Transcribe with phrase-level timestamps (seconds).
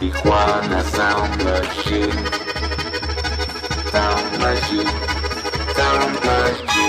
[0.00, 2.24] Tijuana Sound Machine.
[3.92, 4.88] Sound Machine.
[5.76, 6.79] Sound Machine.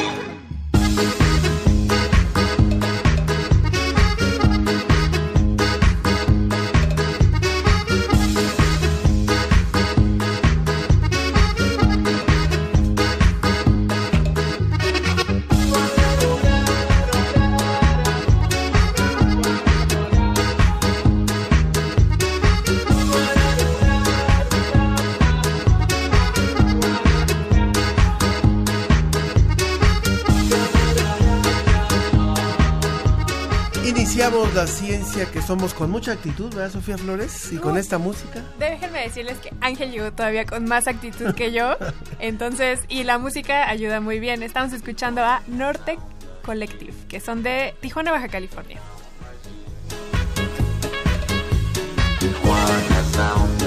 [34.50, 37.54] La ciencia que somos con mucha actitud, ¿verdad, Sofía Flores?
[37.54, 38.44] Y con esta música.
[38.60, 41.78] Déjenme decirles que Ángel llegó todavía con más actitud que yo.
[42.20, 44.44] Entonces, y la música ayuda muy bien.
[44.44, 46.00] Estamos escuchando a Norte
[46.44, 48.80] Collective, que son de Tijuana, Baja California.
[52.20, 53.61] Tijuana Sound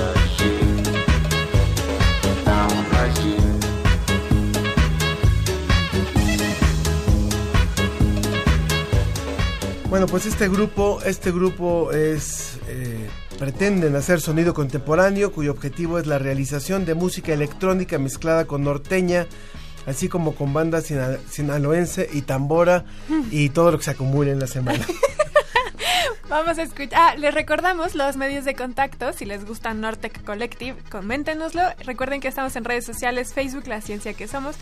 [9.94, 16.08] Bueno, pues este grupo, este grupo es eh, pretenden hacer sonido contemporáneo, cuyo objetivo es
[16.08, 19.28] la realización de música electrónica mezclada con norteña,
[19.86, 22.84] así como con banda sina- sinaloense y tambora
[23.30, 24.84] y todo lo que se acumule en la semana.
[26.28, 26.90] Vamos a escuchar.
[26.94, 29.12] Ah, les recordamos los medios de contacto.
[29.12, 31.62] Si les gusta Nortec Collective, coméntenoslo.
[31.84, 34.56] Recuerden que estamos en redes sociales: Facebook, La Ciencia que Somos,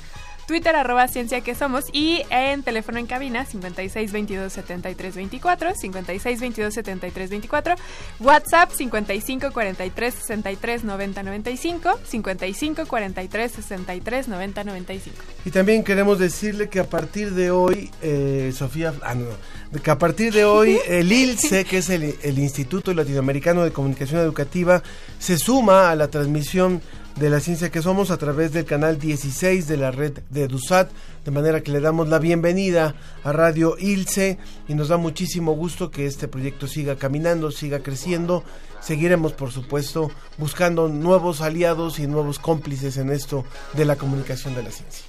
[0.52, 6.40] Twitter, arroba Ciencia que Somos, y en teléfono en cabina 56 22 73 24, 56
[6.40, 7.74] 22 73 24,
[8.20, 15.16] WhatsApp 55 43 63 90 95, 55 43 63 90 95.
[15.46, 19.96] Y también queremos decirle que a partir de hoy, eh, Sofía, ah, no, que a
[19.96, 24.82] partir de hoy el ILCE, que es el, el Instituto Latinoamericano de Comunicación Educativa,
[25.18, 26.82] se suma a la transmisión
[27.16, 30.90] de la ciencia que somos a través del canal 16 de la red de DUSAT,
[31.24, 35.90] de manera que le damos la bienvenida a Radio ILCE y nos da muchísimo gusto
[35.90, 38.44] que este proyecto siga caminando, siga creciendo.
[38.80, 43.44] Seguiremos, por supuesto, buscando nuevos aliados y nuevos cómplices en esto
[43.74, 45.04] de la comunicación de la ciencia.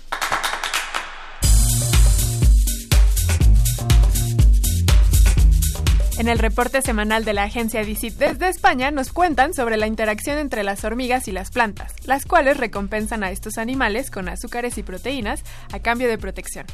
[6.19, 10.37] En el reporte semanal de la agencia DICIT desde España nos cuentan sobre la interacción
[10.37, 14.83] entre las hormigas y las plantas, las cuales recompensan a estos animales con azúcares y
[14.83, 15.41] proteínas
[15.71, 16.67] a cambio de protección.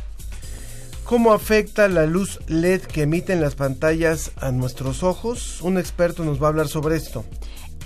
[1.06, 5.62] ¿Cómo afecta la luz LED que emiten las pantallas a nuestros ojos?
[5.62, 7.24] Un experto nos va a hablar sobre esto.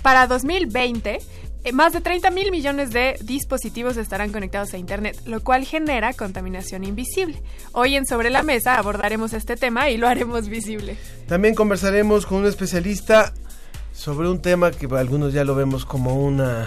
[0.02, 1.20] Para 2020, eh,
[1.72, 6.84] más de 30 mil millones de dispositivos estarán conectados a Internet, lo cual genera contaminación
[6.84, 7.42] invisible.
[7.72, 10.96] Hoy en Sobre la Mesa abordaremos este tema y lo haremos visible.
[11.26, 13.32] También conversaremos con un especialista
[13.94, 16.66] sobre un tema que algunos ya lo vemos como una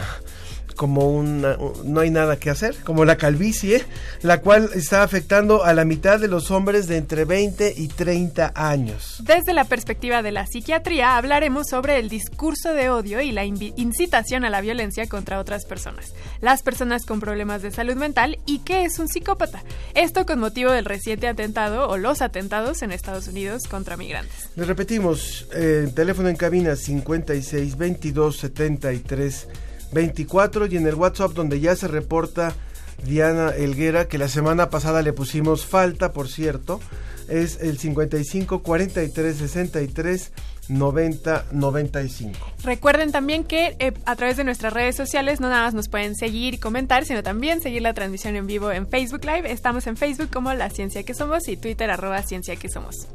[0.78, 3.84] como una no hay nada que hacer, como la calvicie,
[4.22, 8.54] la cual está afectando a la mitad de los hombres de entre 20 y 30
[8.56, 9.22] años.
[9.24, 14.46] Desde la perspectiva de la psiquiatría hablaremos sobre el discurso de odio y la incitación
[14.46, 18.86] a la violencia contra otras personas, las personas con problemas de salud mental y qué
[18.86, 19.64] es un psicópata.
[19.96, 24.50] Esto con motivo del reciente atentado o los atentados en Estados Unidos contra migrantes.
[24.56, 29.48] Les repetimos, eh, teléfono en cabina 56 22 73
[29.92, 32.56] 24 y en el WhatsApp donde ya se reporta
[33.04, 36.80] Diana Elguera, que la semana pasada le pusimos falta, por cierto,
[37.28, 40.32] es el 55 43 63
[40.70, 42.40] 90 95.
[42.64, 46.16] Recuerden también que eh, a través de nuestras redes sociales no nada más nos pueden
[46.16, 49.52] seguir y comentar, sino también seguir la transmisión en vivo en Facebook Live.
[49.52, 53.08] Estamos en Facebook como La Ciencia que Somos y Twitter arroba Ciencia que Somos.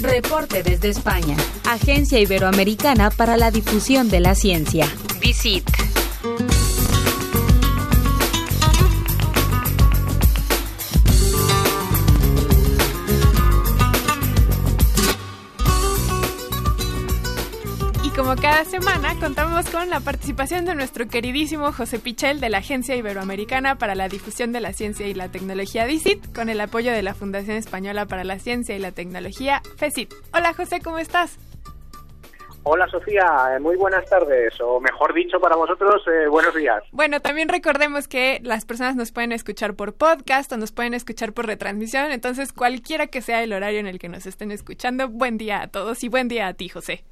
[0.00, 1.36] Reporte desde España.
[1.68, 4.86] Agencia Iberoamericana para la Difusión de la Ciencia.
[5.20, 5.68] Visit.
[18.22, 22.94] Como cada semana contamos con la participación de nuestro queridísimo José Pichel de la Agencia
[22.94, 27.02] Iberoamericana para la Difusión de la Ciencia y la Tecnología DICIT con el apoyo de
[27.02, 30.14] la Fundación Española para la Ciencia y la Tecnología FECIT.
[30.32, 31.36] Hola José, ¿cómo estás?
[32.62, 36.80] Hola Sofía, eh, muy buenas tardes, o mejor dicho para vosotros, eh, buenos días.
[36.92, 41.32] Bueno, también recordemos que las personas nos pueden escuchar por podcast o nos pueden escuchar
[41.32, 45.38] por retransmisión, entonces cualquiera que sea el horario en el que nos estén escuchando, buen
[45.38, 47.04] día a todos y buen día a ti, José.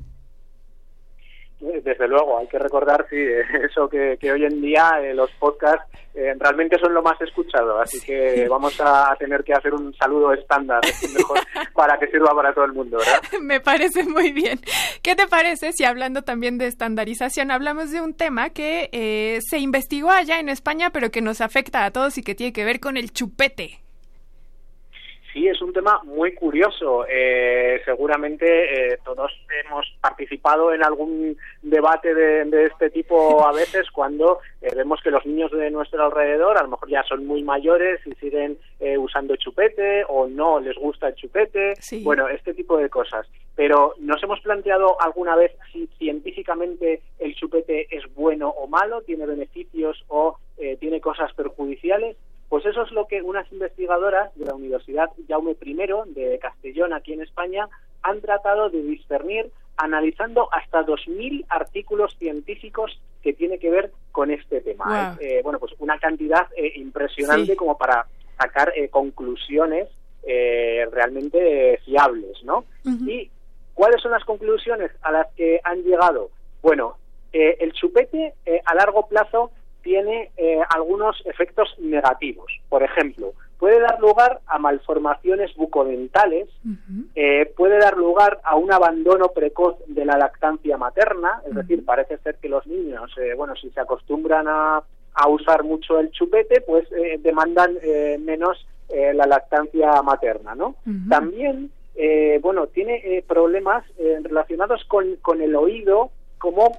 [1.61, 3.17] Desde luego, hay que recordar sí,
[3.71, 7.79] eso que, que hoy en día eh, los podcasts eh, realmente son lo más escuchado,
[7.79, 10.81] así que vamos a tener que hacer un saludo estándar
[11.15, 11.39] mejor
[11.75, 13.21] para que sirva para todo el mundo, ¿verdad?
[13.41, 14.59] Me parece muy bien.
[15.03, 19.59] ¿Qué te parece si hablando también de estandarización, hablamos de un tema que eh, se
[19.59, 22.81] investigó allá en España, pero que nos afecta a todos y que tiene que ver
[22.81, 23.79] con el chupete?
[25.33, 27.07] Sí, es un tema muy curioso.
[27.09, 29.31] Eh, seguramente eh, todos
[29.65, 35.11] hemos participado en algún debate de, de este tipo a veces cuando eh, vemos que
[35.11, 38.99] los niños de nuestro alrededor a lo mejor ya son muy mayores y siguen eh,
[38.99, 41.77] usando chupete o no les gusta el chupete.
[41.77, 42.03] Sí.
[42.03, 43.27] Bueno, este tipo de cosas.
[43.55, 49.27] Pero ¿nos hemos planteado alguna vez si científicamente el chupete es bueno o malo, tiene
[49.27, 52.17] beneficios o eh, tiene cosas perjudiciales?
[52.51, 55.75] Pues eso es lo que unas investigadoras de la Universidad Jaume I
[56.15, 57.69] de Castellón, aquí en España,
[58.03, 64.61] han tratado de discernir analizando hasta 2.000 artículos científicos que tiene que ver con este
[64.61, 65.15] tema.
[65.17, 65.19] Wow.
[65.27, 67.57] Eh, bueno, pues una cantidad eh, impresionante Sí.
[67.57, 68.07] como para
[68.37, 69.89] sacar eh, conclusiones
[70.27, 72.65] eh, realmente eh, fiables, ¿no?
[73.07, 73.31] ¿Y
[73.75, 76.31] cuáles son las conclusiones a las que han llegado?
[76.63, 76.97] Bueno,
[77.33, 79.51] eh, el chupete eh, a largo plazo
[79.83, 82.51] tiene eh, algunos efectos negativos.
[82.69, 86.49] Por ejemplo, puede dar lugar a malformaciones bucodentales,
[87.15, 92.19] eh, puede dar lugar a un abandono precoz de la lactancia materna, es decir, parece
[92.19, 94.83] ser que los niños, eh, bueno, si se acostumbran a,
[95.15, 98.67] a usar mucho el chupete, pues eh, demandan eh, menos
[99.15, 100.75] la lactancia materna, ¿no?
[100.85, 101.09] Ujú.
[101.09, 106.77] También, eh, bueno, tiene eh, problemas eh, relacionados con, con el oído, como,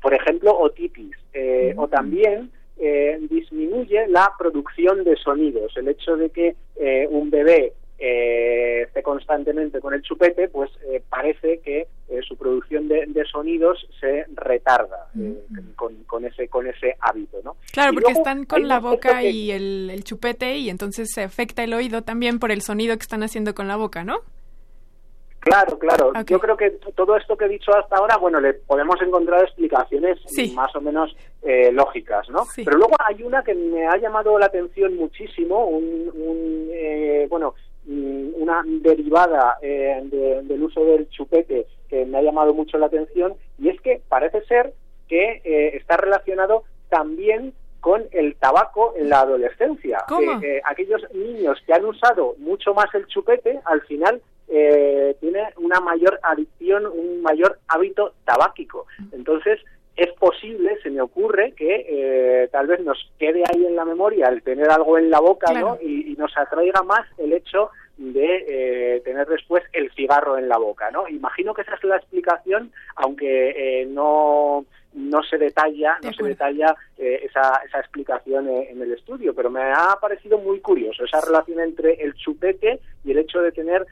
[0.00, 5.76] por ejemplo, otitis, eh, o también eh, disminuye la producción de sonidos.
[5.76, 10.70] El hecho de que eh, un bebé eh, esté constantemente con el chupete, pues
[11.08, 11.88] parece que
[12.26, 15.34] su producción de, de sonidos se retarda eh,
[15.76, 17.56] con, con ese con ese hábito, ¿no?
[17.72, 21.08] Claro, Y porque luego están con la boca que- y el, el chupete y entonces
[21.12, 24.20] se afecta el oído también por el sonido que están haciendo con la boca, ¿no?
[25.48, 26.12] Claro, claro.
[26.26, 30.18] Yo creo que todo esto que he dicho hasta ahora, bueno, le podemos encontrar explicaciones
[30.26, 30.52] Sí.
[30.54, 32.44] más o menos eh, lógicas, ¿no?
[32.46, 32.64] Sí.
[32.64, 37.54] Pero luego hay una que me ha llamado la atención muchísimo, un, un, eh, bueno,
[37.86, 42.86] mm, una derivada eh, de- del uso del chupete que me ha llamado mucho la
[42.86, 44.74] atención, y es que parece ser
[45.08, 50.04] que eh, está relacionado también con el tabaco en la adolescencia.
[50.08, 50.40] ¿Cómo?
[50.40, 55.80] Que, aquellos niños que han usado mucho más el chupete, al final eh, tiene una
[55.80, 58.86] mayor adicción, un mayor hábito tabáquico.
[59.12, 59.60] Entonces,
[59.96, 64.28] es posible, se me ocurre, que eh, tal vez nos quede ahí en la memoria
[64.28, 65.70] el tener algo en la boca, Claro.
[65.70, 65.78] ¿no?
[65.82, 70.56] Y, y nos atraiga más el hecho de eh, tener después el cigarro en la
[70.56, 71.08] boca, ¿no?
[71.08, 76.22] Imagino que esa es la explicación, aunque eh, no no se detalla, De no se
[76.24, 81.20] detalla eh, esa, esa explicación en el estudio, pero me ha parecido muy curioso esa
[81.20, 83.86] relación entre el chupete y el hecho de tener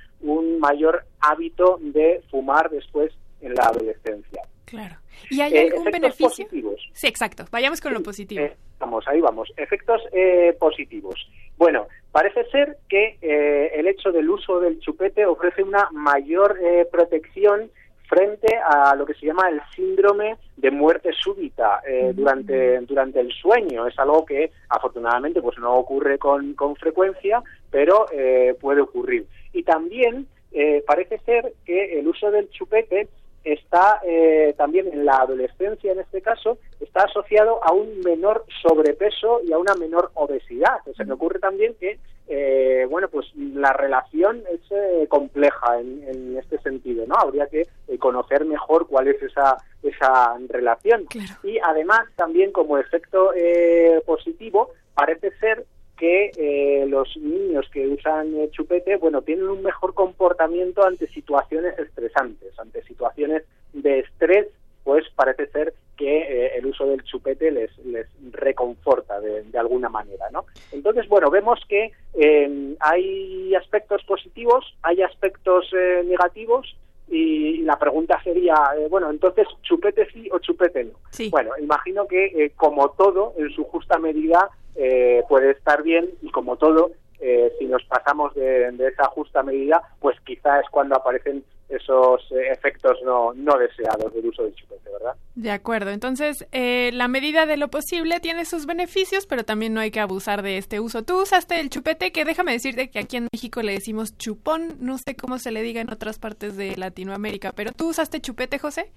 [0.68, 4.42] mayor hábito de fumar después en la adolescencia.
[4.64, 4.96] Claro.
[5.30, 6.28] ¿Y hay Eh, algún beneficio?
[6.28, 6.80] positivos.
[6.92, 7.44] Sí, exacto.
[7.52, 8.42] Vayamos con lo positivo.
[8.44, 9.46] Eh, vamos, ahí vamos.
[9.56, 11.16] Efectos eh, positivos.
[11.56, 16.86] Bueno, parece ser que eh, el hecho del uso del chupete ofrece una mayor eh,
[16.90, 17.70] protección
[18.08, 23.32] frente a lo que se llama el síndrome de muerte súbita eh, durante, durante el
[23.32, 23.86] sueño.
[23.86, 29.26] Es algo que afortunadamente pues no ocurre con, con frecuencia, pero eh, puede ocurrir.
[29.52, 33.08] Y también eh, parece ser que el uso del chupete
[33.44, 39.40] está eh, también en la adolescencia, en este caso, está asociado a un menor sobrepeso
[39.44, 40.78] y a una menor obesidad.
[40.96, 46.36] Se me ocurre también que, eh, bueno, pues la relación es eh, compleja en, en
[46.36, 47.14] este sentido, ¿no?
[47.14, 51.04] Habría que eh, conocer mejor cuál es esa, esa relación.
[51.04, 51.34] Claro.
[51.44, 55.64] Y además, también como efecto eh, positivo, parece ser
[55.96, 62.58] que eh, los niños que usan chupete, bueno, tienen un mejor comportamiento ante situaciones estresantes,
[62.58, 64.46] ante situaciones de estrés,
[64.84, 69.88] pues parece ser que eh, el uso del chupete les, les reconforta de, de alguna
[69.88, 70.44] manera, ¿no?
[70.70, 76.76] Entonces, bueno, vemos que eh, hay aspectos positivos, hay aspectos eh, negativos,
[77.08, 80.94] y la pregunta sería, eh, bueno, entonces, ¿chupete sí o chupete no?
[81.10, 81.28] Sí.
[81.30, 86.30] Bueno, imagino que eh, como todo, en su justa medida, eh, puede estar bien y
[86.30, 90.96] como todo, eh, si nos pasamos de, de esa justa medida, pues quizá es cuando
[90.96, 95.16] aparecen esos efectos no, no deseados del uso del chupete, ¿verdad?
[95.34, 99.80] De acuerdo, entonces eh, la medida de lo posible tiene sus beneficios, pero también no
[99.80, 101.02] hay que abusar de este uso.
[101.02, 104.96] Tú usaste el chupete, que déjame decirte que aquí en México le decimos chupón, no
[104.98, 108.92] sé cómo se le diga en otras partes de Latinoamérica, pero tú usaste chupete, José.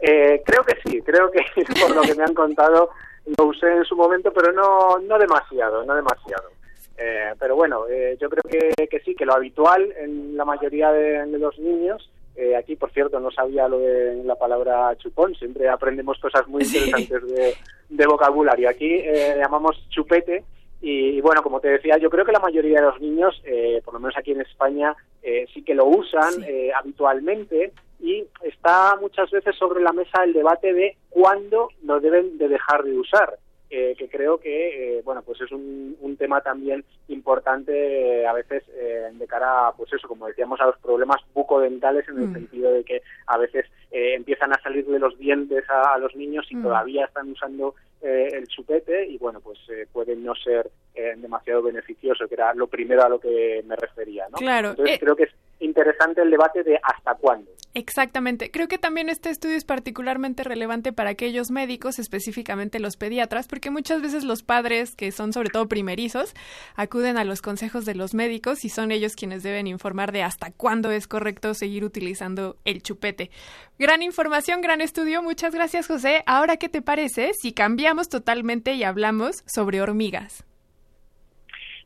[0.00, 1.40] Eh, creo que sí, creo que
[1.80, 2.90] por lo que me han contado
[3.38, 6.50] lo usé en su momento, pero no, no demasiado, no demasiado.
[6.96, 10.92] Eh, pero bueno, eh, yo creo que, que sí, que lo habitual en la mayoría
[10.92, 15.34] de, de los niños, eh, aquí por cierto no sabía lo de la palabra chupón,
[15.34, 17.54] siempre aprendemos cosas muy interesantes de,
[17.88, 18.68] de vocabulario.
[18.68, 20.44] Aquí eh, llamamos chupete
[20.80, 23.80] y, y, bueno, como te decía, yo creo que la mayoría de los niños, eh,
[23.84, 26.44] por lo menos aquí en España, eh, sí que lo usan Sí.
[26.46, 32.38] eh, habitualmente y está muchas veces sobre la mesa el debate de cuándo lo deben
[32.38, 33.38] de dejar de usar.
[33.70, 37.72] eh, que creo que eh, bueno pues es un, un tema también importante
[38.20, 42.18] eh, a veces eh, de cara pues eso como decíamos a los problemas bucodentales en
[42.18, 42.34] el Mm.
[42.34, 46.14] sentido de que a veces eh, empiezan a salir de los dientes a, a los
[46.14, 46.62] niños y Mm.
[46.62, 50.70] todavía están usando eh, el chupete y bueno pues eh, puede no ser
[51.16, 54.38] demasiado beneficioso que era lo primero a lo que me refería ¿no?
[54.38, 55.30] Claro, entonces creo que es
[55.64, 58.52] interesante el debate de hasta cuándo Exactamente.
[58.52, 63.70] Creo que también este estudio es particularmente relevante para aquellos médicos, específicamente los pediatras, porque
[63.70, 66.34] muchas veces los padres, que son sobre todo primerizos,
[66.76, 70.52] acuden a los consejos de los médicos y son ellos quienes deben informar de hasta
[70.52, 73.30] cuándo es correcto seguir utilizando el chupete.
[73.76, 75.20] Gran información, gran estudio.
[75.20, 76.22] Muchas gracias, José.
[76.26, 80.44] Ahora, ¿qué te parece si cambiamos totalmente y hablamos sobre hormigas?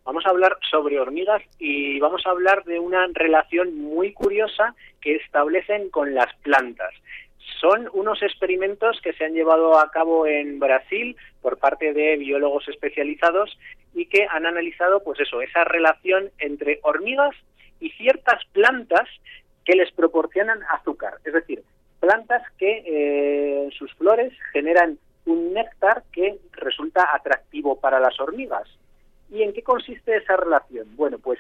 [0.09, 5.17] Vamos a hablar sobre hormigas y vamos a hablar de una relación muy curiosa que
[5.17, 6.95] establecen con las plantas.
[7.61, 12.67] Son unos experimentos que se han llevado a cabo en Brasil por parte de biólogos
[12.69, 13.59] especializados
[13.93, 17.37] y que han analizado, pues eso, esa relación entre hormigas
[17.79, 19.07] y ciertas plantas
[19.67, 21.19] que les proporcionan azúcar.
[21.27, 21.63] Es decir,
[22.01, 28.67] plantas que eh, en sus flores generan un néctar que resulta atractivo para las hormigas.
[29.31, 30.87] ¿Y en qué consiste esa relación?
[30.97, 31.39] Bueno, pues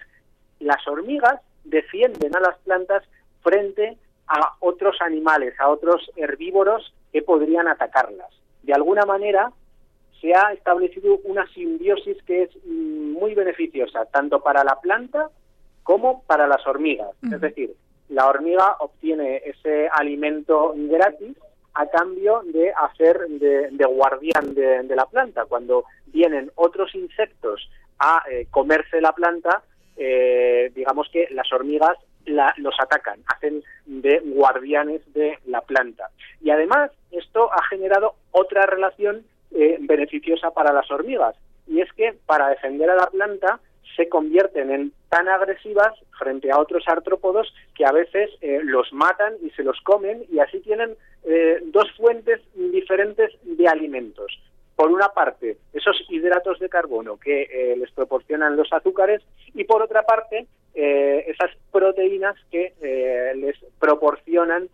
[0.61, 3.04] las hormigas defienden a las plantas
[3.42, 8.28] frente a otros animales, a otros herbívoros que podrían atacarlas.
[8.62, 9.52] De alguna manera
[10.21, 15.30] se ha establecido una simbiosis que es mm, muy beneficiosa tanto para la planta
[15.83, 17.11] como para las hormigas.
[17.23, 17.75] Es decir,
[18.09, 21.37] la hormiga obtiene ese alimento gratis
[21.75, 25.44] a cambio de hacer de, guardián de, de la planta.
[25.44, 29.62] Cuando vienen otros insectos a eh, comerse la planta,
[29.96, 31.96] eh, digamos que las hormigas
[32.26, 36.10] la- los atacan, hacen de guardianes de la planta.
[36.40, 41.34] Y además esto ha generado otra relación eh, beneficiosa para las hormigas,
[41.66, 43.60] y es que para defender a la planta
[43.99, 49.35] se convierten en tan agresivas frente a otros artrópodos que a veces eh, los matan
[49.43, 54.40] y se los comen y así tienen eh, dos fuentes diferentes de alimentos.
[54.76, 59.21] Por una parte, esos hidratos de carbono que eh, les proporcionan los azúcares
[59.52, 62.75] y por otra parte, eh, esas proteínas que
[63.35, 64.69] les proporcionan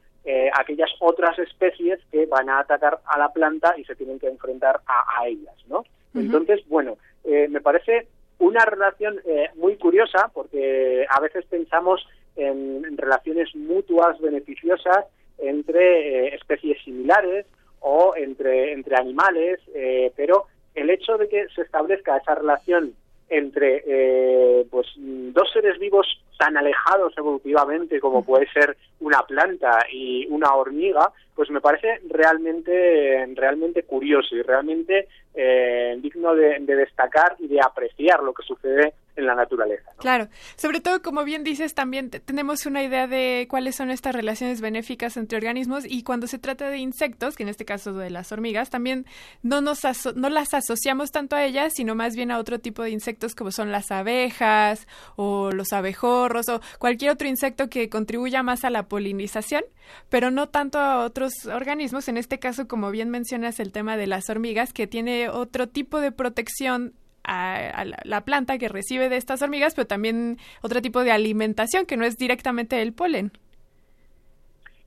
[0.53, 4.81] aquellas otras especies que van a atacar a la planta y se tienen que enfrentar
[4.87, 5.85] a, a ellas, ¿no?
[6.15, 8.07] Entonces, bueno, eh, me parece
[8.39, 15.07] una relación eh, muy curiosa porque a veces pensamos en, relaciones mutuas beneficiosas
[15.39, 17.47] entre eh, especies similares
[17.81, 22.95] o entre, entre animales, eh, pero el hecho de que se establezca esa relación
[23.29, 26.07] entre eh, pues dos seres vivos
[26.39, 33.27] tan alejados evolutivamente como puede ser una planta y una hormiga, pues me parece realmente
[33.35, 38.95] realmente curioso y realmente eh, digno de, de destacar y de apreciar lo que sucede
[39.17, 39.91] en la naturaleza.
[39.99, 44.15] Claro, sobre todo como bien dices, también te- tenemos una idea de cuáles son estas
[44.15, 48.11] relaciones benéficas entre organismos y cuando se trata de insectos, que en este caso de
[48.11, 49.07] las hormigas, también
[49.43, 49.81] no, nos
[50.17, 53.51] no las asociamos tanto a ellas, sino más bien a otro tipo de insectos como
[53.53, 58.89] son las abejas o los abejorros o cualquier otro insecto que contribuya más a la
[58.89, 59.63] polinización,
[60.09, 64.07] pero no tanto a otros organismos, en este caso como bien mencionas el tema de
[64.07, 66.95] las hormigas, que tiene otro tipo de protección
[67.25, 71.13] a, a la, la planta que recibe de estas hormigas, pero también otro tipo de
[71.13, 73.33] alimentación que no es directamente el polen.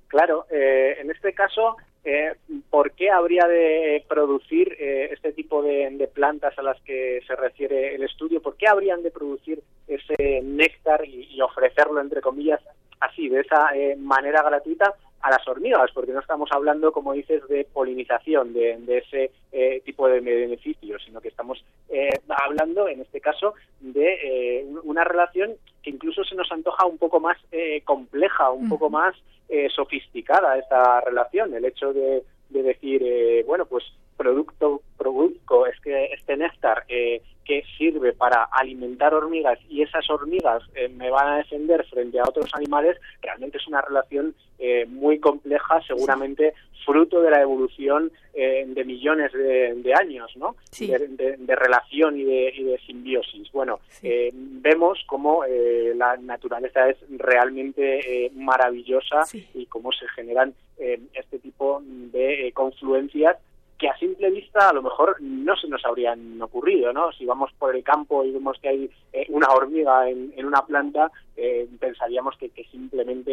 [0.07, 2.33] Claro, eh, en este caso, eh,
[2.69, 7.93] ¿por qué habría de producir eh, este tipo de, plantas a las que se refiere
[7.95, 8.41] el estudio?
[8.41, 12.61] ¿Por qué habrían de producir ese néctar y, y ofrecerlo, entre comillas,
[13.01, 14.93] así, de esa eh, manera gratuita?
[15.21, 19.81] A las hormigas, porque no estamos hablando, como dices, de polinización, de, de ese eh,
[19.83, 24.13] tipo de beneficios, sino que estamos eh, hablando, en este caso, de
[24.59, 28.69] eh, un- una relación que incluso se nos antoja un poco más eh, compleja, un
[28.69, 29.15] poco más
[29.49, 31.53] eh, sofisticada esta relación.
[31.53, 33.83] El hecho de, de decir, eh, bueno, pues
[34.15, 40.63] producto, producto, es que este néctar eh, que sirve para alimentar hormigas y esas hormigas
[40.75, 45.19] eh, me van a defender frente a otros animales, realmente es una relación eh, muy
[45.19, 50.55] compleja, seguramente fruto de la evolución eh, de millones de, de años, ¿no?
[50.71, 50.87] Sí.
[50.87, 53.51] De, de- de relación y de, y de simbiosis.
[53.51, 60.53] Bueno, eh, vemos cómo eh, la naturaleza es realmente eh, maravillosa y cómo se generan
[60.79, 63.37] eh, este tipo de eh, confluencias
[63.77, 67.11] que a simple vista a lo mejor no se nos habrían ocurrido, ¿no?
[67.11, 70.65] Si vamos por el campo y vemos que hay eh, una hormiga en, en una
[70.65, 73.31] planta, eh, pensaríamos que, que simplemente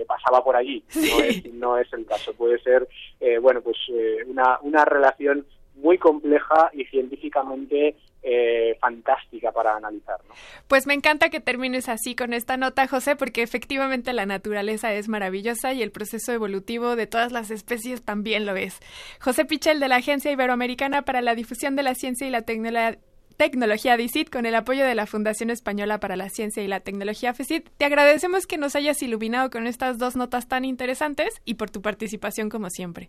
[0.00, 0.84] eh, pasaba por allí.
[0.94, 2.32] No es, no es el caso.
[2.34, 2.86] Puede ser,
[3.18, 5.44] eh, bueno, pues eh, una, una relación
[5.82, 10.34] muy compleja y científicamente eh, fantástica para analizar, ¿no?
[10.68, 15.08] Pues me encanta que termines así con esta nota, José, porque efectivamente la naturaleza es
[15.08, 18.78] maravillosa y el proceso evolutivo de todas las especies también lo es.
[19.20, 22.98] José Pichel de la Agencia Iberoamericana para la Difusión de la Ciencia y la Tecnología.
[23.36, 27.32] Tecnología DICIT con el apoyo de la Fundación Española para la Ciencia y la Tecnología
[27.32, 27.70] FECIT.
[27.78, 31.80] Te agradecemos que nos hayas iluminado con estas dos notas tan interesantes y por tu
[31.80, 33.08] participación como siempre.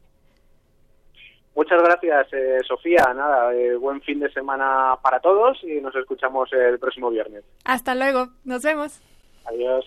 [1.53, 3.13] Muchas gracias, eh, Sofía.
[3.13, 7.43] Nada, eh, buen fin de semana para todos y nos escuchamos el próximo viernes.
[7.65, 9.01] Hasta luego, nos vemos.
[9.46, 9.86] Adiós.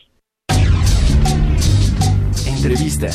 [2.46, 3.08] Entrevista.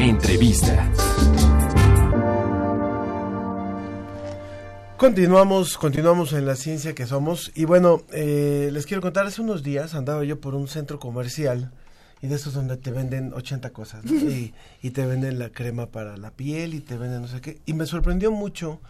[0.00, 0.90] Entrevista.
[4.96, 7.52] Continuamos, continuamos en la ciencia que somos.
[7.54, 11.70] Y bueno, eh, les quiero contar, hace unos días andaba yo por un centro comercial
[12.22, 14.04] y de esos donde te venden 80 cosas.
[14.04, 14.12] ¿no?
[14.30, 17.60] Y, y te venden la crema para la piel y te venden no sé qué.
[17.66, 18.80] Y me sorprendió mucho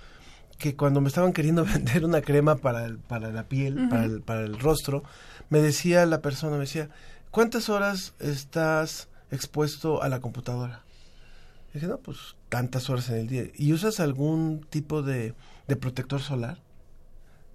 [0.59, 4.21] que cuando me estaban queriendo vender una crema para, el- para la piel, para, el,
[4.23, 5.03] para el rostro,
[5.51, 6.89] me decía la persona, me decía,
[7.31, 10.83] ¿cuántas horas estás expuesto a la computadora?
[11.75, 13.45] Dije, no, pues tantas horas en el día.
[13.55, 15.35] ¿Y usas algún tipo de,
[15.69, 16.59] de protector solar?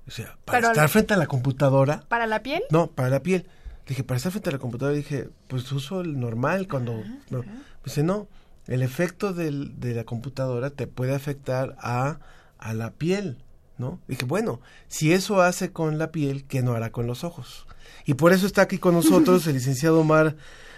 [0.08, 2.04] O sea, para Pero- estar frente a la computadora.
[2.08, 2.62] ¿Para la piel?
[2.69, 3.48] No, para la piel.
[3.88, 7.04] Dije, para estar frente a la computadora, dije, pues uso el normal cuando...
[7.30, 7.44] no.
[7.84, 8.28] Dice, no,
[8.67, 12.20] el efecto del- de la computadora te puede afectar a,
[12.60, 13.38] a la piel,
[13.80, 14.00] ¿no?
[14.08, 17.65] Dije, bueno, si eso hace con la piel, ¿qué no hará con los ojos?
[18.06, 20.36] Y por eso está aquí con nosotros el licenciado Omar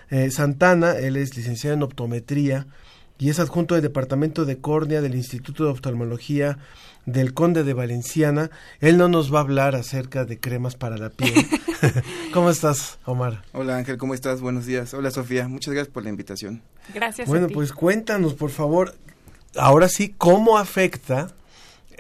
[0.10, 2.68] eh, Santana, él es licenciado en optometría
[3.20, 6.58] y es adjunto del Departamento de Córnea del Instituto de Oftalmología
[7.06, 8.50] del Conde de Valenciana.
[8.80, 11.34] Él no nos va a hablar acerca de cremas para la piel.
[12.34, 13.44] ¿Cómo estás, Omar?
[13.54, 14.42] Hola Ángel, ¿cómo estás?
[14.42, 14.94] Buenos días.
[14.94, 16.62] Hola Sofía, muchas gracias por la invitación.
[16.94, 17.28] Gracias.
[17.28, 18.96] Bueno, pues cuéntanos, por favor,
[19.56, 21.34] ahora sí, ¿cómo afecta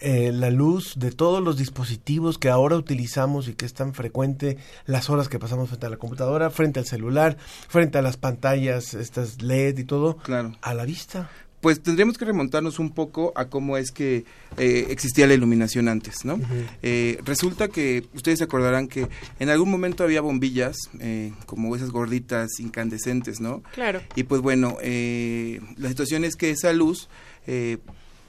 [0.03, 4.57] eh, la luz de todos los dispositivos que ahora utilizamos y que es tan frecuente
[4.85, 7.37] las horas que pasamos frente a la computadora, frente al celular,
[7.69, 10.51] frente a las pantallas, estas LED y todo, claro.
[10.61, 11.29] a la vista?
[11.61, 14.25] Pues tendríamos que remontarnos un poco a cómo es que
[14.57, 16.37] eh, existía la iluminación antes, ¿no?
[16.81, 19.07] Eh, resulta que ustedes se acordarán que
[19.39, 23.63] en algún momento había bombillas, eh, como esas gorditas incandescentes, ¿no?
[23.71, 24.01] Claro.
[24.17, 27.07] Y pues bueno, eh, la situación es que esa luz
[27.47, 27.77] eh,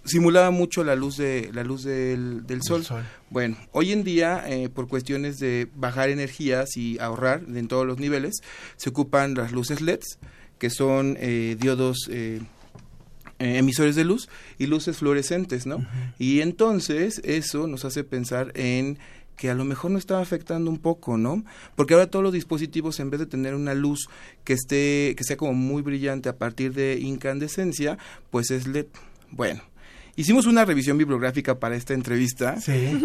[0.05, 2.85] simulaba mucho la luz de la luz del, del sol.
[3.31, 7.99] Bueno, hoy en día eh, por cuestiones de bajar energías y ahorrar en todos los
[7.99, 8.35] niveles
[8.77, 10.19] se ocupan las luces LEDs
[10.59, 12.41] que son eh, diodos eh,
[13.39, 15.85] eh, emisores de luz y luces fluorescentes, ¿no?
[16.19, 18.99] Y entonces eso nos hace pensar en
[19.37, 21.45] que a lo mejor nos estaba afectando un poco, ¿no?
[21.75, 24.09] Porque ahora todos los dispositivos en vez de tener una luz
[24.45, 27.99] que esté que sea como muy brillante a partir de incandescencia,
[28.31, 28.87] pues es LED.
[29.33, 29.63] Bueno,
[30.17, 32.57] hicimos una revisión bibliográfica para esta entrevista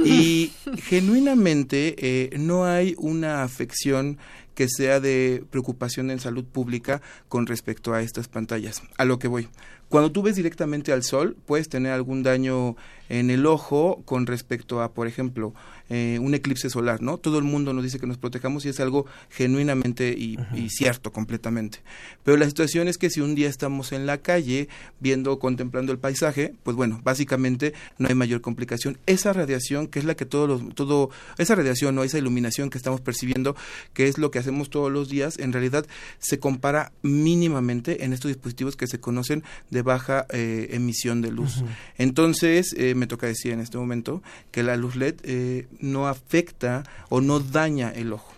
[0.06, 0.52] y
[0.84, 4.18] genuinamente eh, no hay una afección
[4.56, 8.82] que sea de preocupación en salud pública con respecto a estas pantallas.
[8.98, 9.50] A lo que voy.
[9.90, 12.76] Cuando tú ves directamente al sol, puedes tener algún daño
[13.10, 15.56] en el ojo con respecto a, por ejemplo,
[15.90, 17.18] eh, un eclipse solar, ¿no?
[17.18, 21.12] Todo el mundo nos dice que nos protejamos y es algo genuinamente y, y cierto
[21.12, 21.80] completamente.
[22.24, 25.98] Pero la situación es que si un día estamos en la calle viendo, contemplando el
[25.98, 29.00] paisaje, pues bueno, básicamente no hay mayor complicación.
[29.08, 31.10] Esa radiación, que es la que todos los, todo,
[31.40, 33.56] esa radiación o esa iluminación que estamos percibiendo,
[33.94, 35.86] que es lo que hacemos todos los días, en realidad
[36.20, 41.64] se compara mínimamente en estos dispositivos que se conocen de baja eh, emisión de luz.
[41.98, 46.84] Entonces, eh, me toca decir en este momento que la luz LED eh, no afecta
[47.10, 48.34] o no daña el ojo.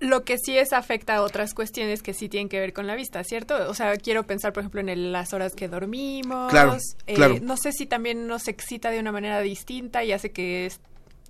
[0.00, 2.96] Lo que sí es afecta a otras cuestiones que sí tienen que ver con la
[2.96, 3.54] vista, ¿cierto?
[3.70, 6.50] O sea, quiero pensar, por ejemplo, en el- las horas que dormimos.
[6.50, 6.76] Claro,
[7.06, 7.36] Eh, claro.
[7.40, 10.72] No sé si también nos excita de una manera distinta y hace que...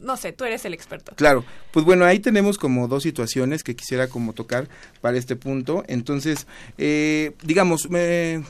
[0.02, 1.12] no sé, tú eres el experto.
[1.16, 4.68] Claro, pues bueno, ahí tenemos como dos situaciones que quisiera como tocar
[5.00, 5.84] para este punto.
[5.88, 6.46] Entonces,
[6.78, 8.42] eh, digamos, me-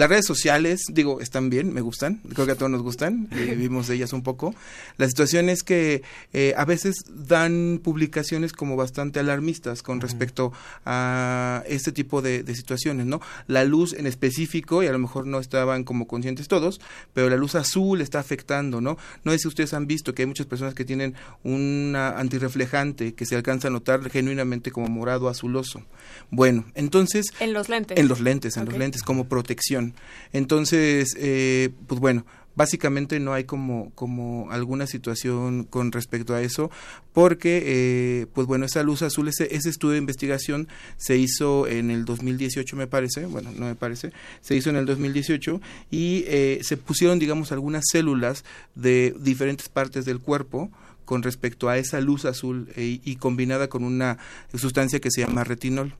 [0.00, 3.54] las redes sociales, digo, están bien, me gustan, creo que a todos nos gustan, eh,
[3.54, 4.54] vivimos de ellas un poco.
[4.96, 10.54] La situación es que eh, a veces dan publicaciones como bastante alarmistas con respecto
[10.86, 13.20] a este tipo de, de situaciones, ¿no?
[13.46, 16.80] La luz en específico, y a lo mejor no estaban como conscientes todos,
[17.12, 18.96] pero la luz azul está afectando, ¿no?
[19.24, 23.26] No sé si ustedes han visto que hay muchas personas que tienen una antirreflejante que
[23.26, 25.82] se alcanza a notar genuinamente como morado azuloso.
[26.30, 27.26] Bueno, entonces...
[27.38, 27.98] En los lentes.
[27.98, 29.89] En los lentes, en los lentes, como protección.
[30.32, 32.24] Entonces, eh, pues bueno,
[32.56, 36.70] básicamente no hay como, como alguna situación con respecto a eso,
[37.12, 42.04] porque, eh, pues bueno, esa luz azul, ese, estudio de investigación se hizo en el
[42.04, 46.76] 2018, me parece, bueno, no me parece, se hizo en el 2018 y eh, se
[46.76, 50.70] pusieron, digamos, algunas células de diferentes partes del cuerpo,
[51.04, 54.18] con respecto a esa luz azul y combinada con una
[54.54, 55.96] sustancia que se llama retinol.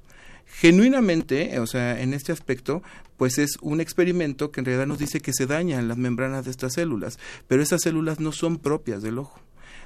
[0.53, 2.83] Genuinamente, o sea, en este aspecto,
[3.21, 6.51] pues es un experimento que en realidad nos dice que se dañan las membranas de
[6.53, 9.39] estas células, pero esas células no son propias del ojo.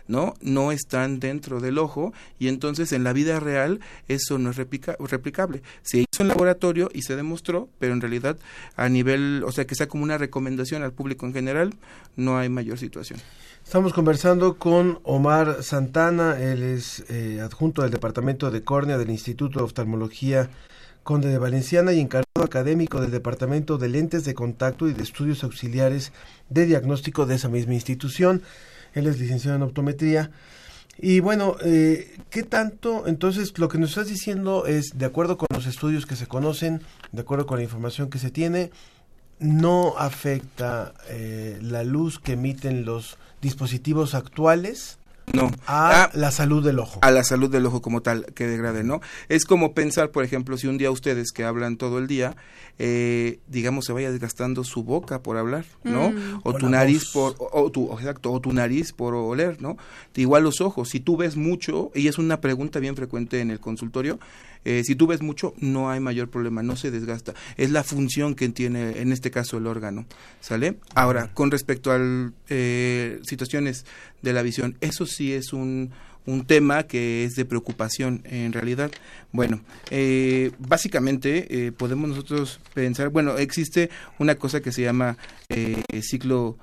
[0.07, 0.35] ¿no?
[0.41, 4.97] No están dentro del ojo y entonces en la vida real eso no es replica-
[5.01, 5.63] replicable.
[5.83, 8.37] Se hizo en laboratorio y se demostró, pero en realidad
[8.77, 11.75] a nivel, o sea, que sea como una recomendación al público en general,
[12.15, 13.19] no hay mayor situación.
[13.65, 19.59] Estamos conversando con Omar Santana, él es eh, adjunto del Departamento de Córnea del Instituto
[19.59, 20.51] de Oftalmología
[21.03, 25.45] Conde de Valenciana y encargado académico del Departamento de Lentes de Contacto y de Estudios
[25.45, 26.13] Auxiliares
[26.49, 28.43] de Diagnóstico de esa misma institución.
[28.95, 30.31] Él es licenciado en optometría.
[30.99, 33.07] Y bueno, eh, ¿qué tanto?
[33.07, 36.83] Entonces, lo que nos estás diciendo es, de acuerdo con los estudios que se conocen,
[37.11, 38.71] de acuerdo con la información que se tiene,
[39.41, 44.99] no afecta eh, la luz que emiten los dispositivos actuales
[45.33, 45.51] No.
[45.67, 46.99] a Ah, la salud del ojo.
[47.03, 49.01] a la salud del ojo como tal que degrade, ¿no?
[49.29, 52.37] Es como pensar, por ejemplo, si un día ustedes que hablan todo el día,
[52.79, 56.11] eh, digamos, se vaya desgastando su boca por hablar, ¿no?
[56.11, 56.41] Mm.
[56.45, 57.35] O O tu nariz voz.
[57.37, 59.77] por, o, o tu, exacto, o tu nariz por oler, ¿no?
[60.15, 63.61] Igual los ojos, si tú ves mucho, y es una pregunta bien frecuente en el
[63.61, 64.19] consultorio,
[64.65, 67.35] eh, si tú ves mucho, no hay mayor problema, no se desgasta.
[67.57, 70.07] Es la función que tiene, en este caso, el órgano,
[70.41, 70.77] ¿sale?
[70.95, 71.99] Ahora, con respecto a
[73.23, 73.85] situaciones
[74.23, 75.91] de la visión, eso sí es un,
[76.27, 78.91] un tema que es de preocupación en realidad.
[79.33, 85.17] Bueno, eh, básicamente eh, podemos nosotros pensar, bueno, existe una cosa que se llama
[85.49, 86.57] eh, ciclo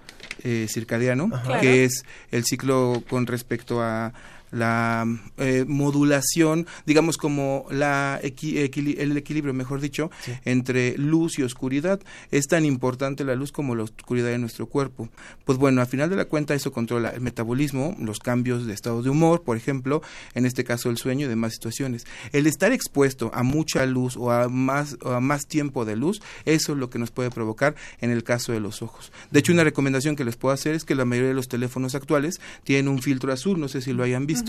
[0.44, 1.60] eh, circadiano, Ajá.
[1.60, 1.78] que Claro.
[1.78, 4.14] es el ciclo con respecto a
[4.52, 5.06] la
[5.38, 8.58] eh, modulación, digamos como la equi-
[8.98, 10.34] el equilibrio, mejor dicho, Sí.
[10.46, 12.00] entre luz y oscuridad.
[12.32, 15.10] Es tan importante la luz como la oscuridad de nuestro cuerpo.
[15.46, 19.02] Pues bueno, al final de la cuenta eso controla el metabolismo, los cambios de estado
[19.02, 20.02] de humor, por ejemplo,
[20.34, 22.06] en este caso el sueño y demás situaciones.
[22.32, 26.22] El estar expuesto a mucha luz o a más, o a más tiempo de luz,
[26.46, 29.12] eso es lo que nos puede provocar en el caso de los ojos.
[29.32, 31.96] De hecho, una recomendación que les puedo hacer es que la mayoría de los teléfonos
[31.96, 34.41] actuales tienen un filtro azul, no sé si lo hayan visto,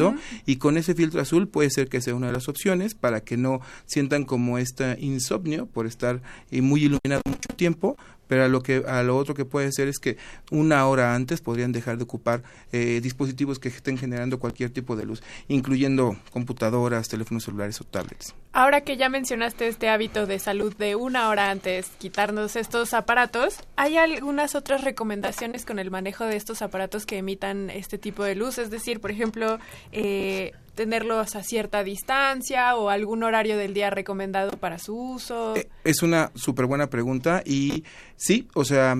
[0.46, 3.36] y con ese filtro azul puede ser que sea una de las opciones para que
[3.36, 7.96] no sientan como este insomnio por estar eh, muy iluminado mucho tiempo,
[8.32, 10.16] pero a lo que a lo otro que puede ser es que
[10.50, 12.42] una hora antes podrían dejar de ocupar
[12.72, 18.34] eh, dispositivos que estén generando cualquier tipo de luz, incluyendo computadoras, teléfonos celulares o tablets.
[18.54, 23.58] Ahora que ya mencionaste este hábito de salud de una hora antes quitarnos estos aparatos,
[23.76, 28.34] ¿hay algunas otras recomendaciones con el manejo de estos aparatos que emitan este tipo de
[28.34, 28.56] luz?
[28.56, 29.58] Es decir, por ejemplo,
[29.92, 35.56] eh, tenerlos a cierta distancia o algún horario del día recomendado para su uso.
[35.56, 37.84] Eh, Es una súper buena pregunta y
[38.16, 38.96] sí, o sea,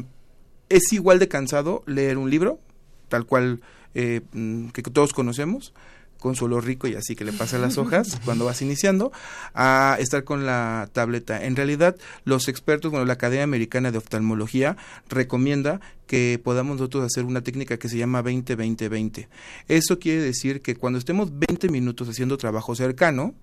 [0.69, 2.61] es igual de cansado leer un libro,
[3.09, 3.61] tal cual
[3.95, 5.75] eh, mm, que todos conocemos,
[6.23, 9.11] con su olor rico y así que le pasa las hojas cuando vas iniciando,
[9.55, 11.45] a estar con la tableta.
[11.45, 14.77] En realidad, los expertos, bueno, la Academia Americana de Oftalmología
[15.09, 19.27] recomienda que podamos nosotros hacer una técnica que se llama 20-20-20.
[19.67, 23.35] Eso quiere decir que cuando estemos 20 minutos haciendo trabajo cercano,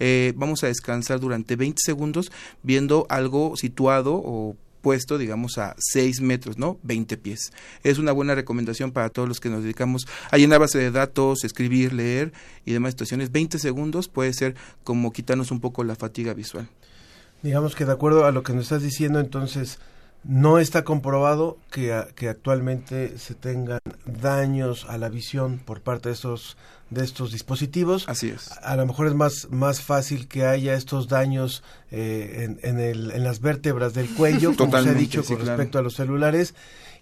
[0.00, 6.20] eh, vamos a descansar durante 20 segundos viendo algo situado o puesto, digamos, a 6
[6.20, 6.78] metros, ¿no?
[6.82, 7.52] 20 pies.
[7.82, 11.42] Es una buena recomendación para todos los que nos dedicamos a llenar base de datos,
[11.42, 12.34] escribir, leer
[12.66, 13.32] y demás situaciones.
[13.32, 16.68] 20 segundos puede ser como quitarnos un poco la fatiga visual.
[17.42, 19.78] Digamos que de acuerdo a lo que nos estás diciendo, entonces
[20.22, 26.14] no está comprobado que, que actualmente se tengan daños a la visión por parte de
[26.14, 26.58] esos
[26.94, 28.08] de estos dispositivos.
[28.08, 28.50] Así es.
[28.62, 33.10] A lo mejor es más, más fácil que haya estos daños eh, en, en, el,
[33.10, 35.56] en las vértebras del cuello, como se ha dicho sí, con claro.
[35.56, 36.54] respecto a los celulares.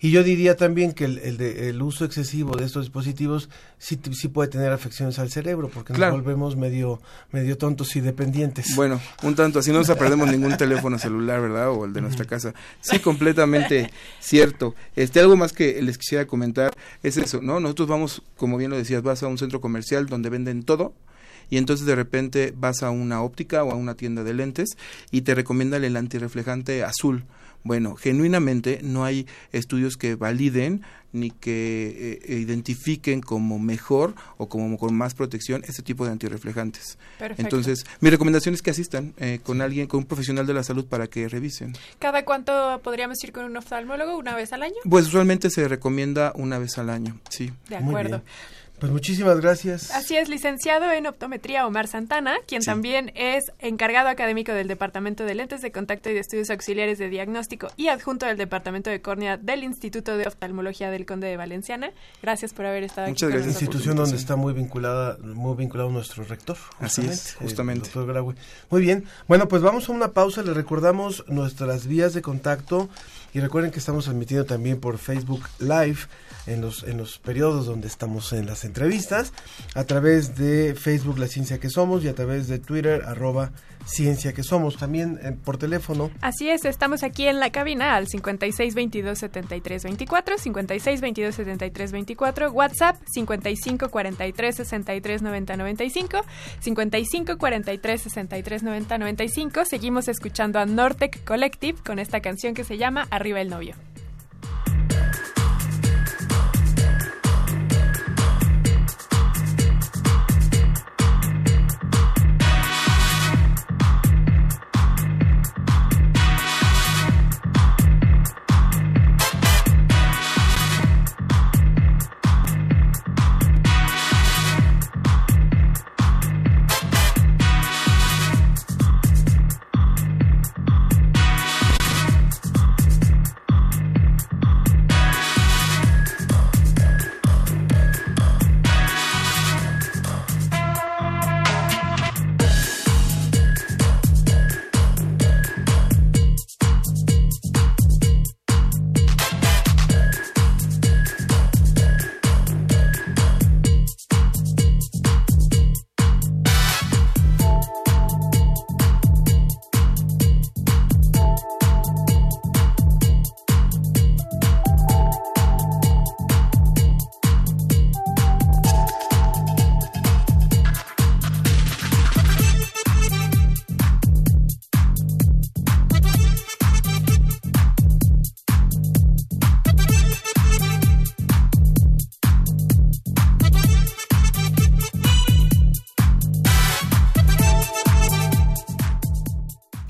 [0.05, 4.01] Y yo diría también que el, el, de- el uso excesivo de estos dispositivos sí,
[4.13, 6.17] sí puede tener afecciones al cerebro, porque Claro.
[6.17, 8.75] nos volvemos medio, medio tontos y dependientes.
[8.75, 11.71] Bueno, un tanto, así no nos perdemos ningún teléfono celular, ¿verdad?
[11.71, 12.53] O el de nuestra casa.
[12.81, 14.75] Sí, completamente cierto.
[14.97, 16.73] Este, algo más que les quisiera comentar
[17.05, 17.61] es eso, ¿no?
[17.61, 20.95] Nosotros vamos, como bien lo decías, vas a un centro comercial donde venden todo
[21.53, 24.71] y entonces de repente vas a una óptica o a una tienda de lentes
[25.11, 27.25] y te recomiendan el antirreflejante azul.
[27.63, 30.81] Bueno, genuinamente no hay estudios que validen
[31.13, 36.97] ni que eh, identifiquen como mejor o como con más protección este tipo de antirreflejantes.
[37.19, 37.43] Perfecto.
[37.43, 40.87] Entonces, mi recomendación es que asistan eh, con alguien, con un profesional de la salud
[40.87, 41.75] para que revisen.
[41.99, 44.17] ¿Cada cuánto podríamos ir con un oftalmólogo?
[44.17, 44.77] ¿Una vez al año?
[44.89, 47.53] Pues usualmente se recomienda una vez al año, sí.
[47.69, 48.23] De Muy acuerdo.
[48.83, 49.93] Pues muchísimas gracias.
[49.93, 55.37] Así es, licenciado en optometría Omar Santana, quien también es encargado académico del Departamento de
[55.37, 59.37] Lentes de Contacto y de Estudios Auxiliares de Diagnóstico y adjunto del Departamento de Córnea
[59.37, 61.93] del Instituto de Oftalmología del Conde de Valenciana.
[62.23, 63.35] Gracias por haber estado Muchas aquí.
[63.35, 63.63] con gracias.
[63.63, 68.35] institución donde está muy vinculada muy vinculado nuestro rector Así es, justamente, el doctor Graue.
[68.69, 72.89] muy bien bueno pues vamos a una pausa les recordamos nuestras vías de contacto
[73.33, 75.99] y recuerden que estamos transmitiendo también por Facebook Live
[76.47, 79.33] en los en los periodos donde estamos en las entrevistas
[79.75, 83.53] a través de Facebook La Ciencia que Somos y a través de Twitter arroba
[83.85, 88.09] Ciencia que Somos también eh, por teléfono Así es, estamos aquí en la cabina al
[88.09, 96.21] 56 22 73 24, 56 22 73 24, WhatsApp 55 43 63 90 95,
[96.61, 99.65] 55 43 63 90 95.
[99.65, 103.75] Seguimos escuchando a Nortec Collective con esta canción que se llama Arriba el novio.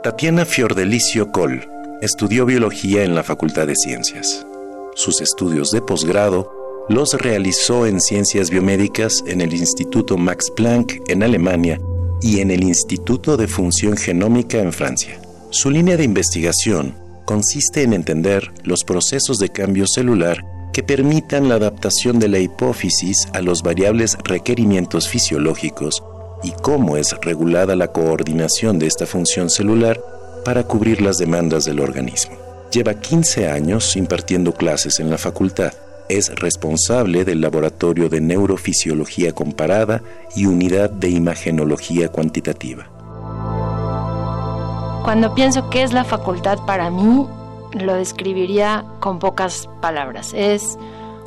[0.04, 1.68] Tatiana Fiordelicio Col
[2.02, 4.46] estudió biología en la Facultad de Ciencias.
[4.94, 11.24] Sus estudios de posgrado los realizó en ciencias biomédicas en el Instituto Max Planck en
[11.24, 11.80] Alemania
[12.22, 15.20] y en el Instituto de Función Genómica en Francia.
[15.50, 21.56] Su línea de investigación consiste en entender los procesos de cambio celular que permitan la
[21.56, 26.04] adaptación de la hipófisis a los variables requerimientos fisiológicos
[26.44, 30.00] y cómo es regulada la coordinación de esta función celular
[30.46, 32.38] para cubrir las demandas del organismo.
[32.72, 35.74] Lleva 15 años impartiendo clases en la facultad.
[36.10, 40.02] Es responsable del Laboratorio de Neurofisiología Comparada
[40.36, 42.88] y Unidad de Imagenología Cuantitativa.
[45.04, 47.28] Cuando pienso qué es la facultad para mí,
[47.74, 50.34] lo describiría con pocas palabras.
[50.36, 50.80] Es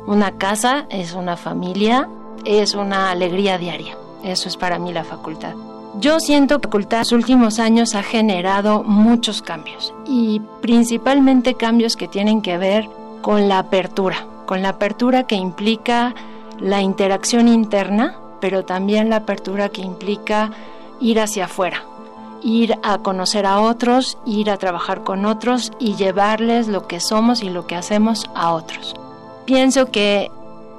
[0.05, 2.09] una casa, es una familia,
[2.43, 3.97] es una alegría diaria.
[4.21, 5.53] Eso es para mí la facultad.
[6.01, 11.53] Yo siento que la facultad en los últimos años ha generado muchos cambios y principalmente
[11.53, 12.89] cambios que tienen que ver
[13.21, 16.13] con la apertura, con la apertura que implica
[16.59, 20.51] la interacción interna, pero también la apertura que implica
[20.99, 21.83] ir hacia afuera,
[22.41, 27.43] ir a conocer a otros, ir a trabajar con otros y llevarles lo que somos
[27.43, 28.95] y lo que hacemos a otros.
[29.45, 30.31] Pienso que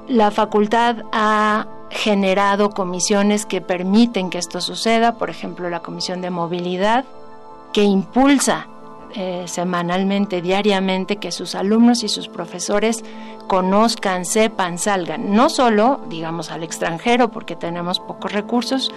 [0.09, 6.31] la facultad ha generado comisiones que permiten que esto suceda, por ejemplo la Comisión de
[6.31, 7.05] Movilidad,
[7.73, 8.67] que impulsa
[9.17, 13.05] eh, semanalmente, diariamente, que sus alumnos y sus profesores
[13.47, 18.93] conozcan, sepan, salgan, no solo, digamos, al extranjero, porque tenemos pocos recursos,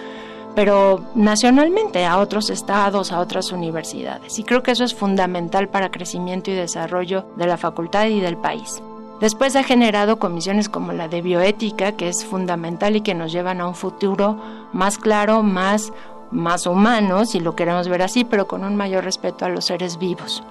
[0.54, 4.38] pero nacionalmente a otros estados, a otras universidades.
[4.38, 8.36] Y creo que eso es fundamental para crecimiento y desarrollo de la facultad y del
[8.36, 8.82] país.
[9.20, 13.60] Después ha generado comisiones como la de bioética, que es fundamental y que nos llevan
[13.60, 14.36] a un futuro
[14.72, 15.92] más claro, más,
[16.30, 19.98] más humano, si lo queremos ver así, pero con un mayor respeto a los seres
[19.98, 20.42] vivos.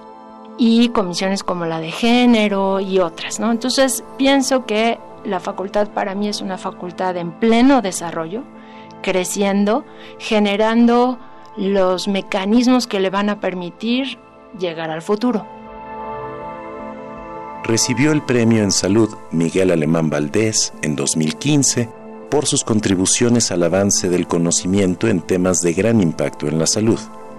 [0.56, 3.50] Y comisiones como la de género y otras, ¿no?
[3.52, 8.42] Entonces pienso que la facultad para mí es una facultad en pleno desarrollo,
[9.02, 9.84] creciendo,
[10.18, 11.18] generando
[11.56, 14.18] los mecanismos que le van a permitir
[14.58, 15.46] llegar al futuro
[17.68, 21.90] recibió el premio en salud Miguel Alemán Valdés en 2015
[22.30, 26.98] por sus contribuciones al avance del conocimiento en temas de gran impacto en la salud,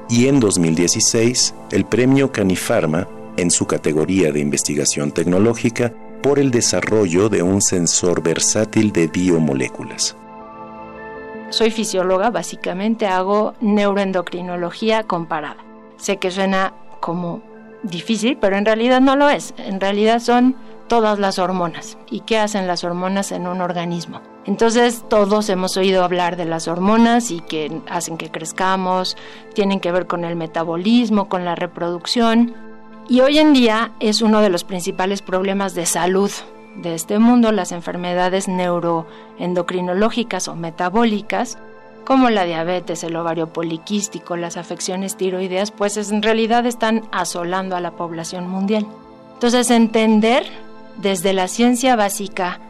[0.09, 7.29] y en 2016 el premio Canifarma en su categoría de investigación tecnológica por el desarrollo
[7.29, 10.15] de un sensor versátil de biomoléculas.
[11.49, 15.57] Soy fisióloga, básicamente hago neuroendocrinología comparada.
[15.97, 17.41] Sé que suena como
[17.83, 19.53] difícil, pero en realidad no lo es.
[19.57, 20.55] En realidad son
[20.87, 21.97] todas las hormonas.
[22.09, 24.21] ¿Y qué hacen las hormonas en un organismo?
[24.45, 29.15] Entonces todos hemos oído hablar de las hormonas y que hacen que crezcamos,
[29.53, 32.55] tienen que ver con el metabolismo, con la reproducción.
[33.07, 36.31] Y hoy en día es uno de los principales problemas de salud
[36.77, 41.57] de este mundo, las enfermedades neuroendocrinológicas o metabólicas,
[42.09, 47.81] como la diabetes, el ovario poliquístico, las afecciones tiroideas, pues en realidad están asolando a
[47.81, 48.87] la población mundial.
[49.35, 50.43] Entonces, entender
[50.97, 52.61] desde la ciencia básica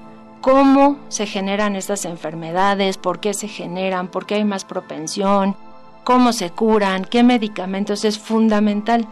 [0.42, 5.56] cómo se generan estas enfermedades, por qué se generan, por qué hay más propensión,
[6.04, 9.08] cómo se curan, qué medicamentos es fundamental.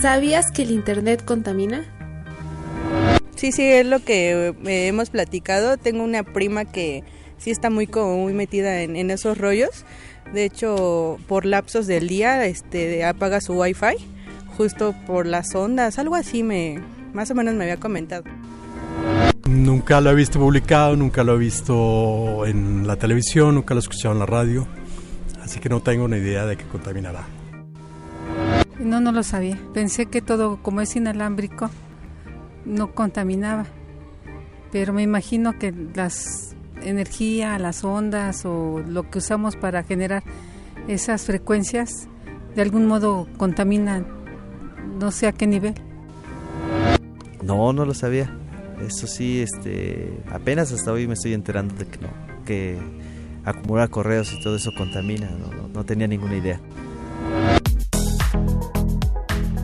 [0.00, 1.84] ¿Sabías que el Internet contamina?
[3.36, 5.76] Sí, sí, es lo que eh, hemos platicado.
[5.76, 7.04] Tengo una prima que
[7.36, 9.84] sí está muy, como muy metida en, en, esos rollos.
[10.32, 13.96] De hecho, por lapsos del día este, apaga su wifi,
[14.56, 16.80] justo por las ondas, algo así me,
[17.12, 18.24] más o menos me había comentado.
[19.50, 23.82] Nunca lo he visto publicado, nunca lo he visto en la televisión, nunca lo he
[23.82, 24.66] escuchado en la radio,
[25.42, 27.39] así que no tengo una idea de qué contaminará.
[28.80, 29.58] No, no lo sabía.
[29.74, 31.70] Pensé que todo, como es inalámbrico,
[32.64, 33.66] no contaminaba.
[34.72, 40.22] Pero me imagino que las energía, las ondas o lo que usamos para generar
[40.88, 42.08] esas frecuencias,
[42.54, 44.06] de algún modo contaminan,
[44.98, 45.74] no sé a qué nivel.
[47.42, 48.34] No, no lo sabía.
[48.86, 52.08] Eso sí, este, apenas hasta hoy me estoy enterando de que no,
[52.46, 52.78] que
[53.44, 56.60] acumular correos y todo eso contamina, no, no, no tenía ninguna idea.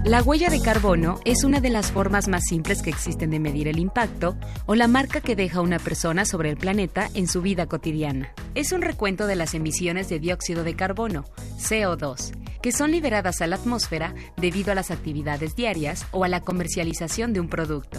[0.07, 3.67] La huella de carbono es una de las formas más simples que existen de medir
[3.67, 7.67] el impacto o la marca que deja una persona sobre el planeta en su vida
[7.67, 8.33] cotidiana.
[8.55, 11.25] Es un recuento de las emisiones de dióxido de carbono,
[11.59, 16.41] CO2, que son liberadas a la atmósfera debido a las actividades diarias o a la
[16.41, 17.99] comercialización de un producto.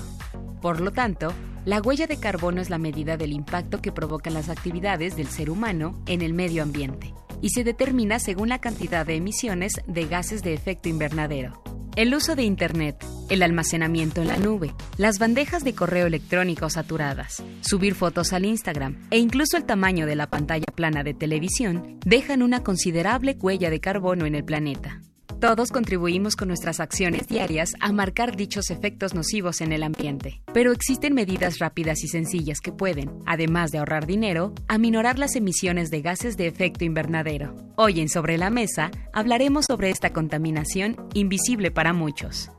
[0.61, 1.33] Por lo tanto,
[1.65, 5.49] la huella de carbono es la medida del impacto que provocan las actividades del ser
[5.49, 10.41] humano en el medio ambiente y se determina según la cantidad de emisiones de gases
[10.41, 11.76] de efecto invernadero.
[11.97, 17.41] El uso de Internet, el almacenamiento en la nube, las bandejas de correo electrónico saturadas,
[17.61, 22.43] subir fotos al Instagram e incluso el tamaño de la pantalla plana de televisión dejan
[22.43, 25.01] una considerable huella de carbono en el planeta.
[25.39, 30.71] Todos contribuimos con nuestras acciones diarias a marcar dichos efectos nocivos en el ambiente, pero
[30.71, 36.01] existen medidas rápidas y sencillas que pueden, además de ahorrar dinero, aminorar las emisiones de
[36.01, 37.53] gases de efecto invernadero.
[37.75, 42.49] Hoy en Sobre la Mesa hablaremos sobre esta contaminación invisible para muchos.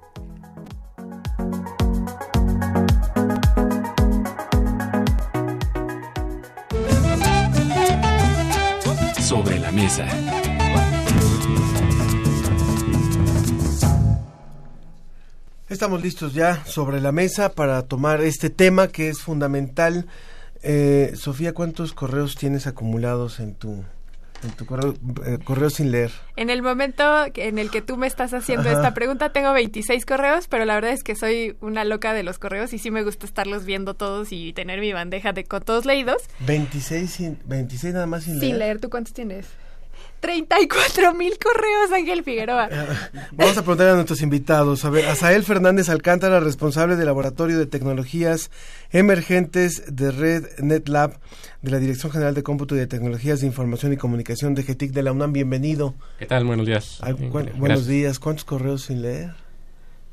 [9.19, 10.48] Sobre la mesa.
[15.69, 20.07] Estamos listos ya sobre la mesa para tomar este tema que es fundamental.
[20.63, 23.85] Eh, Sofía, ¿cuántos correos tienes acumulados en tu,
[24.43, 24.95] en tu correo,
[25.27, 26.11] eh, correo sin leer?
[26.37, 27.03] En el momento
[27.35, 28.79] en el que tú me estás haciendo Ajá.
[28.79, 32.39] esta pregunta, tengo 26 correos, pero la verdad es que soy una loca de los
[32.39, 35.85] correos y sí me gusta estarlos viendo todos y tener mi bandeja de con todos
[35.85, 36.23] leídos.
[36.41, 39.47] 26, sin- 26 nada más sin, Sin leer, ¿tú cuántos tienes?
[40.21, 42.69] 34 mil correos, Ángel Figueroa.
[43.33, 44.85] Vamos a preguntar a nuestros invitados.
[44.85, 48.51] A ver, Asael Fernández Alcántara, responsable del Laboratorio de Tecnologías
[48.91, 51.19] Emergentes de Red NetLab
[51.63, 54.93] de la Dirección General de Cómputo y de Tecnologías de Información y Comunicación de GETIC
[54.93, 55.33] de la UNAM.
[55.33, 55.95] Bienvenido.
[56.19, 56.45] ¿Qué tal?
[56.45, 56.99] Buenos días.
[57.03, 57.59] Ay, Eh, cu- gracias.
[57.59, 58.19] buenos días.
[58.19, 59.35] ¿Cuántos correos sin leer?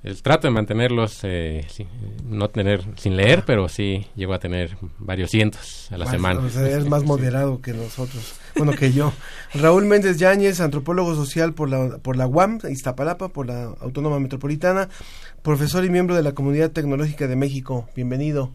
[0.06, 1.88] El trato de mantenerlos, eh, sí,
[2.26, 6.40] no tener sin leer, pero sí llego a tener varios cientos a la Más- semana.
[6.42, 8.36] o sea, eres más moderado que nosotros.
[8.56, 9.12] Bueno, que yo.
[9.56, 14.90] Raúl Méndez Yáñez, antropólogo social por la, por la UAM, Iztapalapa, por la Autónoma Metropolitana,
[15.42, 17.90] profesor y miembro de la Comunidad Tecnológica de México.
[17.96, 18.52] Bienvenido.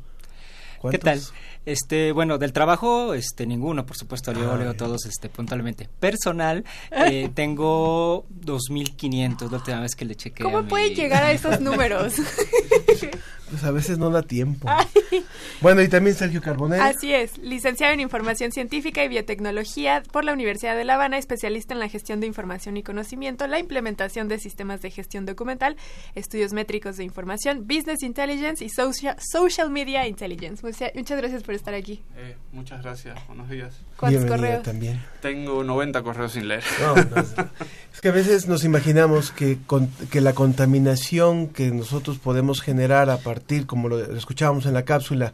[0.88, 1.20] ¿Qué tal?
[1.66, 5.88] Este, bueno, del trabajo, este, ninguno, por supuesto, yo Ah, leo todos, este, puntualmente.
[6.00, 10.42] Personal, eh, tengo 2.500, la última vez que le chequeé.
[10.44, 12.14] ¿Cómo mi- puede llegar a esos números?
[13.50, 14.68] Pues a veces no da tiempo.
[15.60, 16.80] Bueno, y también Sergio Carbonell.
[16.82, 21.74] Así es, licenciado en Información Científica y Biotecnología por la Universidad de La Habana, especialista
[21.74, 25.76] en la gestión de información y conocimiento, la implementación de sistemas de gestión documental,
[26.14, 30.64] estudios métricos de información, business intelligence y social, social media intelligence.
[30.64, 32.02] Mucha- Muchas gracias por estar aquí.
[32.16, 33.74] Eh, muchas gracias, buenos días.
[33.96, 34.62] ¿Cuántos Bienvenida correos?
[34.64, 35.02] también.
[35.22, 36.62] Tengo 90 correos sin leer.
[36.80, 37.02] No, no,
[37.94, 43.10] Es que a veces nos imaginamos que, con- que la contaminación que nosotros podemos generar
[43.10, 45.32] a partir, como lo escuchábamos en la cápsula,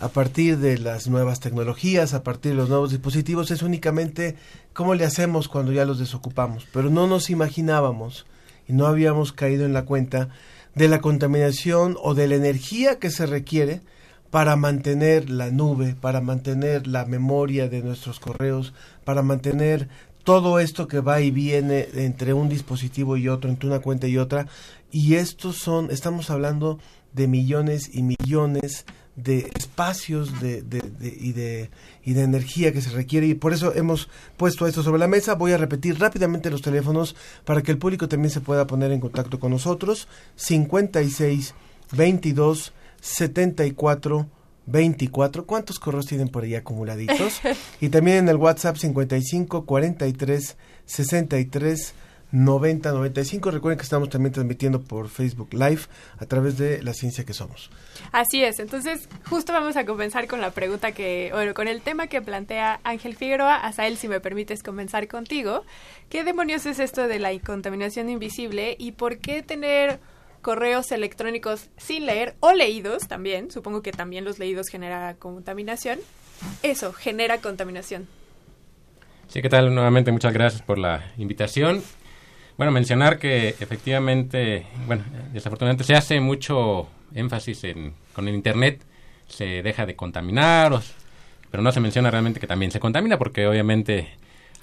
[0.00, 4.36] a partir de las nuevas tecnologías, a partir de los nuevos dispositivos, es únicamente
[4.72, 6.66] cómo le hacemos cuando ya los desocupamos.
[6.72, 8.26] Pero no nos imaginábamos
[8.68, 10.28] y no habíamos caído en la cuenta
[10.74, 13.80] de la contaminación o de la energía que se requiere
[14.34, 18.74] para mantener la nube, para mantener la memoria de nuestros correos,
[19.04, 19.88] para mantener
[20.24, 24.18] todo esto que va y viene entre un dispositivo y otro, entre una cuenta y
[24.18, 24.48] otra.
[24.90, 26.80] Y estos son, estamos hablando
[27.12, 30.64] de millones y millones de espacios de,
[31.00, 31.70] y, de,
[32.04, 35.36] y de energía que se requiere y por eso hemos puesto esto sobre la mesa.
[35.36, 37.14] Voy a repetir rápidamente los teléfonos
[37.44, 40.08] para que el público también se pueda poner en contacto con nosotros.
[40.34, 41.54] 56
[41.92, 42.72] 22
[43.04, 44.26] 74
[44.66, 45.44] 24.
[45.44, 47.40] ¿Cuántos correos tienen por ahí acumuladitos?
[47.80, 51.94] y también en el WhatsApp 55 43 63
[52.32, 53.50] 90 95.
[53.50, 55.82] Recuerden que estamos también transmitiendo por Facebook Live
[56.16, 57.70] a través de La Ciencia que Somos.
[58.10, 62.06] Así es, entonces justo vamos a comenzar con la pregunta que, bueno, con el tema
[62.06, 63.56] que plantea Ángel Figueroa.
[63.56, 65.62] Asael, si me permites comenzar contigo.
[66.08, 70.00] ¿Qué demonios es esto de la contaminación invisible y por qué tener
[70.44, 73.50] correos electrónicos sin leer o leídos también?
[73.50, 75.98] Supongo que también los leídos genera contaminación.
[76.62, 78.06] Eso, genera contaminación.
[79.26, 79.74] Sí, ¿qué tal?
[79.74, 81.82] Nuevamente muchas gracias por la invitación.
[82.56, 88.82] Bueno, mencionar que efectivamente, bueno, desafortunadamente se hace mucho énfasis en con el Internet,
[89.26, 90.78] se deja de contaminar,
[91.50, 94.10] pero no se menciona realmente que también se contamina porque obviamente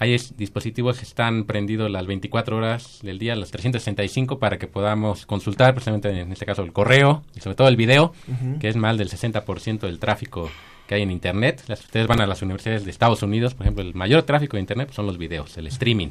[0.02, 4.66] hay es- dispositivos que están prendidos las 24 horas del día, las 365, para que
[4.66, 8.12] podamos consultar precisamente en este caso el correo y sobre todo el video,
[8.60, 10.50] que es más del 60% del tráfico
[10.88, 11.62] que hay en Internet.
[11.68, 14.60] Las, ustedes van a las universidades de Estados Unidos, por ejemplo, el mayor tráfico de
[14.62, 16.08] Internet son los videos, el streaming.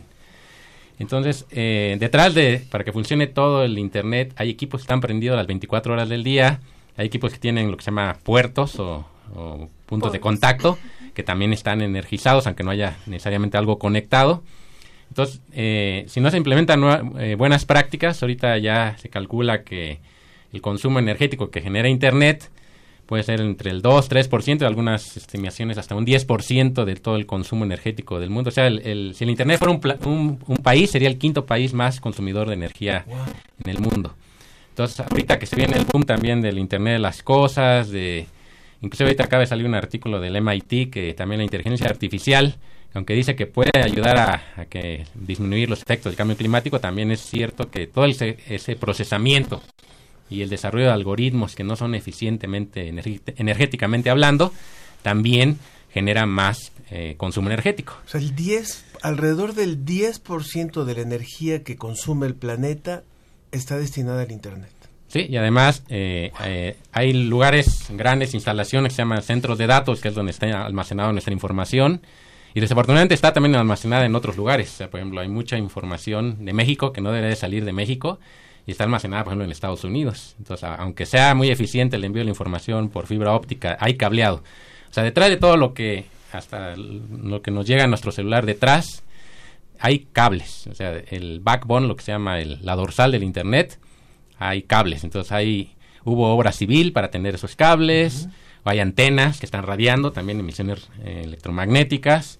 [0.99, 5.35] Entonces, eh, detrás de, para que funcione todo el Internet, hay equipos que están prendidos
[5.35, 6.59] las 24 horas del día,
[6.95, 10.77] hay equipos que tienen lo que se llama puertos o, o puntos de contacto,
[11.14, 14.43] que también están energizados, aunque no haya necesariamente algo conectado.
[15.09, 16.82] Entonces, eh, si no se implementan
[17.20, 19.99] eh, buenas prácticas, ahorita ya se calcula que
[20.53, 22.49] el consumo energético que genera Internet
[23.05, 27.26] puede ser entre el 2, 3%, de algunas estimaciones hasta un 10% de todo el
[27.26, 28.47] consumo energético del mundo.
[28.47, 29.74] O sea, el, si el Internet fuera
[30.05, 33.03] un, un, país, sería el quinto país más consumidor de energía
[33.62, 34.16] en el mundo.
[34.70, 38.28] Entonces, ahorita que se viene el boom también del Internet de las cosas, de
[38.82, 42.57] incluso ahorita acaba de salir un artículo del MIT que también la inteligencia artificial,
[42.93, 47.21] aunque dice que puede ayudar a, que disminuir los efectos del cambio climático, también es
[47.21, 49.61] cierto que todo ese, ese procesamiento
[50.29, 52.93] y el desarrollo de algoritmos que no son eficientemente
[53.36, 54.53] energéticamente hablando,
[55.03, 55.59] también
[55.93, 57.97] genera más eh, consumo energético.
[58.05, 63.03] O sea, el 10, alrededor del 10% de la energía que consume el planeta
[63.51, 64.71] está destinada al Internet.
[65.12, 69.99] Sí, y además eh, eh, hay lugares, grandes instalaciones que se llaman centros de datos,
[69.99, 71.99] que es donde está almacenada nuestra información.
[72.53, 74.82] Y desafortunadamente está también almacenada en otros lugares.
[74.89, 78.20] por ejemplo, hay mucha información de México que no debe de salir de México
[78.66, 80.36] y está almacenada, por ejemplo, en Estados Unidos.
[80.38, 84.38] Entonces, aunque sea muy eficiente el envío de la información por fibra óptica, hay cableado.
[84.89, 88.45] O sea, detrás de todo lo que, hasta lo que nos llega a nuestro celular
[88.45, 89.03] detrás,
[89.78, 90.68] hay cables.
[90.68, 93.78] O sea, el backbone, lo que se llama el, la dorsal del Internet,
[94.41, 95.03] hay cables.
[95.03, 98.27] Entonces, hay, hubo obra civil para tener esos cables,
[98.63, 102.39] hay antenas que están radiando, también emisiones eh, electromagnéticas.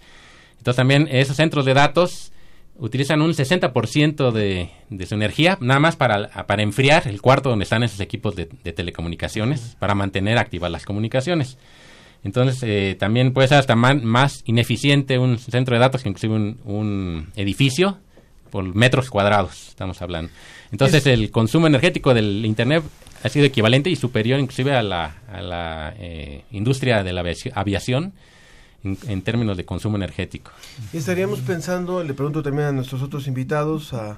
[0.58, 2.32] Entonces, también esos centros de datos
[2.78, 7.64] utilizan un 60% de, de su energía nada más para, para enfriar el cuarto donde
[7.64, 11.60] están esos equipos de, telecomunicaciones, para mantener activas las comunicaciones.
[12.24, 16.34] Entonces, eh, también puede ser hasta más ineficiente un centro de datos que inclusive
[16.64, 17.99] un, edificio
[18.52, 20.32] por metros cuadrados, estamos hablando.
[20.72, 22.84] Entonces, el consumo energético del Internet
[23.24, 27.24] ha sido equivalente y superior inclusive a la, a la eh, industria de la
[27.56, 28.14] aviación
[28.84, 30.52] en, términos de consumo energético.
[30.93, 34.18] Y estaríamos pensando, le pregunto también a nuestros otros invitados, a,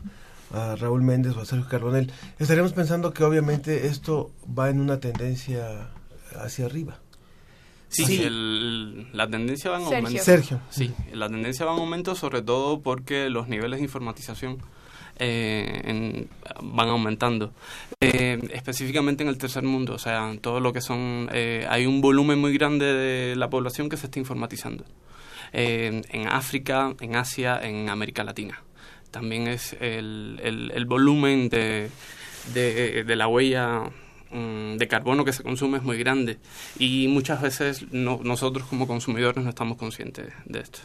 [0.78, 5.90] Raúl Méndez o a Sergio Carbonel, estaríamos pensando que obviamente esto va en una tendencia
[6.36, 7.00] hacia arriba.
[7.94, 10.24] Sí, la tendencia va en aumento.
[10.24, 10.62] Sergio.
[10.70, 14.58] Sí, la tendencia va en aumento sobre todo porque los niveles de informatización
[15.18, 16.28] eh,
[16.62, 17.54] van aumentando.
[18.02, 21.30] Eh, específicamente en el tercer mundo, o sea, todo lo que son...
[21.32, 24.86] Eh, hay un volumen muy grande de la población que se está informatizando.
[25.52, 28.64] en África, en Asia, en América Latina.
[29.12, 31.92] También es el, el, volumen de,
[32.52, 33.84] de, la huella
[34.34, 36.40] mm, de carbono que se consume es muy grande
[36.78, 40.80] y muchas veces nosotros como consumidores no estamos conscientes de esto.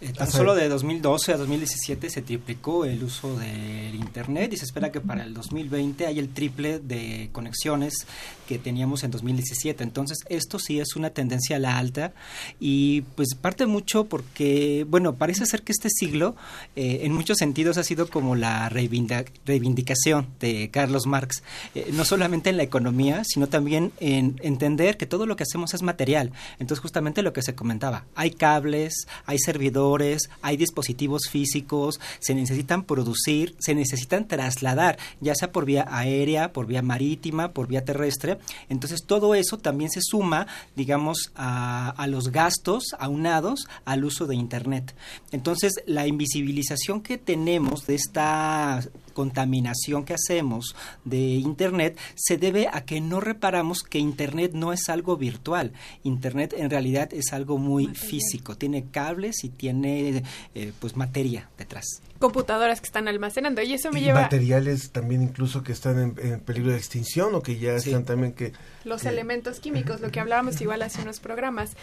[0.00, 4.64] Eh, tan solo de 2012 a 2017 se triplicó el uso del Internet y se
[4.64, 8.06] espera que para el 2020 haya el triple de conexiones
[8.46, 9.82] que teníamos en 2017.
[9.82, 12.12] Entonces, esto sí es una tendencia a la alta
[12.60, 16.36] y pues parte mucho porque, bueno, parece ser que este siglo
[16.76, 21.42] eh, en muchos sentidos ha sido como la reivindicación de Carlos Marx,
[21.74, 25.74] eh, no solamente en la economía, sino también en entender que todo lo que hacemos
[25.74, 26.32] es material.
[26.60, 32.84] Entonces, justamente lo que se comentaba, hay cables, hay servidores, hay dispositivos físicos, se necesitan
[32.84, 38.38] producir, se necesitan trasladar, ya sea por vía aérea, por vía marítima, por vía terrestre.
[38.68, 40.46] Entonces todo eso también se suma,
[40.76, 44.94] digamos, a, a los gastos aunados al uso de Internet.
[45.32, 48.80] Entonces la invisibilización que tenemos de esta
[49.18, 54.88] contaminación que hacemos de Internet se debe a que no reparamos que Internet no es
[54.88, 55.72] algo virtual.
[56.04, 60.22] Internet en realidad es algo muy físico, tiene cables y tiene
[60.54, 65.62] eh, pues materia detrás computadoras que están almacenando y eso me lleva materiales también incluso
[65.62, 68.52] que están en, peligro de extinción o que ya están también que
[68.84, 71.76] los elementos químicos lo que hablábamos igual hace unos programas.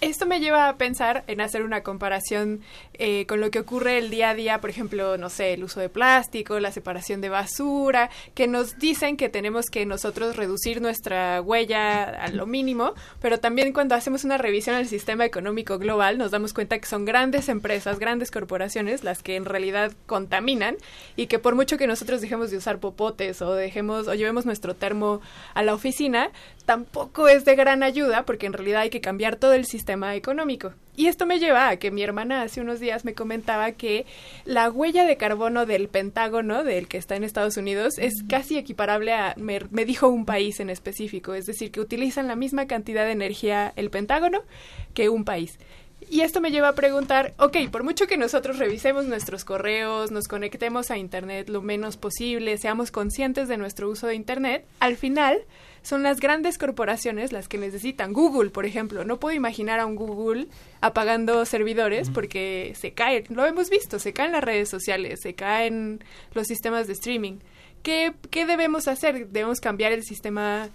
[0.00, 2.60] Esto me lleva a pensar en hacer una comparación
[2.94, 5.80] eh, con lo que ocurre el día a día por ejemplo no sé el uso
[5.80, 11.40] de plástico la separación de basura que nos dicen que tenemos que nosotros reducir nuestra
[11.42, 16.30] huella a lo mínimo pero también cuando hacemos una revisión al sistema económico global nos
[16.30, 20.76] damos cuenta que son grandes empresas grandes corporaciones las que en realidad realidad contaminan
[21.16, 24.74] y que por mucho que nosotros dejemos de usar popotes o dejemos o llevemos nuestro
[24.74, 25.20] termo
[25.54, 26.30] a la oficina,
[26.64, 30.72] tampoco es de gran ayuda porque en realidad hay que cambiar todo el sistema económico.
[30.94, 34.04] Y esto me lleva a que mi hermana hace unos días me comentaba que
[34.44, 39.14] la huella de carbono del Pentágono, del que está en Estados Unidos, es casi equiparable
[39.14, 43.06] a, me, me dijo un país en específico, es decir, que utilizan la misma cantidad
[43.06, 44.42] de energía el Pentágono
[44.92, 45.58] que un país.
[46.10, 50.28] Y esto me lleva a preguntar, ok, por mucho que nosotros revisemos nuestros correos, nos
[50.28, 55.44] conectemos a Internet lo menos posible, seamos conscientes de nuestro uso de Internet, al final
[55.82, 58.12] son las grandes corporaciones las que necesitan.
[58.12, 60.46] Google, por ejemplo, no puedo imaginar a un Google
[60.80, 66.04] apagando servidores porque se caen, lo hemos visto, se caen las redes sociales, se caen
[66.34, 67.38] los sistemas de streaming.
[67.82, 69.28] ¿Qué, qué debemos hacer?
[69.28, 70.70] ¿Debemos cambiar el sistema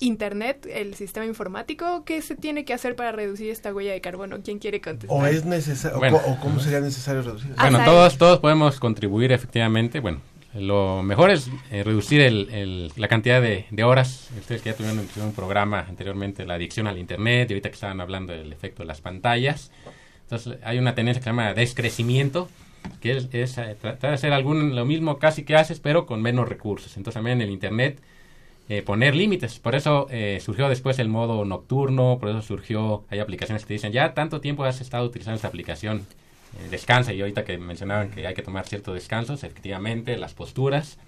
[0.00, 2.04] Internet, el sistema informático?
[2.04, 4.38] ¿Qué se tiene que hacer para reducir esta huella de carbono?
[4.42, 5.18] ¿Quién quiere contestar?
[5.18, 7.54] ¿O es necesario, o, cómo sería necesario reducir?
[7.56, 10.20] Bueno, todos, todos podemos contribuir efectivamente, bueno,
[10.54, 14.30] lo mejor es eh, reducir el, la cantidad de, horas.
[14.38, 18.00] Ustedes que ya tuvieron un, programa anteriormente, la adicción al Internet, y ahorita que estaban
[18.00, 19.72] hablando del efecto de las pantallas.
[20.22, 22.48] Entonces, hay una tendencia que se llama descrecimiento,
[23.00, 26.48] que es, eh, tratar de hacer algún, lo mismo casi que haces, pero con menos
[26.48, 26.96] recursos.
[26.96, 28.00] Entonces, también en el Internet,
[28.68, 29.58] eh, poner límites.
[29.58, 30.08] Por eso
[30.40, 34.40] surgió después el modo nocturno, por eso surgió, hay aplicaciones que te dicen, ya tanto
[34.40, 36.06] tiempo has estado utilizando esta aplicación
[36.60, 40.98] eh, descansa y ahorita que mencionaban que hay que tomar ciertos descansos, efectivamente, las posturas.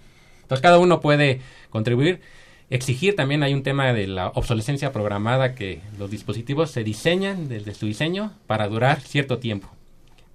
[0.42, 1.40] Entonces cada uno puede
[1.70, 2.20] contribuir.
[2.68, 7.74] Exigir también hay un tema de la obsolescencia programada que los dispositivos se diseñan desde
[7.74, 9.68] su diseño para durar cierto tiempo.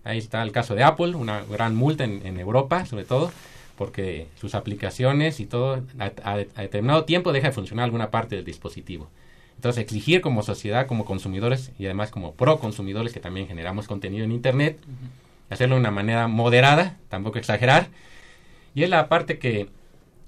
[0.06, 3.32] Ahí está el caso de Apple, una gran multa en, Europa sobre todo,
[3.82, 9.10] porque sus aplicaciones y todo a, determinado tiempo deja de funcionar alguna parte del dispositivo.
[9.56, 14.24] Entonces, exigir como sociedad, como consumidores y además como pro consumidores que también generamos contenido
[14.24, 14.78] en Internet,
[15.50, 17.88] hacerlo de una manera moderada, tampoco exagerar.
[18.76, 19.70] Y es la parte que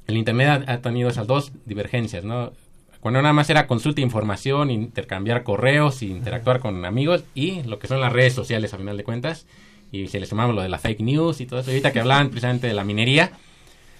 [0.07, 2.53] el Internet ha, tenido esas dos divergencias, ¿no?
[3.01, 7.85] Cuando nada más era consulta de información, intercambiar correos, interactuar con amigos y lo que
[7.85, 9.45] son las redes sociales a final de cuentas.
[9.93, 12.29] Y si le sumamos lo de la fake news y todo eso, ahorita que hablaban
[12.29, 13.31] precisamente de la minería,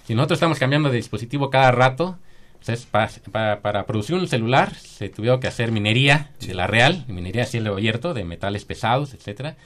[0.06, 2.18] si nosotros estamos cambiando de dispositivo cada rato,
[2.60, 7.42] entonces, para, para, producir un celular se tuvieron que hacer minería de la real, minería
[7.42, 9.56] a cielo abierto, de metales pesados, etcétera.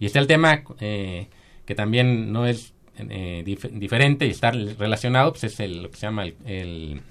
[0.00, 1.28] Y está el tema eh,
[1.66, 6.06] que también no es eh, diferente y está relacionado, pues es el, lo que se
[6.06, 7.02] llama el,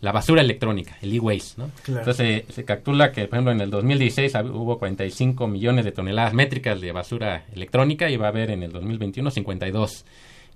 [0.00, 1.60] la basura electrónica, el e-waste.
[1.60, 1.70] ¿no?
[1.88, 6.80] Entonces se calcula que, por ejemplo, en el 2016 hubo 45 millones de toneladas métricas
[6.80, 10.04] de basura electrónica y va a haber en el 2021 52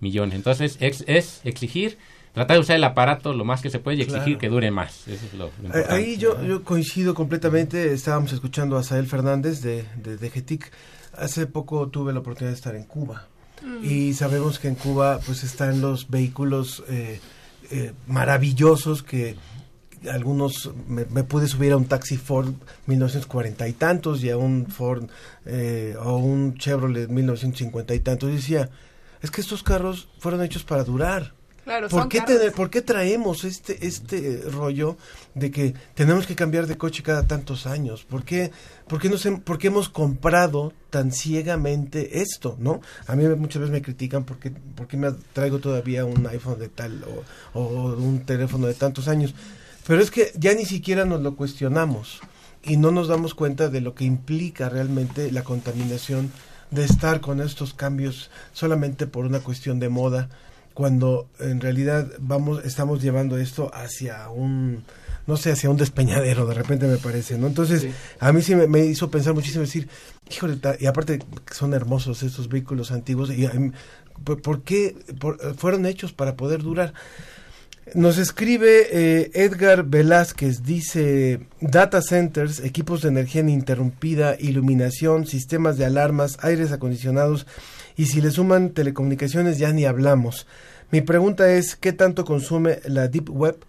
[0.00, 0.34] millones.
[0.34, 1.98] Entonces es, es exigir
[2.32, 5.06] tratar de usar el aparato lo más que se puede y exigir que dure más.
[5.06, 5.50] Eso es lo,
[5.88, 7.92] Ahí yo, yo coincido completamente.
[7.92, 10.70] Estábamos escuchando a Sael Fernández de, de, GETIC.
[11.14, 13.28] Hace poco tuve la oportunidad de estar en Cuba.
[13.62, 13.84] Mm.
[13.84, 17.20] Y sabemos que en Cuba pues están los vehículos eh,
[17.72, 19.36] eh, maravillosos que
[20.10, 22.52] algunos me, pude subir a un taxi Ford
[22.86, 25.08] 1940 y tantos y a un Ford
[25.46, 28.30] eh, o un Chevrolet 1950 y tantos.
[28.30, 28.68] Y decía
[29.22, 31.32] es que estos carros fueron hechos para durar
[31.64, 32.22] ¿Por, qué
[32.54, 34.96] ¿Por qué traemos este, este rollo
[35.34, 38.04] de que tenemos que cambiar de coche cada tantos años?
[38.04, 38.50] ¿Por qué,
[38.88, 42.56] por qué, nos, por qué hemos comprado tan ciegamente esto?
[42.58, 42.80] ¿no?
[43.06, 47.04] A mí muchas veces me critican porque, porque me traigo todavía un iPhone de tal
[47.54, 49.32] o, o un teléfono de tantos años.
[49.86, 52.20] Pero es que ya ni siquiera nos lo cuestionamos
[52.64, 56.32] y no nos damos cuenta de lo que implica realmente la contaminación
[56.72, 60.28] de estar con estos cambios solamente por una cuestión de moda
[60.74, 64.84] cuando en realidad vamos estamos llevando esto hacia un
[65.26, 67.86] no sé hacia un despeñadero de repente me parece no entonces
[68.18, 69.88] a mí sí me, hizo pensar muchísimo decir
[70.30, 71.20] híjole y aparte
[71.50, 73.48] son hermosos estos vehículos antiguos y
[74.24, 74.96] por, qué
[75.56, 76.94] fueron hechos para poder durar
[77.94, 85.84] nos escribe eh, Edgar Velázquez, dice data centers, equipos de energía ininterrumpida, iluminación, sistemas de
[85.84, 87.46] alarmas, aires acondicionados
[87.96, 90.46] y si le suman telecomunicaciones ya ni hablamos.
[90.90, 93.64] Mi pregunta es, ¿qué tanto consume la Deep Web?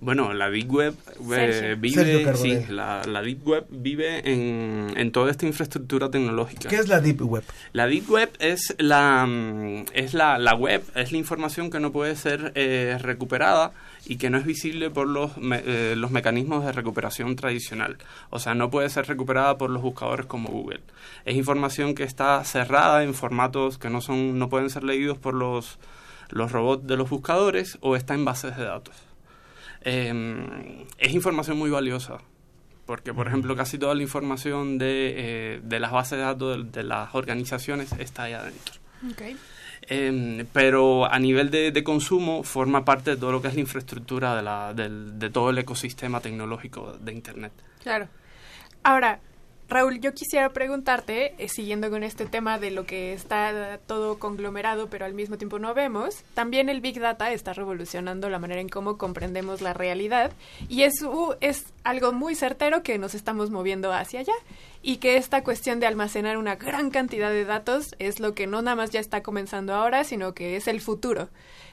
[0.00, 0.94] Bueno, la Deep Web
[1.32, 6.68] eh, vive, sí, la, Deep Web vive en, toda esta infraestructura tecnológica.
[6.68, 7.42] ¿Qué es la Deep Web?
[7.72, 11.90] La Deep Web es la, mm, es la, la web, es la información que no
[11.90, 13.72] puede ser eh, recuperada
[14.06, 17.98] y que no es visible por los, eh, los mecanismos de recuperación tradicional.
[18.30, 20.80] O sea, no puede ser recuperada por los buscadores como Google.
[21.24, 25.34] Es información que está cerrada en formatos que no, son, no pueden ser leídos por
[25.34, 25.80] los,
[26.30, 29.07] los robots de los buscadores o está en bases de datos.
[29.82, 32.18] Em, es información muy valiosa
[32.88, 36.82] porque por ejemplo casi toda la información de, eh, de las bases de datos de,
[36.82, 38.76] las organizaciones está ahí adentro.
[39.82, 43.60] Em, pero a nivel de, de, consumo forma parte de todo lo que es la
[43.60, 47.52] infraestructura de, la, de todo el ecosistema tecnológico de Internet.
[47.82, 48.08] Claro.
[48.82, 49.20] Ahora,
[49.68, 54.88] Raúl, yo quisiera preguntarte, eh, siguiendo con este tema de lo que está todo conglomerado,
[54.88, 58.70] pero al mismo tiempo no vemos, también el Big Data está revolucionando la manera en
[58.70, 60.32] cómo comprendemos la realidad
[60.70, 64.32] y eso es algo muy certero que nos estamos moviendo hacia allá
[64.80, 68.62] y que esta cuestión de almacenar una gran cantidad de datos es lo que no
[68.62, 71.28] nada más ya está comenzando ahora, sino que es el futuro.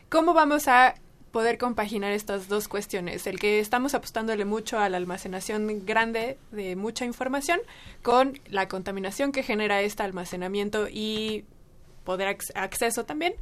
[0.09, 0.95] ¿Cómo vamos a
[1.35, 6.77] poder compaginar estas dos cuestiones, el que estamos apostándole mucho a la almacenación grande de
[6.77, 7.59] mucha información
[8.03, 11.43] con la contaminación que genera este almacenamiento y
[12.05, 13.33] poder acceso también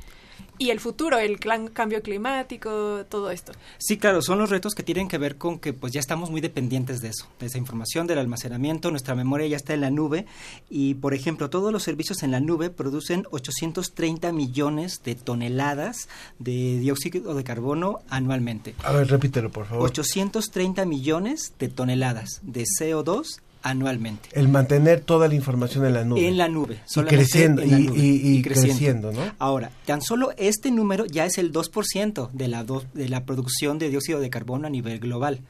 [0.58, 3.52] y el futuro, el cambio climático, todo esto.
[3.78, 6.42] Sí, claro, son los retos que tienen que ver con que pues ya estamos muy
[6.42, 10.26] dependientes de eso, de esa información, del almacenamiento, nuestra memoria ya está en la nube
[10.70, 16.08] y, por ejemplo, todos los servicios en la nube producen 830 millones de toneladas
[16.40, 18.76] de dióxido de carbono anualmente.
[18.84, 19.86] A ver, repítelo, por favor.
[19.86, 24.30] 830 millones de toneladas de CO2 anualmente.
[24.34, 26.28] El mantener toda la información en la nube.
[26.28, 26.80] En la nube.
[26.96, 29.12] Y creciendo, y, creciendo.
[29.12, 29.22] ¿no?
[29.40, 33.90] Ahora, tan solo este número ya es el 2% de la, de la producción de
[33.90, 35.42] dióxido de carbono a nivel global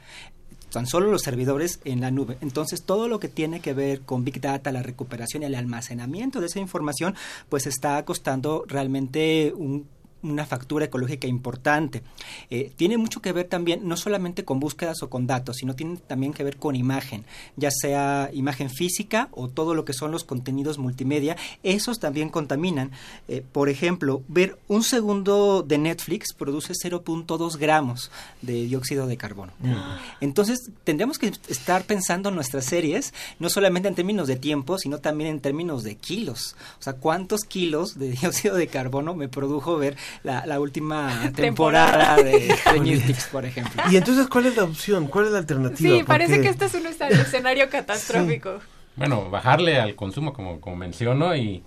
[0.73, 2.37] tan solo los servidores en la nube.
[2.41, 6.41] Entonces, todo lo que tiene que ver con Big Data, la recuperación y el almacenamiento
[6.41, 7.15] de esa información,
[7.47, 9.87] pues está costando realmente un
[10.23, 12.01] una factura ecológica importante.
[12.49, 15.97] Eh, tiene mucho que ver también, no solamente con búsquedas o con datos, sino tiene
[15.97, 20.23] también que ver con imagen, ya sea imagen física o todo lo que son los
[20.23, 21.35] contenidos multimedia.
[21.63, 22.91] Esos también contaminan.
[23.27, 28.11] Eh, por ejemplo, ver un segundo de Netflix produce 0.2 gramos
[28.41, 29.53] de dióxido de carbono.
[29.59, 29.73] Mm.
[30.21, 34.99] Entonces, tendríamos que estar pensando en nuestras series, no solamente en términos de tiempo, sino
[34.99, 36.55] también en términos de kilos.
[36.79, 42.55] O sea, ¿cuántos kilos de dióxido de carbono me produjo ver la, última temporada, de
[42.57, 43.83] Stranger por ejemplo.
[43.89, 45.07] Y entonces, ¿cuál es la opción?
[45.07, 45.97] ¿Cuál es la alternativa?
[45.97, 48.59] Sí, parece que este es un escenario catastrófico.
[48.95, 51.63] Bueno, bajarle al consumo, como, como menciono, y,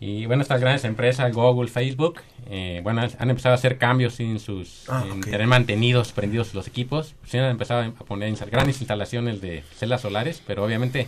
[0.00, 4.38] y bueno, estas grandes empresas, Google, Facebook, eh, bueno, han empezado a hacer cambios sin
[4.38, 7.14] sus, ah, tener mantenidos, prendidos los equipos.
[7.24, 11.06] Sí han empezado a poner grandes instalaciones de celdas solares, pero obviamente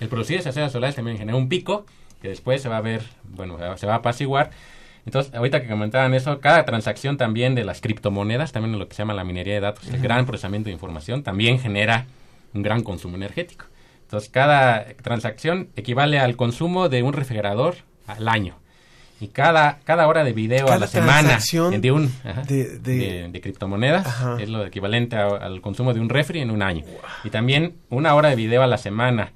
[0.00, 1.84] el producir esas celdas solares también genera un pico
[2.20, 4.50] que después se va a ver, bueno, se va a apaciguar
[5.04, 9.02] entonces, ahorita que comentaban eso, cada transacción también de las criptomonedas, también lo que se
[9.02, 12.06] llama la minería de datos, el gran procesamiento de información, también genera
[12.54, 13.64] un gran consumo energético.
[14.02, 17.76] Entonces, cada transacción equivale al consumo de un refrigerador
[18.06, 18.56] al año.
[19.20, 21.38] Y cada, cada hora de video a la semana
[21.80, 22.12] de, un,
[22.48, 24.06] de, criptomonedas
[24.40, 26.84] es lo equivalente al consumo de un refri en un año.
[27.22, 29.30] Y también una hora de video a la semana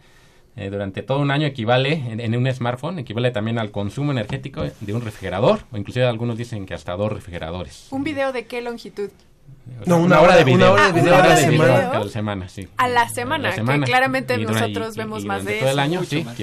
[0.57, 4.95] eh, durante todo un año equivale, en, un smartphone, equivale también al consumo energético de
[4.95, 7.89] un refrigerador, o inclusive algunos dicen que hasta dos refrigeradores.
[7.91, 9.11] ¿Un video de qué longitud?
[9.85, 10.73] No, una, hora, de video.
[10.73, 11.91] Una hora de video, a, la semana.
[11.91, 12.49] a la semana.
[12.49, 12.69] sí.
[12.77, 16.25] A la semana, que claramente nosotros vemos más de todo el año, sí,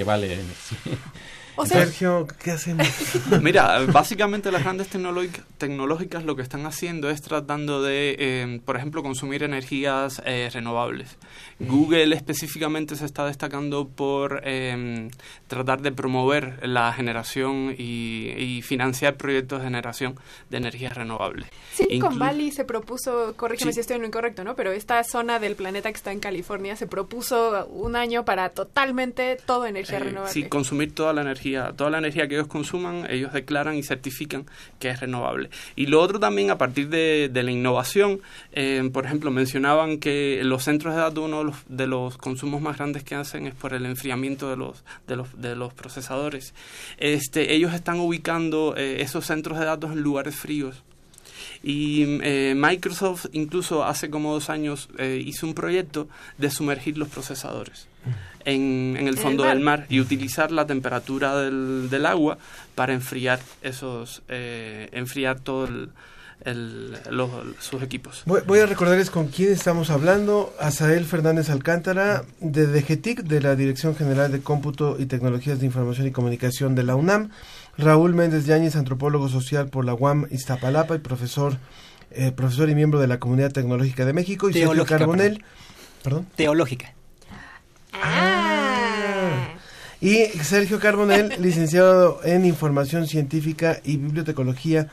[1.64, 2.86] Sergio, ¿qué hacemos?
[3.42, 9.02] Mira, básicamente las grandes tecnológicas lo que están haciendo es tratando de, eh, por ejemplo,
[9.02, 11.16] consumir energías eh, renovables.
[11.60, 15.10] Google específicamente se está destacando por em,
[15.46, 21.48] tratar de promover la generación y, financiar proyectos de generación de energías renovables.
[21.74, 24.54] Silicon Valley se propuso, corrígeme si estoy en lo incorrecto, ¿no?
[24.56, 29.36] Pero esta zona del planeta que está en California se propuso un año para totalmente
[29.44, 30.32] todo energía eh, renovable.
[30.32, 31.43] Sí, consumir toda la energía,
[31.76, 34.46] toda la energía que ellos consuman, ellos declaran y certifican
[34.78, 35.50] que es renovable.
[35.76, 38.20] Y lo otro también a partir de, la innovación,
[38.52, 43.04] em, por ejemplo, mencionaban que los centros de datos uno de los, consumos más grandes
[43.04, 46.54] que hacen es por el enfriamiento de los, de los, de los procesadores.
[46.98, 50.82] Este, ellos están ubicando eh, esos centros de datos en lugares fríos.
[51.62, 57.08] Y eh, Microsoft incluso hace como dos años eh, hizo un proyecto de sumergir los
[57.08, 57.86] procesadores
[58.44, 62.38] en, en el fondo del mar y utilizar la temperatura del, del agua
[62.74, 65.90] para enfriar esos, enfriar todo el,
[67.10, 68.22] los, sus equipos.
[68.26, 70.54] Voy, a recordarles con quién estamos hablando.
[70.60, 76.06] Asael Fernández Alcántara, de DGTIC, de la Dirección General de Cómputo y Tecnologías de Información
[76.06, 77.30] y Comunicación de la UNAM.
[77.78, 81.58] Raúl Méndez Yáñez, antropólogo social por la UAM Iztapalapa y profesor,
[82.10, 84.48] eh, profesor y miembro de la Comunidad Tecnológica de México.
[84.48, 85.44] Y Sergio Carbonel.
[86.02, 86.26] Perdón.
[86.36, 86.94] Teológica.
[87.92, 89.48] Ah.
[90.00, 94.88] Y Sergio Carbonel, licenciado en Información Científica y Bibliotecología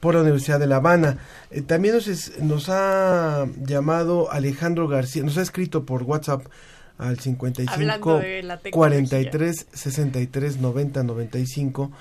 [0.00, 1.18] por la Universidad de La Habana.
[1.50, 6.46] Eh, también nos, nos ha llamado Alejandro García, nos ha escrito por WhatsApp
[6.98, 8.72] al 55 Hablando de la tecnología.
[8.72, 11.92] 43 63 90 95.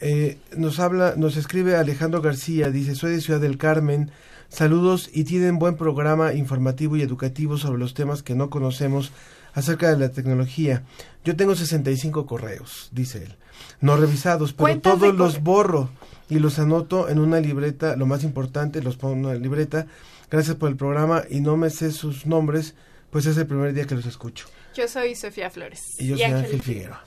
[0.00, 4.10] Eh, nos habla, nos escribe Alejandro García, dice, soy de Ciudad del Carmen,
[4.48, 9.12] saludos y tienen buen programa informativo y educativo sobre los temas que no conocemos
[9.54, 10.84] acerca de la tecnología.
[11.24, 13.36] Yo tengo 65 correos, dice él,
[13.80, 15.90] no revisados, pero todos los borro
[16.28, 19.86] y los anoto en una libreta, lo más importante, los pongo en una libreta.
[20.30, 22.74] Gracias por el programa y no me sé sus nombres,
[23.10, 24.46] pues es el primer día que los escucho.
[24.78, 25.96] Yo soy Sofía Flores.
[25.98, 27.02] Y yo soy Ángel Figueroa.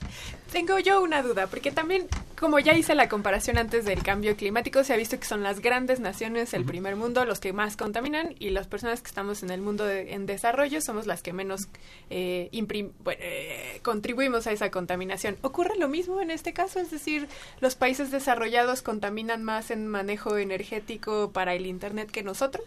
[0.52, 2.06] Tengo yo una duda, porque también,
[2.38, 5.60] como ya hice la comparación antes del cambio climático, se ha visto que son las
[5.60, 9.48] grandes naciones, el primer mundo, los que más contaminan, y las personas que estamos en
[9.48, 11.68] el mundo de- en desarrollo somos las que menos
[12.10, 15.38] eh, imprim- bueno, eh, contribuimos a esa contaminación.
[15.40, 16.78] ¿Ocurre lo mismo en este caso?
[16.78, 17.26] Es decir,
[17.60, 22.66] ¿los países desarrollados contaminan más en manejo energético para el Internet que nosotros?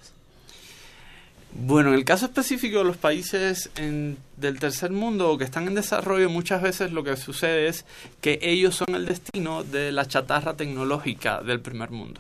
[1.58, 5.74] Bueno, en el caso específico de los países en- del tercer mundo que están en
[5.76, 7.86] desarrollo, muchas veces lo que sucede es
[8.20, 12.20] que ellos son el destino de la chatarra tecnológica del primer mundo.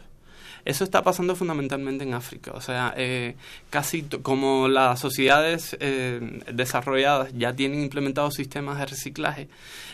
[0.65, 2.51] Eso está pasando fundamentalmente en África.
[2.53, 3.35] O sea, eh,
[3.69, 9.47] casi como las sociedades eh, desarrolladas ya tienen implementados sistemas de reciclaje,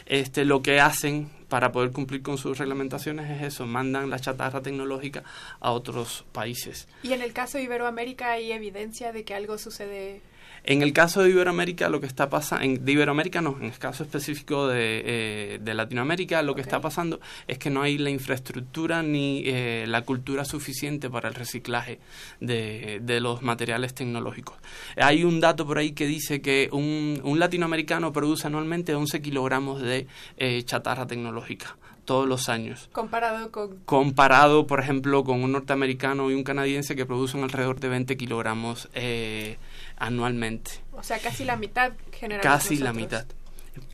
[0.06, 4.62] este, lo que hacen para poder cumplir con sus reglamentaciones es eso, mandan la chatarra
[4.62, 5.24] tecnológica
[5.60, 6.88] a otros países.
[7.04, 10.22] Y en el caso de Iberoamérica hay evidencia de que algo sucede
[10.64, 14.04] En el caso de Iberoamérica, lo que está pasando, de Iberoamérica no, en el caso
[14.04, 19.02] específico de, eh, de Latinoamérica, lo que está pasando es que no hay la infraestructura
[19.02, 22.00] ni eh, la cultura suficiente para el reciclaje
[22.40, 24.58] de, de los materiales tecnológicos.
[24.98, 29.82] Hay un dato por ahí que dice que un, un latinoamericano produce anualmente 11 kilogramos
[29.82, 30.08] de
[30.38, 31.76] eh, chatarra tecnológica
[32.12, 37.06] todos los años comparado con comparado, por ejemplo, con un norteamericano y un canadiense que
[37.06, 39.58] producen alrededor de 20 kilogramos eh,
[39.98, 40.72] anualmente.
[40.92, 43.26] O sea, casi la mitad generamos Casi la mitad.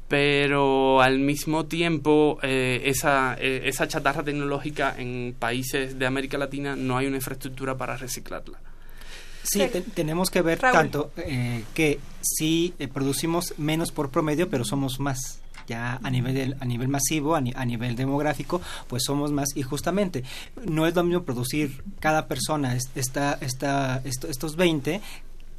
[0.07, 6.76] Pero al mismo tiempo, eh, esa, eh, esa chatarra tecnológica en países de América Latina
[6.76, 8.57] no hay una infraestructura para reciclarla.
[9.43, 10.74] Sí, te- tenemos que ver Raúl.
[10.74, 15.41] tanto eh, que sí eh, producimos menos por promedio, pero somos más.
[15.68, 19.63] Ya a nivel a nivel masivo, a, ni- a nivel demográfico, pues somos más y
[19.63, 20.24] justamente
[20.65, 25.01] no es lo mismo producir cada persona es- esta, esta, esto- estos 20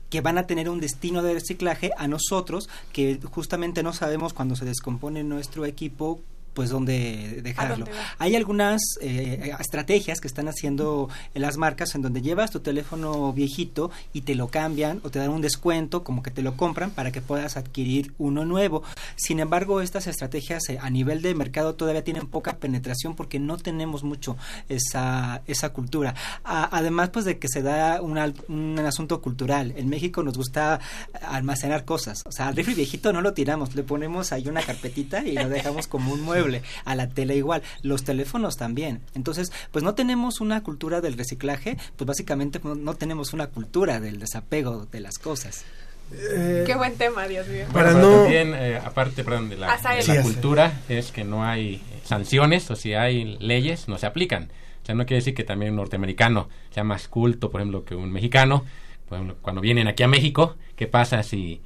[0.09, 4.57] que van a tener un destino de reciclaje a nosotros que justamente no sabemos cuando
[4.57, 6.21] se descompone nuestro equipo
[6.59, 7.85] pues dónde dejarlo.
[8.19, 13.33] Hay algunas eh, estrategias que están haciendo en las marcas en donde llevas tu teléfono
[13.33, 16.91] viejito y te lo cambian o te dan un descuento, como que te lo compran
[16.91, 18.83] para que puedas adquirir uno nuevo.
[19.15, 23.57] Sin embargo, estas estrategias eh, a nivel de mercado todavía tienen poca penetración porque no
[23.57, 24.37] tenemos mucho
[24.69, 26.17] esa, esa cultura.
[26.43, 29.75] A- además, pues de que se da un, al- un asunto cultural.
[29.77, 30.81] En México nos gusta
[31.23, 32.25] almacenar cosas.
[32.27, 35.49] O sea, al refri viejito no lo tiramos, le ponemos ahí una carpetita y lo
[35.49, 36.48] dejamos como un mueble.
[36.85, 39.01] A la tele igual, los teléfonos también.
[39.15, 44.19] Entonces, pues no tenemos una cultura del reciclaje, pues básicamente no, tenemos una cultura del
[44.21, 45.65] desapego de las cosas.
[46.11, 47.67] Qué buen tema, Dios mío.
[47.73, 49.99] Para Bueno, pero no- también, eh, aparte perdón, de la, Azael.
[49.99, 50.33] de Sí, la Azael.
[50.33, 54.51] cultura, es que no hay sanciones o si hay leyes, no se aplican.
[54.83, 57.95] O sea, no quiere decir que también un norteamericano sea más culto, por ejemplo, que
[57.95, 58.65] un mexicano.
[59.07, 61.61] Por ejemplo, cuando vienen aquí a México, ¿qué pasa si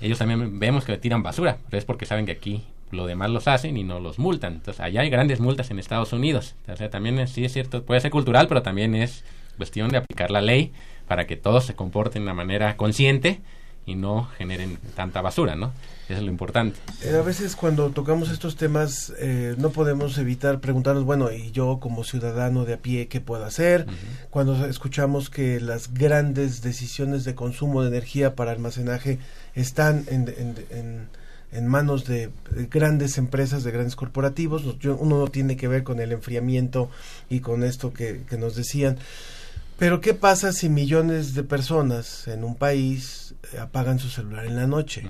[0.00, 1.58] ellos también vemos que tiran basura?
[1.70, 2.64] Pero es porque saben que aquí
[2.94, 4.54] lo demás los hacen y no los multan.
[4.54, 6.54] Entonces, allá hay grandes multas en Estados Unidos.
[6.68, 9.24] O sea, también es- sí es cierto, puede ser cultural, pero también es
[9.56, 10.72] cuestión de aplicar la ley
[11.06, 13.40] para que todos se comporten de una manera consciente
[13.86, 15.70] y no generen tanta basura, ¿no?
[16.08, 16.78] Eso es lo importante.
[17.02, 21.78] Eh, a veces cuando tocamos estos temas eh, no podemos evitar preguntarnos, bueno, ¿y yo
[21.80, 23.86] como ciudadano de a pie qué puedo hacer?
[24.30, 29.18] Cuando escuchamos que las grandes decisiones de consumo de energía para almacenaje
[29.54, 31.08] están en, en- en-
[31.54, 36.00] en manos de de grandes empresas, de grandes corporativos, uno no tiene que ver con
[36.00, 36.90] el enfriamiento
[37.28, 38.98] y con esto que, que nos decían.
[39.78, 44.56] Pero ¿qué pasa si millones de personas en un país eh, apagan su celular en
[44.56, 45.02] la noche?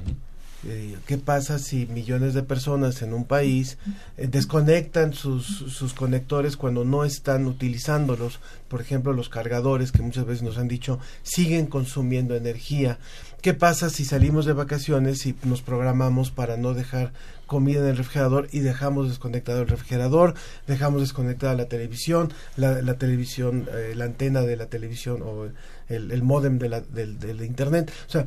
[0.66, 3.76] Eh, ¿Qué pasa si millones de personas en un país
[4.16, 8.40] eh, desconectan sus, sus conectores cuando no están utilizándolos?
[8.68, 12.98] Por ejemplo, los cargadores que muchas veces nos han dicho siguen consumiendo energía.
[13.44, 17.12] ¿Qué pasa si salimos de vacaciones y nos programamos para no dejar
[17.44, 20.32] comida en el refrigerador y dejamos desconectado el refrigerador,
[20.66, 25.44] dejamos desconectada la televisión, la, la televisión, eh, la antena de la televisión o
[25.90, 27.92] el, el módem de la, del, del internet?
[28.08, 28.24] O sea,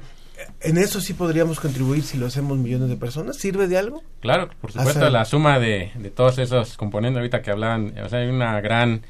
[0.61, 3.37] en eso sí podríamos contribuir si lo hacemos millones de personas.
[3.37, 4.03] ¿Sirve de algo?
[4.19, 8.07] Claro, por supuesto, Hacer- la suma de, de todos esos componentes ahorita que hablaban, o
[8.07, 9.01] sea, hay una gran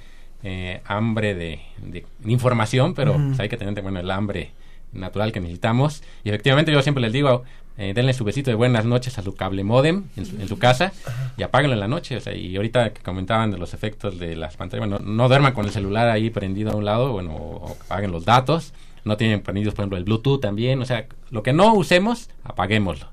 [0.41, 4.53] eh, hambre de, de información, pero pues, hay que tener bueno, el hambre
[4.93, 6.03] natural que necesitamos.
[6.23, 7.43] Y efectivamente yo siempre les digo,
[7.79, 10.93] eh, denle su besito de buenas noches a su cable modem en su, casa
[11.37, 12.17] y apáguenlo en la noche.
[12.17, 15.53] O sea, y ahorita que comentaban de los efectos de las pantallas, bueno, no duerman
[15.53, 18.73] con el celular ahí prendido a un lado, bueno, o, apaguen los datos.
[19.05, 20.81] No tienen prendidos, por ejemplo, el Bluetooth también.
[20.81, 23.09] O sea, lo que no usemos, apaguémoslo.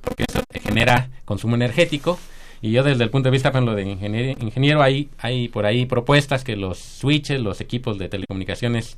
[0.00, 2.18] Porque eso genera consumo energético.
[2.60, 5.66] Y yo desde el punto de vista por ejemplo, de ingeniero, ingeniero hay, hay por
[5.66, 8.96] ahí propuestas que los switches, los equipos de telecomunicaciones,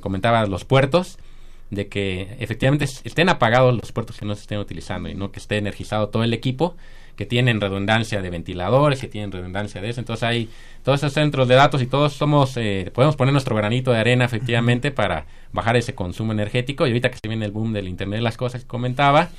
[0.00, 1.18] comentaba los puertos,
[1.70, 5.40] de que efectivamente estén apagados los puertos que no se estén utilizando y no que
[5.40, 6.76] esté energizado todo el equipo,
[7.18, 10.00] que tienen redundancia de ventiladores, que tienen redundancia de eso.
[10.00, 10.48] Entonces hay
[10.84, 14.24] todos esos centros de datos y todos somos, eh, podemos poner nuestro granito de arena
[14.24, 16.86] efectivamente para bajar ese consumo energético.
[16.86, 19.30] Y ahorita que se viene el boom del Internet de las Cosas que comentaba,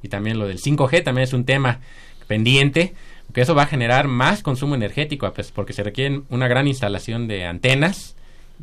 [0.00, 1.80] y también lo del 5G también es un tema
[2.28, 2.94] pendiente,
[3.32, 7.26] que eso va a generar más consumo energético, pues, porque se requiere una gran instalación
[7.26, 8.14] de antenas,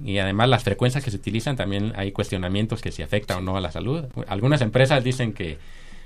[0.03, 3.57] y además las frecuencias que se utilizan también hay cuestionamientos que si afecta o no
[3.57, 4.05] a la salud.
[4.27, 5.57] Algunas empresas dicen que,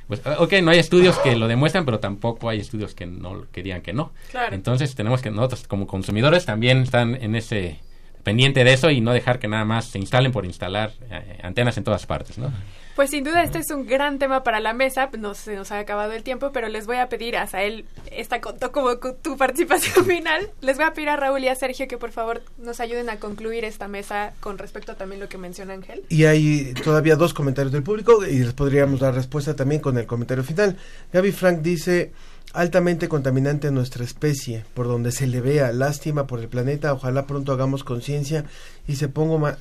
[0.07, 3.63] pues, ok, no hay estudios que lo demuestran, pero tampoco hay estudios que no que
[3.63, 4.11] digan que no.
[4.51, 7.79] Entonces tenemos que nosotros como consumidores también están en ese
[8.23, 11.77] pendiente de eso y no dejar que nada más se instalen por instalar eh, antenas
[11.77, 12.51] en todas partes, ¿no?
[12.95, 15.79] Pues sin duda este es un gran tema para la mesa, no se nos ha
[15.79, 20.05] acabado el tiempo, pero les voy a pedir a Sael, esta contó como tu participación
[20.05, 23.09] final, les voy a pedir a Raúl y a Sergio que por favor nos ayuden
[23.09, 26.03] a concluir esta mesa con respecto a también lo que menciona Ángel.
[26.07, 30.05] Y hay todavía dos comentarios del público y les podríamos dar respuesta también con el
[30.05, 30.77] comentario final.
[31.11, 32.13] Gaby Frank dice
[32.53, 37.51] altamente contaminante nuestra especie, por donde se le vea lástima por el planeta, ojalá pronto
[37.51, 38.45] hagamos conciencia
[38.87, 39.11] y se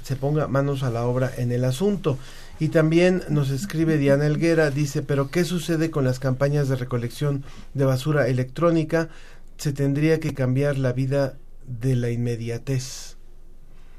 [0.02, 2.16] se ponga manos a la obra en el asunto.
[2.60, 7.44] Y también nos escribe Diana Elguera, dice, pero ¿qué sucede con las campañas de recolección
[7.74, 9.08] de basura electrónica?
[9.56, 11.34] Se tendría que cambiar la vida
[11.66, 13.16] de la inmediatez.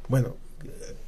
[0.08, 0.36] Bueno,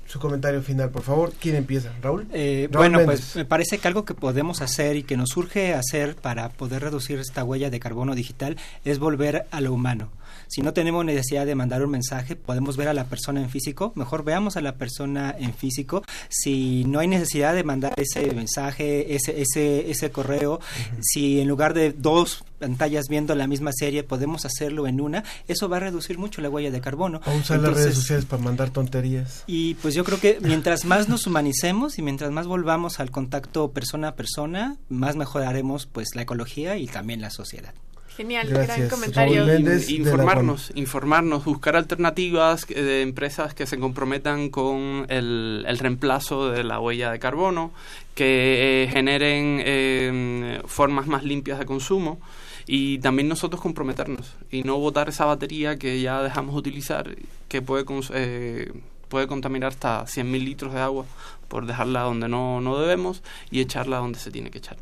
[0.07, 1.33] su comentario final, por favor.
[1.39, 1.91] ¿Quién empieza?
[2.01, 2.27] ¿Raúl?
[2.33, 6.15] Eh, bueno, pues me parece que algo que podemos hacer y que nos urge hacer
[6.15, 10.09] para poder reducir esta huella de carbono digital es volver a lo humano.
[10.47, 13.91] Si no tenemos necesidad de mandar un mensaje, podemos ver a la persona en físico.
[13.95, 16.03] Mejor veamos a la persona en físico.
[16.29, 20.59] Si no hay necesidad de mandar ese mensaje, ese, ese, ese correo,
[21.01, 25.69] si en lugar de dos pantallas viendo la misma serie podemos hacerlo en una, eso
[25.69, 27.21] va a reducir mucho la huella de carbono.
[27.25, 29.43] O usar las redes sociales para mandar tonterías.
[29.47, 33.71] Y pues yo creo que mientras más nos humanicemos y mientras más volvamos al contacto
[33.71, 37.73] persona a persona, más mejoraremos pues la ecología y también la sociedad.
[38.17, 39.45] Genial, gran comentario.
[39.89, 47.11] informarnos, informarnos, buscar alternativas de empresas que se comprometan con el, reemplazo de la huella
[47.11, 47.71] de carbono,
[48.15, 52.19] que eh, generen eh, formas más limpias de consumo
[52.65, 57.15] y también nosotros comprometernos y no botar esa batería que ya dejamos de utilizar,
[57.47, 58.73] que puede, eh,
[59.09, 61.05] puede contaminar hasta 100.000 litros de agua
[61.47, 64.77] por dejarla donde no, no debemos y echarla donde se tiene que echar.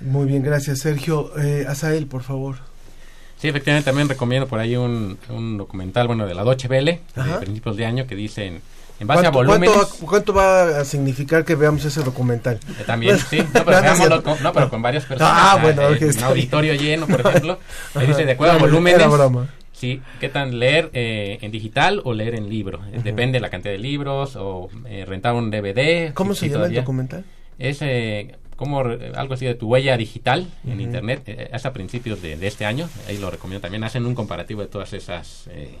[0.00, 1.32] Muy bien, gracias Sergio.
[1.38, 2.56] Eh, Azael, por favor.
[3.38, 7.22] Sí, efectivamente también recomiendo por ahí un, un documental, bueno, de la Deutsche Welle, de
[7.40, 8.62] principios de año, que dicen
[8.98, 9.70] en base a volúmenes.
[10.06, 12.58] ¿cuánto, va a significar que veamos ese documental?
[12.80, 13.38] Eh, también, sí.
[13.38, 15.32] No, pero, veámoslo con, no, pero con varias personas.
[15.36, 17.58] Ah, bueno, eh, un auditorio lleno, por ejemplo.
[17.94, 19.06] Ahí dice, de acuerdo a volúmenes.
[19.76, 22.80] Sí, ¿qué tan leer eh, en digital o leer en libro?
[23.04, 26.14] Depende de la cantidad de libros o eh, rentar un DVD.
[26.14, 27.24] ¿Cómo se llama el documental?
[27.58, 32.22] Es eh, como algo así de tu huella digital en internet eh, es a principios
[32.22, 33.60] de, este año ahí lo recomiendo.
[33.60, 35.78] También hacen un comparativo de todas esas eh,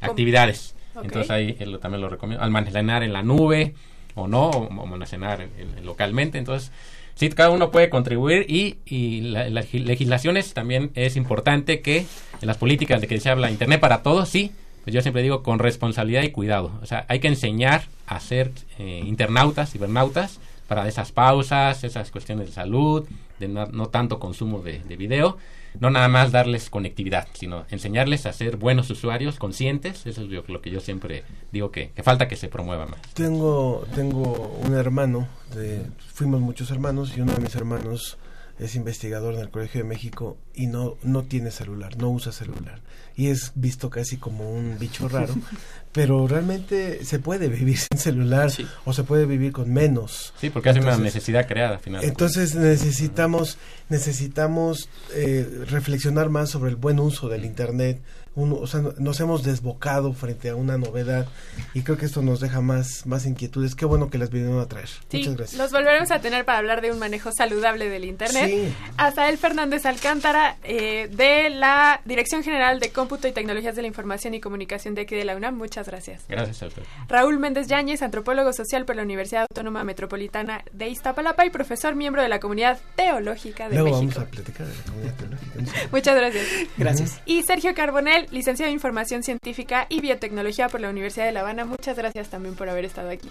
[0.00, 0.74] actividades.
[1.02, 2.42] Entonces ahí también lo recomiendo.
[2.42, 3.74] Almacenar en la nube
[4.14, 5.46] o no o, almacenar
[5.82, 6.38] localmente.
[6.38, 6.72] Entonces
[7.14, 12.56] sí cada uno puede contribuir y, y las legislaciones también es importante que en las
[12.56, 14.52] políticas de que se habla internet para todos sí
[14.84, 16.72] pues yo siempre digo con responsabilidad y cuidado.
[16.82, 22.46] O sea hay que enseñar a ser eh, internautas cibernautas para esas pausas, esas cuestiones
[22.46, 23.06] de salud,
[23.38, 25.36] de no, tanto consumo de, de, video,
[25.80, 30.60] no nada más darles conectividad, sino enseñarles a ser buenos usuarios conscientes, eso es lo,
[30.60, 33.00] que yo siempre digo que, falta que se promueva más.
[33.14, 38.18] Tengo, tengo un hermano, de, fuimos muchos hermanos y uno de mis hermanos
[38.58, 42.80] es investigador en el Colegio de México y no, no tiene celular, no usa celular.
[43.16, 45.34] Y es visto casi como un bicho raro,
[45.92, 48.50] pero realmente se puede vivir sin celular
[48.84, 50.34] o se puede vivir con menos.
[50.40, 52.12] Sí, porque es una necesidad creada finalmente.
[52.12, 58.00] Entonces necesitamos, necesitamos eh, reflexionar más sobre el buen uso del Internet,
[58.36, 61.26] o sea, nos hemos desbocado frente a una novedad
[61.72, 63.74] y creo que esto nos deja más, más inquietudes.
[63.74, 64.88] Qué bueno que las vinieron a traer.
[65.12, 65.60] Muchas gracias.
[65.60, 68.50] Los volveremos a tener para hablar de un manejo saludable del Internet.
[68.50, 68.74] Sí.
[68.96, 74.34] Azael Fernández Alcántara, eh, de la Dirección General de Cómputo y Tecnologías de la Información
[74.34, 75.56] y Comunicación de aquí de la UNAM.
[75.56, 76.22] Muchas gracias.
[76.28, 76.82] Gracias a usted.
[77.08, 82.22] Raúl Méndez Yáñez, antropólogo social por la Universidad Autónoma Metropolitana de Iztapalapa y profesor miembro
[82.22, 84.20] de la Comunidad Teológica de Luego México.
[84.20, 85.88] vamos a platicar de la Comunidad Teológica.
[85.92, 86.44] Muchas gracias.
[86.76, 87.20] Gracias.
[87.26, 91.64] Y Sergio Carbonel, licenciado en Información Científica y Biotecnología por la Universidad de La Habana.
[91.64, 93.30] Muchas gracias también por haber estado aquí.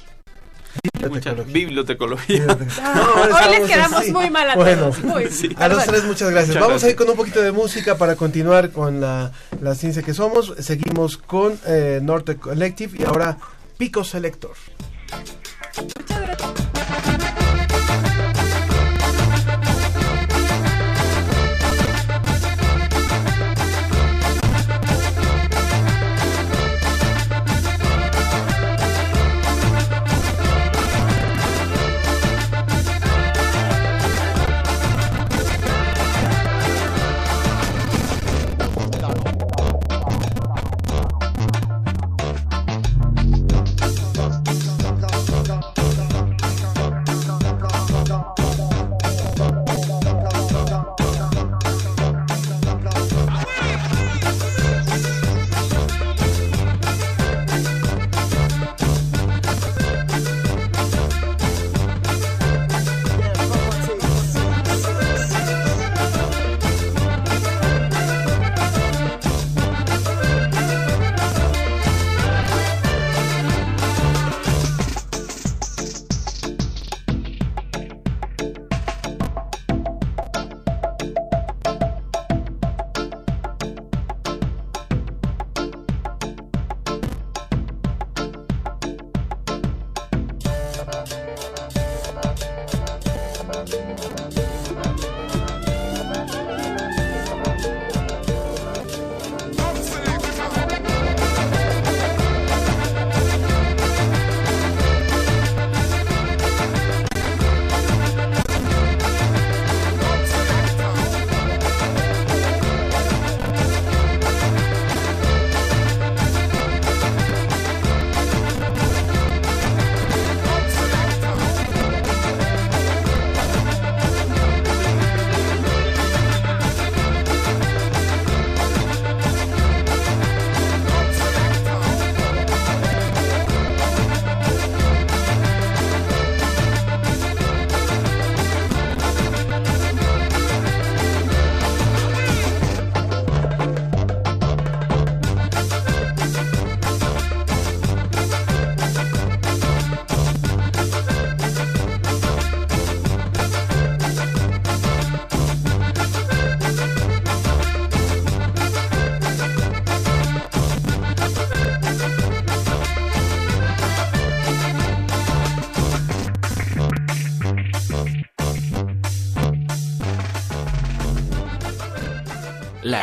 [1.09, 2.45] Muchas bibliotecología.
[2.47, 5.03] hoy les quedamos muy mal a bueno, todos.
[5.03, 5.49] Muy, sí.
[5.57, 6.55] A los tres, muchas gracias.
[6.55, 6.83] Muchas Vamos gracias.
[6.83, 9.31] a ir con un poquito de música para continuar con la,
[9.61, 10.53] la ciencia que somos.
[10.59, 13.37] Seguimos con eh, Norte Collective y ahora
[13.77, 14.55] Pico Selector.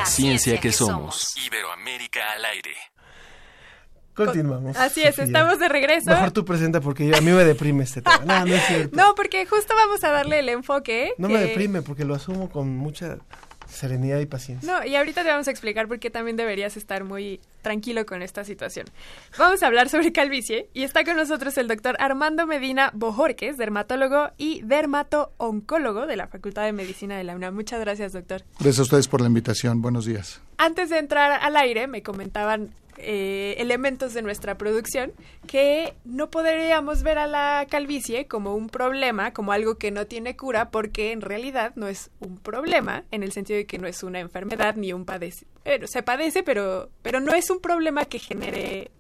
[0.01, 1.37] La ciencia que somos.
[1.47, 2.75] Iberoamérica al aire.
[4.15, 4.77] Continuamos.
[4.77, 5.25] Así es, Sofía.
[5.25, 6.11] estamos de regreso.
[6.11, 8.19] Mejor tú presenta porque yo- a mí me deprime este tema.
[8.25, 8.97] No, no es cierto.
[8.97, 11.13] No, porque justo vamos a darle el enfoque.
[11.17, 13.17] No que- me deprime porque lo asumo con mucha
[13.71, 14.71] serenidad y paciencia.
[14.71, 18.23] No, y ahorita te vamos a explicar por qué también deberías estar muy tranquilo con
[18.23, 18.87] esta situación.
[19.39, 24.31] Vamos a hablar sobre calvicie y está con nosotros el doctor Armando Medina Bojorques, dermatólogo
[24.39, 27.55] y dermato-oncólogo de la Facultad de Medicina de la UNAM.
[27.55, 28.43] Muchas gracias, doctor.
[28.59, 29.83] Gracias a ustedes por la invitación.
[29.83, 30.41] Buenos días.
[30.57, 35.13] Antes de entrar al aire, me comentaban eh, elementos de nuestra producción
[35.47, 40.37] que no podríamos ver a la calvicie como un problema, como algo que no tiene
[40.37, 44.03] cura, porque en realidad no es un problema, en el sentido de que no es
[44.03, 45.47] una enfermedad ni un padece.
[45.65, 48.91] Bueno, se padece, pero, pero no es un problema que genere,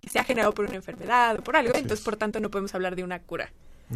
[0.00, 2.96] que sea generado por una enfermedad o por algo, entonces por tanto no podemos hablar
[2.96, 3.50] de una cura.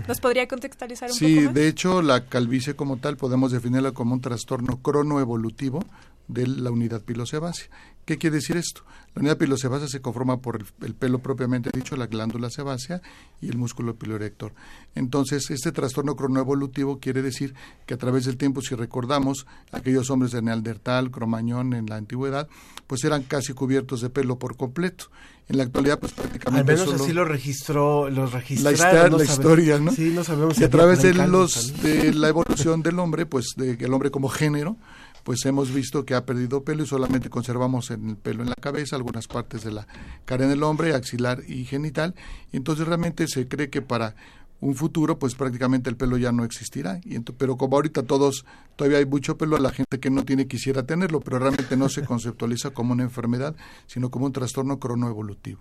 [0.09, 1.55] ¿Nos podría contextualizar un Sí, poco más?
[1.55, 5.85] de hecho, la calvicie como tal podemos definirla como un trastorno cronoevolutivo
[6.29, 7.69] de la unidad pilosebácea.
[8.05, 8.83] ¿Qué quiere decir esto?
[9.15, 13.01] La unidad pilosebácea se conforma por el, el pelo propiamente dicho, la glándula sebácea
[13.41, 14.53] y el músculo piloerector.
[14.97, 17.55] Entonces, este trastorno cronoevolutivo quiere decir
[17.87, 22.49] que a través del tiempo, si recordamos, aquellos hombres de Neandertal, Cromañón en la antigüedad,
[22.89, 25.05] pues eran casi cubiertos de pelo por completo.
[25.49, 28.75] En la actualidad, pues Al prácticamente menos solo- así lo registró, los la, registraron.
[28.75, 29.93] historia, no la historia, ¿no?
[29.93, 33.77] Sí, no sabemos y a través de los de la evolución del hombre, pues de
[33.77, 34.77] que el hombre como género,
[35.25, 38.55] pues hemos visto que ha perdido pelo y solamente conservamos en el pelo en la
[38.57, 39.87] cabeza, algunas partes de la
[40.25, 42.15] cara en el hombre, axilar y genital.
[42.53, 44.15] Y entonces realmente se cree que para
[44.63, 47.01] un futuro, pues prácticamente el pelo ya no existirá.
[47.05, 48.47] Y pero como ahorita todos,
[48.77, 52.03] todavía hay mucho pelo, la gente que no tiene quisiera tenerlo, pero realmente no se
[52.07, 55.61] conceptualiza como una enfermedad, sino como un trastorno cronoevolutivo.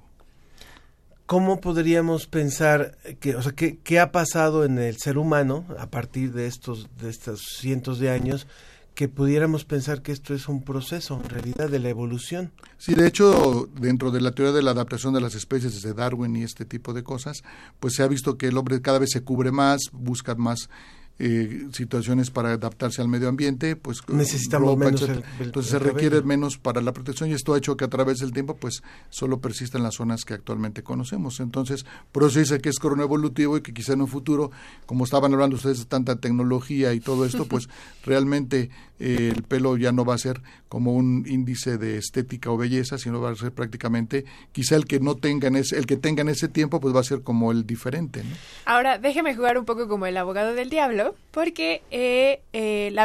[1.25, 5.87] ¿Cómo podríamos pensar que, o sea, qué, qué ha pasado en el ser humano a
[5.87, 8.47] partir de estos, de estos cientos de años
[8.95, 12.51] que pudiéramos pensar que esto es un proceso, en realidad, de la evolución.
[12.77, 16.35] Sí, de hecho, dentro de la teoría de la adaptación de las especies desde Darwin
[16.35, 17.43] y este tipo de cosas,
[17.79, 20.69] pues se ha visto que el hombre cada vez se cubre más, busca más
[21.23, 25.07] eh, situaciones para adaptarse al medio ambiente, pues necesitamos menos
[25.39, 28.33] entonces se requiere menos para la protección y esto ha hecho que a través del
[28.33, 28.81] tiempo pues
[29.11, 31.39] solo persista en las zonas que actualmente conocemos.
[31.39, 34.49] Entonces, por eso dice que es cronoevolutivo y que quizá en un futuro,
[34.87, 37.69] como estaban hablando ustedes de tanta tecnología y todo esto, pues
[38.03, 42.57] realmente eh, el pelo ya no va a ser como un índice de estética o
[42.57, 45.97] belleza, sino va a ser prácticamente quizá el que no tenga en ese, el que
[45.97, 48.23] tenga en ese tiempo pues va a ser como el diferente.
[48.65, 52.95] Ahora, déjeme jugar un poco como el abogado del diablo porque eh, eh,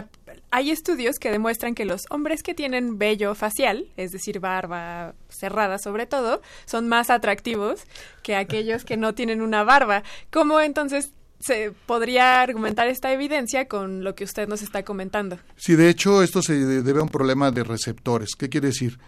[0.50, 5.78] hay estudios que demuestran que los hombres que tienen vello facial, es decir, barba cerrada
[5.78, 7.84] sobre todo, son más atractivos
[8.22, 10.02] que aquellos que no tienen una barba.
[10.30, 15.38] ¿Cómo entonces se podría argumentar esta evidencia con lo que usted nos está comentando?
[15.56, 18.30] Sí, de hecho, esto se debe a un problema de receptores.
[18.36, 18.98] ¿Qué quiere decir?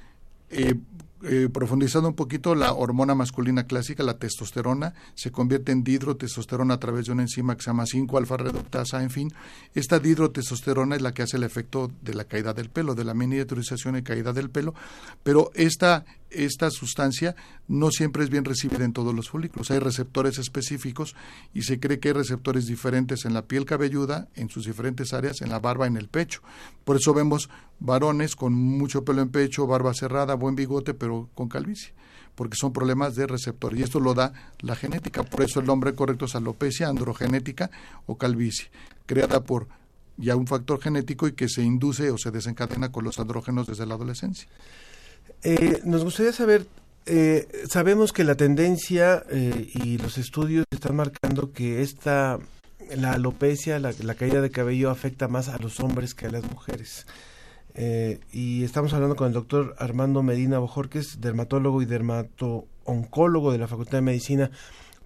[0.51, 0.75] Eh,
[1.25, 6.81] eh, profundizando un poquito, la hormona masculina clásica, la testosterona, se convierte en dihidrotestosterona a
[6.81, 9.33] través de una enzima que se llama 5-alfa reductasa, en fin.
[9.75, 13.15] Esta dihidrotestosterona es la que hace el efecto de la caída del pelo, de la
[13.15, 14.75] miniaturización y caída del pelo,
[15.23, 17.35] pero esta esta sustancia
[17.67, 19.71] no siempre es bien recibida en todos los folículos.
[19.71, 21.15] Hay receptores específicos
[21.55, 25.41] y se cree que hay receptores diferentes en la piel cabelluda, en sus diferentes áreas,
[25.41, 26.41] en la barba, en el pecho.
[26.85, 27.49] Por eso vemos
[27.81, 31.95] varones con mucho pelo en pecho, barba cerrada, buen bigote, pero con calvicie,
[32.35, 33.77] porque son problemas de receptor.
[33.77, 35.23] Y esto lo da la genética.
[35.23, 37.71] Por eso el nombre correcto es alopecia androgenética
[38.07, 38.71] o calvicie,
[39.07, 39.69] creada por
[40.19, 43.87] ya un factor genético y que se induce o se desencadena con los andrógenos desde
[43.87, 44.49] la adolescencia.
[45.43, 46.67] Eh, nos gustaría saber,
[47.07, 52.39] eh, sabemos que la tendencia eh, y los estudios están marcando que esta,
[52.97, 57.07] la alopecia, la, caída de cabello afecta más a los hombres que a las mujeres.
[58.33, 63.99] y estamos hablando con el doctor Armando Medina Bojorques, dermatólogo y dermato-oncólogo de la Facultad
[63.99, 64.51] de Medicina.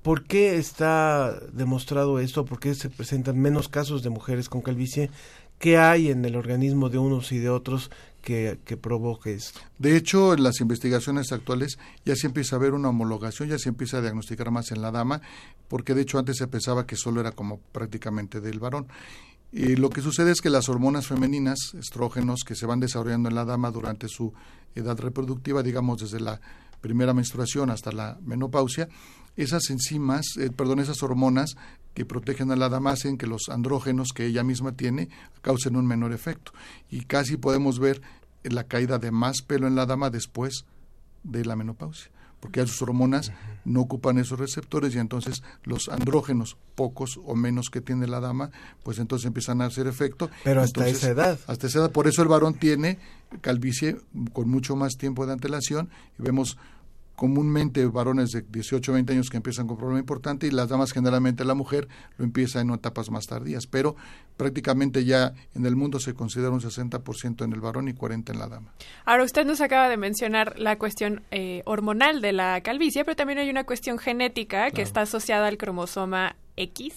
[0.03, 2.47] ¿Por qué está demostrado esto?
[2.47, 5.11] ¿Por qué se presentan menos casos de mujeres con calvicie?
[5.59, 7.91] ¿Qué hay en el organismo de unos y de otros
[8.23, 9.61] que, provoque esto.
[9.79, 13.69] De hecho, en las investigaciones actuales ya se empieza a ver una homologación, ya se
[13.69, 15.21] empieza a diagnosticar más en la dama,
[15.69, 18.87] porque de hecho antes se pensaba que solo era como prácticamente del varón.
[19.51, 23.35] Y lo que sucede es que las hormonas femeninas, estrógenos, que se van desarrollando en
[23.35, 24.33] la dama durante su
[24.75, 26.41] edad reproductiva, digamos desde la
[26.81, 28.89] primera menstruación hasta la menopausia,
[29.37, 31.57] esas enzimas, eh, perdón, esas hormonas
[31.95, 35.09] que protegen a la dama hacen que los andrógenos que ella misma tiene
[35.43, 36.53] causen un menor efecto.
[36.91, 38.01] Y casi podemos ver
[38.43, 40.65] la caída de más pelo en la dama después
[41.23, 42.11] de la menopausia,
[42.41, 43.33] porque ya sus hormonas
[43.65, 48.51] no ocupan esos receptores y entonces los andrógenos, pocos o menos que tiene la dama,
[48.83, 50.31] pues entonces empiezan a hacer efecto.
[50.43, 51.39] Pero hasta esa edad.
[51.47, 51.93] Hasta esa edad.
[51.93, 52.99] Por eso el varón tiene
[53.41, 53.99] calvicie
[54.33, 56.57] con mucho más tiempo de antelación y vemos
[57.17, 60.93] comúnmente varones de 18 o 20 años que empiezan con problema importante y las damas
[60.93, 63.97] generalmente la mujer lo empieza en etapas más tardías, pero
[64.37, 68.39] prácticamente ya en el mundo se considera un 60% en el varón y 40 en
[68.39, 68.73] la dama.
[69.05, 73.39] Ahora usted nos acaba de mencionar la cuestión eh, hormonal de la calvicie, pero también
[73.39, 76.95] hay una cuestión genética que está asociada al cromosoma X.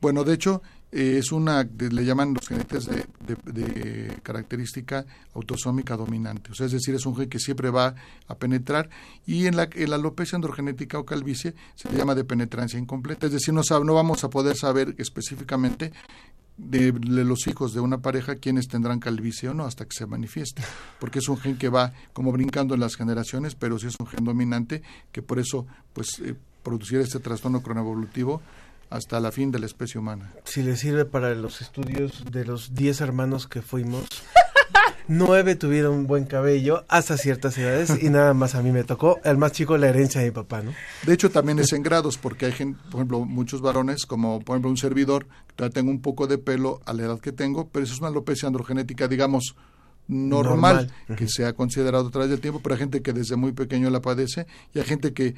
[0.00, 5.04] Bueno, de hecho, eh, es una, le llaman los genetes de, característica
[5.34, 7.94] autosómica dominante, o sea, es decir, es un gen que siempre va
[8.26, 8.88] a penetrar.
[9.26, 13.26] Y en la, en la alopecia androgenética o calvicie se le llama de penetrancia incompleta,
[13.26, 15.92] es decir, no, no vamos a poder saber específicamente
[16.58, 20.62] de, los hijos de una pareja quienes tendrán calvicie o no hasta que se manifieste,
[20.98, 24.06] porque es un gen que va como brincando en las generaciones, pero sí es un
[24.06, 24.82] gen dominante
[25.12, 26.34] que por eso pues eh,
[27.00, 28.42] este trastorno cronoevolutivo
[28.90, 30.32] hasta la fin de la especie humana.
[30.44, 34.06] Si le sirve para los estudios de los 10 hermanos que fuimos,
[35.08, 39.38] nueve tuvieron buen cabello hasta ciertas edades y nada más a mí me tocó, el
[39.38, 40.72] más chico, la herencia de mi papá, ¿no?
[41.06, 44.54] De hecho, también es en grados, porque hay, gente, por ejemplo, muchos varones, como por
[44.54, 47.84] ejemplo un servidor, que tengo un poco de pelo a la edad que tengo, pero
[47.84, 49.56] eso es una alopecia androgenética, digamos,
[50.08, 53.52] normal, que se ha considerado a través del tiempo, pero hay gente que desde muy
[53.52, 55.34] pequeño la padece y hay gente que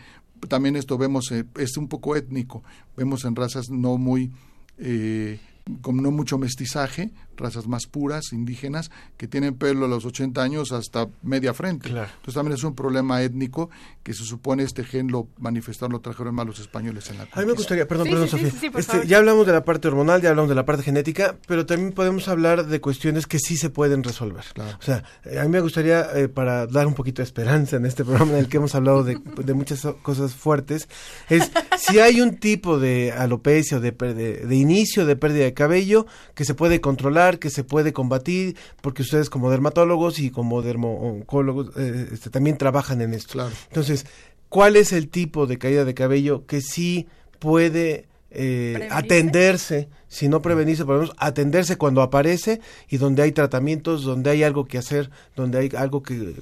[0.49, 2.63] también esto vemos, eh, es un poco étnico,
[2.97, 4.31] vemos en razas no muy...
[4.79, 5.39] Eh,
[5.83, 7.11] con no mucho mestizaje,
[7.41, 11.89] razas más puras, indígenas, que tienen pelo a los 80 años hasta media frente.
[11.89, 13.71] Entonces también es un problema étnico
[14.03, 17.41] que se supone este gen lo manifestaron, lo trajeron más los españoles en la A
[17.41, 18.51] mí me gustaría, perdón, perdón, Sofía.
[18.77, 21.93] Este, ya hablamos de la parte hormonal, ya hablamos de la parte genética, pero también
[21.93, 24.45] podemos hablar de cuestiones que sí se pueden resolver.
[24.79, 25.05] O sea,
[25.39, 28.39] a mí me gustaría, eh, para dar un poquito de esperanza en este programa en
[28.39, 30.89] el que hemos hablado de, de muchas cosas fuertes,
[31.29, 35.55] es si hay un tipo de alopecia o de, de, de inicio de pérdida de
[35.55, 40.63] cabello que se puede controlar, que se puede combatir, porque ustedes como dermatólogos y como
[40.63, 43.49] dermooncólogos eh, este, también trabajan en esto.
[43.69, 44.07] Entonces,
[44.49, 47.07] ¿cuál es el tipo de caída de cabello que sí
[47.39, 54.31] puede eh, atenderse, si no prevenirse, podemos atenderse cuando aparece y donde hay tratamientos, donde
[54.31, 56.35] hay algo que hacer, donde hay algo que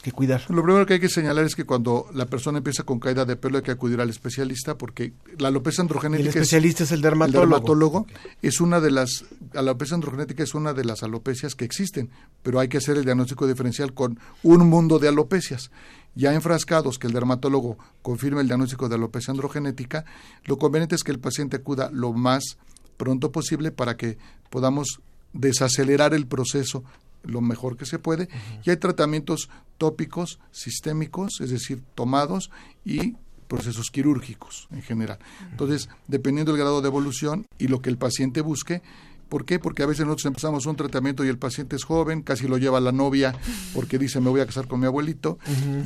[0.00, 0.42] que cuidar?
[0.48, 3.36] Lo primero que hay que señalar es que cuando la persona empieza con caída de
[3.36, 6.30] pelo hay que acudir al especialista porque la alopecia androgenética...
[6.30, 7.44] el especialista es, el dermatólogo.
[7.44, 8.06] El dermatólogo
[8.42, 9.24] es una de las...
[9.52, 12.10] La alopecia androgenética es una de las alopecias que existen,
[12.42, 15.70] pero hay que hacer el diagnóstico diferencial con un mundo de alopecias.
[16.14, 20.04] Ya enfrascados que el dermatólogo confirme el diagnóstico de alopecia androgenética,
[20.44, 22.56] lo conveniente es que el paciente acuda lo más
[22.96, 24.18] pronto posible para que
[24.50, 25.00] podamos
[25.32, 26.84] desacelerar el proceso
[27.22, 28.28] lo mejor que se puede.
[28.64, 32.50] Y hay tratamientos tópicos, sistémicos, es decir, tomados
[32.84, 33.16] y
[33.48, 35.18] procesos quirúrgicos en general.
[35.50, 38.82] Entonces, dependiendo del grado de evolución y lo que el paciente busque,
[39.30, 39.60] ¿Por qué?
[39.60, 42.80] Porque a veces nosotros empezamos un tratamiento y el paciente es joven, casi lo lleva
[42.80, 43.32] la novia
[43.72, 45.38] porque dice me voy a casar con mi abuelito,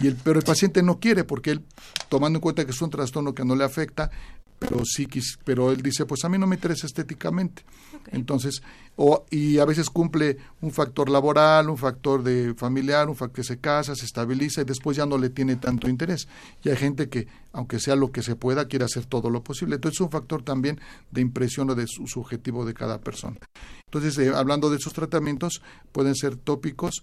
[0.03, 1.63] y el, pero el paciente no quiere porque él,
[2.09, 4.11] tomando en cuenta que es un trastorno que no le afecta,
[4.59, 5.07] pero sí
[5.45, 7.65] pero él dice pues a mí no me interesa estéticamente
[8.13, 8.63] entonces
[8.97, 13.45] o y a veces cumple un factor laboral un factor de familiar un factor que
[13.45, 16.29] se casa se estabiliza y después ya no le tiene tanto interés.
[16.63, 19.77] Y hay gente que aunque sea lo que se pueda quiere hacer todo lo posible.
[19.77, 23.39] Entonces es un factor también de impresión o de su subjetivo de cada persona.
[23.87, 25.63] Entonces eh, hablando de esos tratamientos
[25.93, 27.03] pueden ser tópicos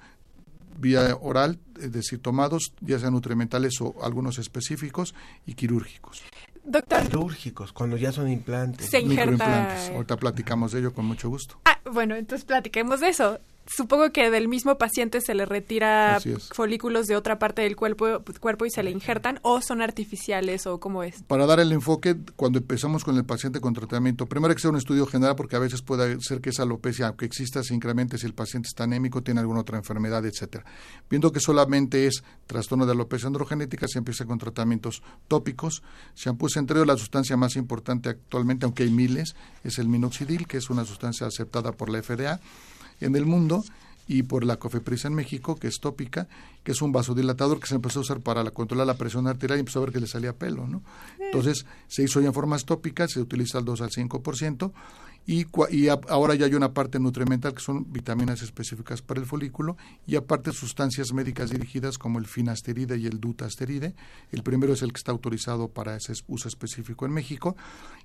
[0.80, 5.14] vía oral, es decir, tomados, ya sean nutrimentales o algunos específicos,
[5.45, 6.23] y quirúrgicos.
[6.64, 7.08] Doctor.
[7.08, 8.90] Quirúrgicos, cuando ya son implantes.
[8.90, 9.76] Se injerta...
[9.94, 11.60] Ahorita platicamos de ello con mucho gusto.
[11.66, 16.20] Ah, bueno, entonces platiquemos de eso supongo que del mismo paciente se le retira
[16.54, 20.80] folículos de otra parte del cuerpo, cuerpo y se le injertan o son artificiales o
[20.80, 21.24] cómo es.
[21.24, 24.72] Para dar el enfoque, cuando empezamos con el paciente con tratamiento, primero hay que hacer
[24.72, 28.18] un estudio general porque a veces puede ser que esa alopecia, aunque exista, se incremente
[28.18, 30.66] si el paciente está anémico, tiene alguna otra enfermedad, etcétera.
[31.10, 35.84] Viendo que solamente es trastorno de alopecia androgenética, se empieza con tratamientos tópicos,
[36.16, 40.58] shampoos, entre ellos la sustancia más importante actualmente, aunque hay miles, es el minoxidil, que
[40.58, 42.40] es una sustancia aceptada por la FDA
[43.02, 43.64] en el mundo
[44.07, 46.28] y por la COFEPRIS en México, que es tópica,
[46.64, 49.61] que es un vasodilatador que se empezó a usar para controlar la presión arterial y
[49.61, 50.82] empezó a ver que le salía pelo, ¿no?
[51.19, 54.72] Entonces, se hizo ya en formas tópicas, se utiliza al 2 al 5%,
[55.26, 59.77] y, y ahora ya hay una parte nutrimental que son vitaminas específicas para el folículo
[60.07, 63.93] y aparte sustancias médicas dirigidas como el finasteride y el dutasteride.
[64.31, 67.56] El primero es el que está autorizado para ese uso específico en México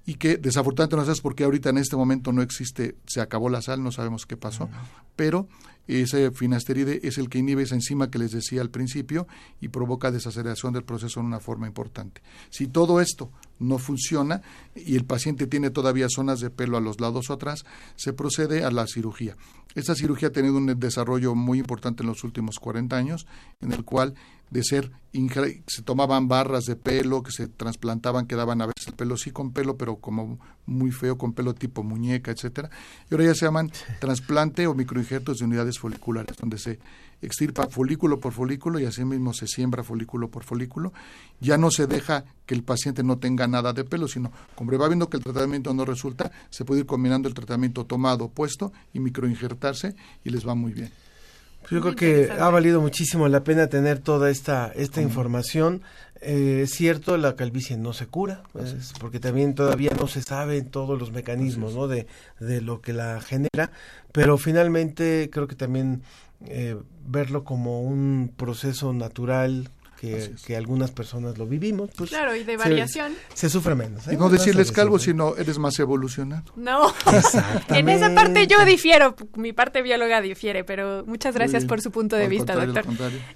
[0.04, 3.48] y que desafortunadamente no sabes por qué ahorita en este momento no existe, se acabó
[3.48, 4.68] la sal, no sabemos qué pasó,
[5.16, 5.48] pero
[5.86, 9.26] ese finasteride es el que inhibe esa enzima que les decía al principio
[9.60, 12.22] y provoca desaceleración del proceso en una forma importante.
[12.50, 14.42] Si todo esto no funciona
[14.74, 17.64] y el paciente tiene todavía zonas de pelo a los lados o atrás,
[17.96, 19.36] se procede a la cirugía.
[19.76, 23.26] Esta cirugía ha tenido un desarrollo muy importante en los últimos 40 años,
[23.60, 24.14] en el cual
[24.50, 24.90] de ser
[25.66, 29.52] se tomaban barras de pelo que se trasplantaban, quedaban a veces el pelo sí con
[29.52, 32.70] pelo, pero como muy feo, con pelo tipo muñeca, etcétera.
[33.10, 33.70] Y ahora ya se llaman
[34.00, 36.78] trasplante o microinjertos de unidades foliculares, donde se
[37.22, 40.92] extirpa folículo por folículo y así mismo se siembra folículo por folículo.
[41.40, 44.88] Ya no se deja que el paciente no tenga nada de pelo, sino como va
[44.88, 49.00] viendo que el tratamiento no resulta, se puede ir combinando el tratamiento tomado, puesto y
[49.00, 49.94] microinjertarse
[50.24, 50.90] y les va muy bien.
[51.70, 55.82] Yo creo que ha valido muchísimo la pena tener toda esta, esta información.
[56.20, 60.70] Eh, es cierto, la calvicie no se cura, pues, porque también todavía no se saben
[60.70, 61.88] todos los mecanismos ¿no?
[61.88, 62.06] de,
[62.38, 63.72] de lo que la genera,
[64.12, 66.02] pero finalmente creo que también
[66.44, 66.76] eh,
[67.06, 69.70] verlo como un proceso natural
[70.00, 71.90] que, algunas personas lo vivimos.
[71.96, 73.14] Pues, claro, y de variación.
[73.34, 74.06] Se, sufre menos.
[74.08, 74.14] ¿eh?
[74.14, 76.52] Y no decirles calvo, sino eres más evolucionado.
[76.56, 76.92] No,
[77.68, 82.16] en esa parte yo difiero, mi parte bióloga difiere, pero muchas gracias por su punto
[82.16, 82.84] de vista, doctor.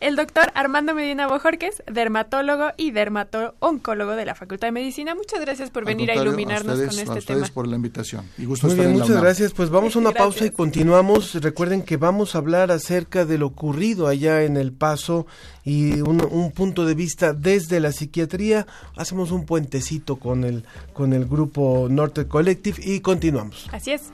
[0.01, 5.15] El doctor Armando Medina Bojorques, dermatólogo y dermato-oncólogo de la Facultad de Medicina.
[5.15, 7.55] Muchas gracias por venir a iluminarnos con este a ustedes tema.
[7.55, 8.27] por la invitación.
[8.39, 9.53] Y gusto Muy bien, muchas gracias.
[9.53, 11.35] Pues vamos a una pausa y continuamos.
[11.35, 15.27] Recuerden que vamos a hablar acerca de lo ocurrido allá en El Paso
[15.65, 18.67] y un, un, punto de vista desde la psiquiatría.
[18.97, 23.69] Hacemos un puentecito con el, con el grupo Norte Collective y continuamos.
[23.73, 24.11] Así es.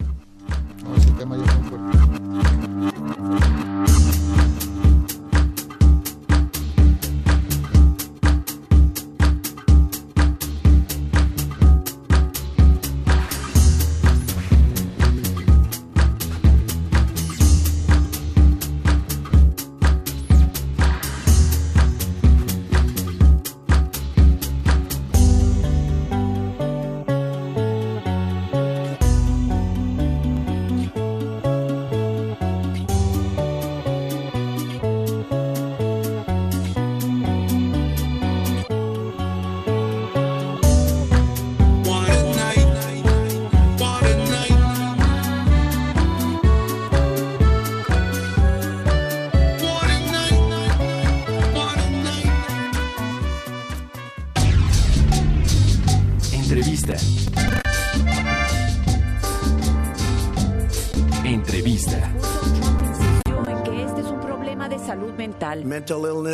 [0.82, 1.96] No, ese tema ya es muy fuerte.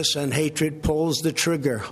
[0.03, 1.85] Illness and hatred pulls the trigger,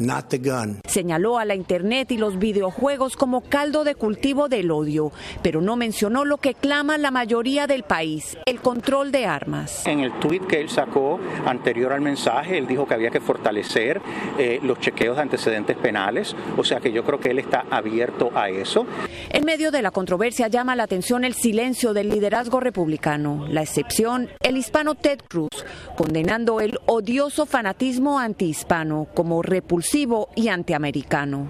[0.00, 0.80] not the gun.
[0.88, 5.12] Señaló a la Internet y los videojuegos como caldo de cultivo del odio,
[5.42, 9.86] pero no mencionó lo que clama la mayoría del país, el control de armas.
[9.86, 14.00] En el tuit que él sacó anterior al mensaje, él dijo que había que fortalecer
[14.38, 18.30] eh, los chequeos de antecedentes penales, o sea que yo creo que él está abierto
[18.34, 18.86] a eso.
[19.28, 24.30] En medio de la controversia llama la atención el silencio del liderazgo republicano, la excepción,
[24.40, 25.50] el hispano Ted Cruz,
[25.96, 31.48] condenando el odioso fanatismo antihispano como repulsivo y antiamericano.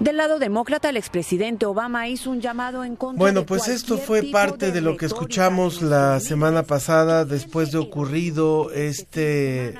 [0.00, 3.98] Del lado demócrata, el expresidente Obama hizo un llamado en contra Bueno, de pues esto
[3.98, 9.74] fue parte de lo que escuchamos la semana pasada después de ocurrido este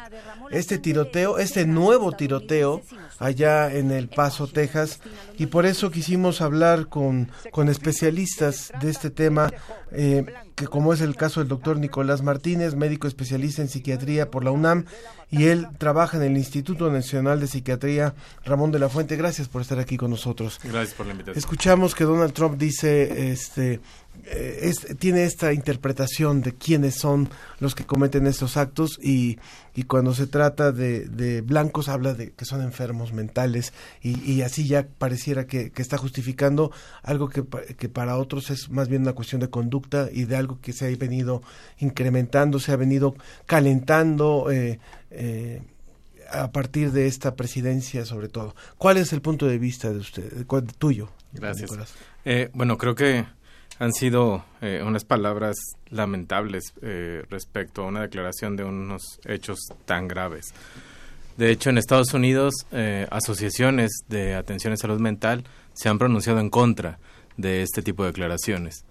[0.51, 2.83] este tiroteo, este nuevo tiroteo
[3.19, 5.01] allá en El Paso, Texas,
[5.37, 9.51] y por eso quisimos hablar con, con especialistas de este tema,
[9.91, 10.25] eh,
[10.55, 14.51] que como es el caso del doctor Nicolás Martínez, médico especialista en psiquiatría por la
[14.51, 14.85] UNAM,
[15.31, 19.17] y él trabaja en el Instituto Nacional de Psiquiatría Ramón de la Fuente.
[19.17, 20.61] Gracias por estar aquí con nosotros.
[20.63, 21.39] Gracias por la invitación.
[21.39, 23.81] Escuchamos que Donald Trump dice, este,
[24.25, 27.29] eh, es- tiene esta interpretación de quiénes son
[27.59, 29.39] los que cometen estos actos y,
[29.75, 34.43] y cuando se trata de, de blancos habla de que son enfermos mentales y, y
[34.43, 36.71] así ya pareciera que, que está justificando
[37.03, 37.45] algo que,
[37.77, 40.87] que para otros es más bien una cuestión de conducta y de algo que se
[40.87, 41.43] ha venido
[41.79, 44.51] incrementando, se ha venido calentando.
[44.51, 44.79] eh,
[45.11, 45.63] eh,
[46.31, 48.55] a partir de esta presidencia sobre todo.
[48.79, 51.11] ¿Cuál es el punto de vista de usted, cuál- tuyo?
[51.33, 51.71] Gracias.
[52.25, 53.25] Eh, bueno, creo que
[53.79, 55.55] han sido eh, unas palabras
[55.91, 60.47] lamentables eh, respecto a una declaración de unos hechos tan graves.
[61.37, 66.41] De hecho, en Estados Unidos, eh, asociaciones de atención en salud mental se han pronunciado
[66.41, 66.99] en contra
[67.37, 68.85] de este tipo de declaraciones.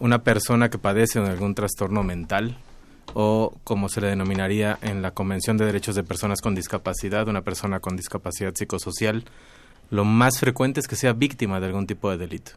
[0.00, 2.58] Una persona que padece de algún trastorno mental
[3.14, 7.42] o como se le denominaría en la Convención de Derechos de Personas con Discapacidad, una
[7.42, 9.24] persona con discapacidad psicosocial,
[9.90, 12.52] lo más frecuente es que sea víctima de algún tipo de delito,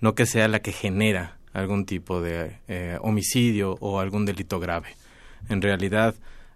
[0.00, 4.94] no que sea la que genera algún tipo de eh, homicidio o algún delito grave.
[5.48, 6.14] En realidad,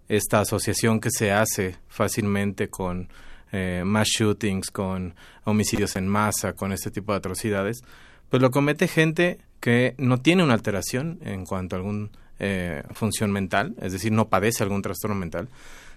[0.09, 3.09] esta asociación que se hace fácilmente con
[3.51, 5.15] eh, mass shootings, con
[5.45, 7.83] homicidios en masa, con este tipo de atrocidades,
[8.31, 11.79] pues lo comete gente que no tiene una alteración en cuanto a
[12.39, 15.49] alguna función mental, es decir, no padece algún trastorno mental.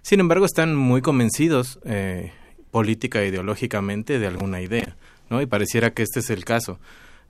[0.01, 2.31] Sin embargo, están muy convencidos eh,
[2.69, 4.95] política e ideológicamente de alguna idea,
[5.29, 5.41] ¿no?
[5.41, 6.79] Y pareciera que este es el caso.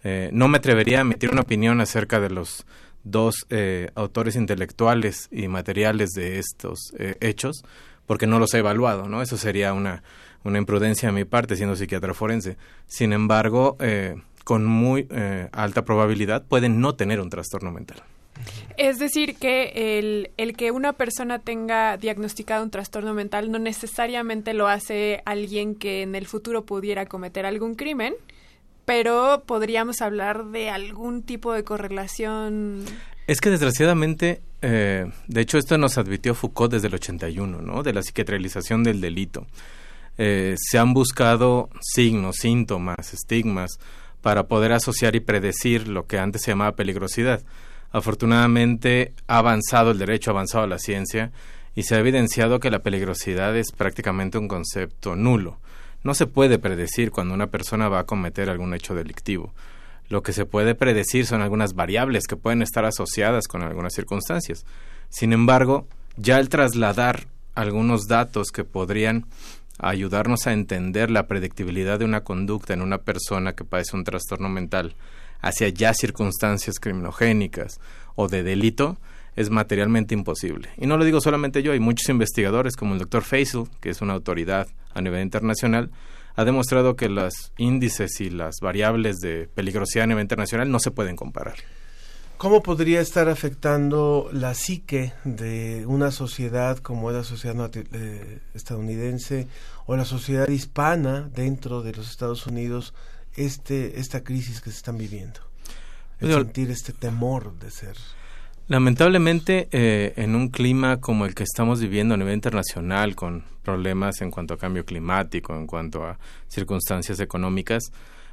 [0.03, 2.65] Eh, no me atrevería a emitir una opinión acerca de los
[3.03, 7.63] dos eh, autores intelectuales y materiales de estos eh, hechos,
[8.05, 9.21] porque no los he evaluado, ¿no?
[9.21, 10.03] Eso sería una,
[10.43, 12.57] una imprudencia de mi parte, siendo psiquiatra forense.
[12.87, 18.03] Sin embargo, eh, con muy eh, alta probabilidad pueden no tener un trastorno mental.
[18.77, 24.53] Es decir, que el, el que una persona tenga diagnosticado un trastorno mental no necesariamente
[24.53, 28.13] lo hace alguien que en el futuro pudiera cometer algún crimen,
[28.85, 32.83] pero podríamos hablar de algún tipo de correlación.
[33.27, 37.81] Es que desgraciadamente, eh, de hecho esto nos advirtió Foucault desde el 81, ¿no?
[37.81, 39.47] De la psiquiatralización del delito.
[40.17, 43.79] Eh, se han buscado signos, síntomas, estigmas
[44.21, 47.41] para poder asociar y predecir lo que antes se llamaba peligrosidad.
[47.95, 51.31] Afortunadamente ha avanzado el derecho, ha avanzado la ciencia
[51.75, 55.61] y se ha evidenciado que la peligrosidad es prácticamente un concepto nulo.
[56.03, 59.53] No se puede predecir cuando una persona va a cometer algún hecho delictivo.
[60.09, 64.65] Lo que se puede predecir son algunas variables que pueden estar asociadas con algunas circunstancias.
[65.07, 69.25] Sin embargo, ya el trasladar algunos datos que podrían
[69.79, 74.49] ayudarnos a entender la predictibilidad de una conducta en una persona que padece un trastorno
[74.49, 74.95] mental
[75.41, 77.79] hacia ya circunstancias criminogénicas
[78.15, 78.97] o de delito,
[79.35, 80.69] es materialmente imposible.
[80.77, 84.01] Y no lo digo solamente yo, hay muchos investigadores como el doctor Faisal, que es
[84.01, 85.91] una autoridad a nivel internacional,
[86.35, 90.91] ha demostrado que los índices y las variables de peligrosidad a nivel internacional no se
[90.91, 91.55] pueden comparar.
[92.37, 99.47] ¿Cómo podría estar afectando la psique de una sociedad como la sociedad eh, estadounidense
[99.85, 102.93] o la sociedad hispana dentro de los Estados Unidos
[103.35, 105.39] este esta crisis que se están viviendo?
[106.19, 107.97] El sentir este temor de ser.
[108.67, 114.21] Lamentablemente, eh, en un clima como el que estamos viviendo a nivel internacional, con problemas
[114.21, 116.17] en cuanto a cambio climático, en cuanto a
[116.47, 117.83] circunstancias económicas,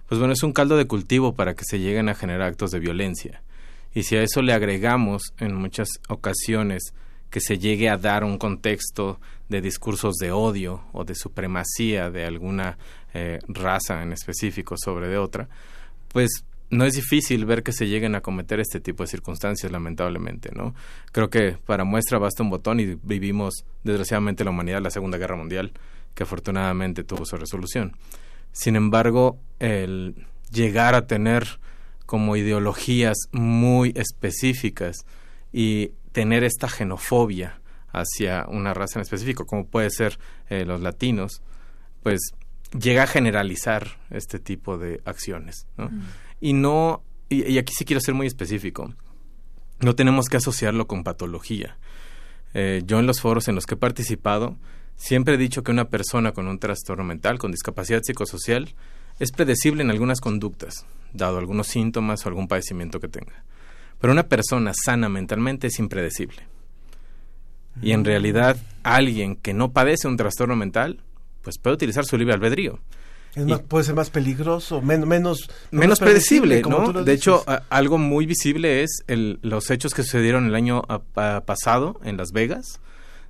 [0.09, 2.81] pues bueno, es un caldo de cultivo para que se lleguen a generar actos de
[2.81, 3.43] violencia.
[3.95, 6.95] Y si a eso le agregamos en muchas ocasiones
[7.29, 12.25] que se llegue a dar un contexto de discursos de odio o de supremacía de
[12.25, 12.79] alguna
[13.15, 15.49] eh, raza en específico sobre de otra,
[16.09, 20.51] pues no es difícil ver que se lleguen a cometer este tipo de circunstancias, lamentablemente,
[20.55, 20.75] ¿no?
[21.13, 25.37] Creo que para muestra basta un botón y vivimos, desgraciadamente, la humanidad la Segunda Guerra
[25.37, 25.73] Mundial,
[26.15, 27.95] que afortunadamente tuvo su resolución.
[28.53, 31.61] Sin embargo, el llegar a tener
[32.07, 35.05] como ideologías muy específicas
[35.53, 37.61] y tener esta xenofobia
[37.93, 40.19] hacia una raza en específico, como puede ser
[40.49, 41.43] eh, los latinos,
[42.03, 42.21] pues
[42.79, 45.67] llega a generalizar este tipo de acciones.
[46.41, 48.95] Y no, y, aquí sí quiero ser muy específico,
[49.81, 51.79] no tenemos que asociarlo con patología.
[52.55, 54.57] Eh, yo en los foros en los que he participado,
[54.97, 58.75] siempre he dicho que una persona con un trastorno mental, con discapacidad psicosocial,
[59.19, 63.45] es predecible en algunas conductas, dado algunos síntomas o algún padecimiento que tenga.
[64.01, 66.43] Pero una persona sana mentalmente es impredecible.
[67.81, 68.05] Y en mm.
[68.05, 71.03] realidad alguien que no padece un trastorno mental,
[71.43, 72.79] pues puede utilizar su libre albedrío.
[73.69, 75.09] puede ser más peligroso, menos,
[75.71, 76.93] menos, predecible, ¿no?
[76.93, 80.83] De hecho, algo muy visible es el, los hechos que sucedieron el año
[81.13, 82.81] pasado en Las Vegas,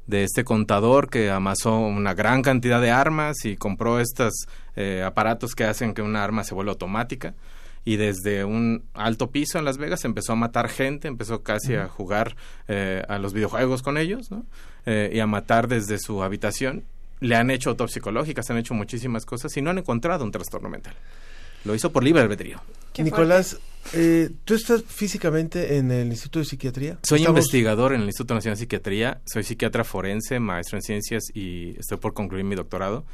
[0.07, 4.33] de este contador que amasó una gran cantidad de armas y compró estos
[4.75, 7.35] eh, aparatos que hacen que una arma se vuelva automática
[7.85, 11.89] y desde un alto piso en Las Vegas empezó a matar gente, empezó casi a
[11.89, 12.37] jugar
[12.69, 14.47] eh, a los videojuegos con ellos, ¿no?
[14.87, 16.85] Eh, y a matar desde su habitación.
[17.23, 20.95] Le han hecho autopsicológicas, han hecho muchísimas cosas y no han encontrado un trastorno mental.
[21.65, 22.61] Lo hizo por libre albedrío.
[22.99, 23.59] Nicolás,
[23.95, 26.99] eh, ¿tú estás físicamente en el Instituto de Psiquiatría?
[27.05, 31.79] Soy investigador en el Instituto Nacional de Psiquiatría, soy psiquiatra forense, maestro en ciencias y
[31.79, 33.05] estoy por concluir mi doctorado.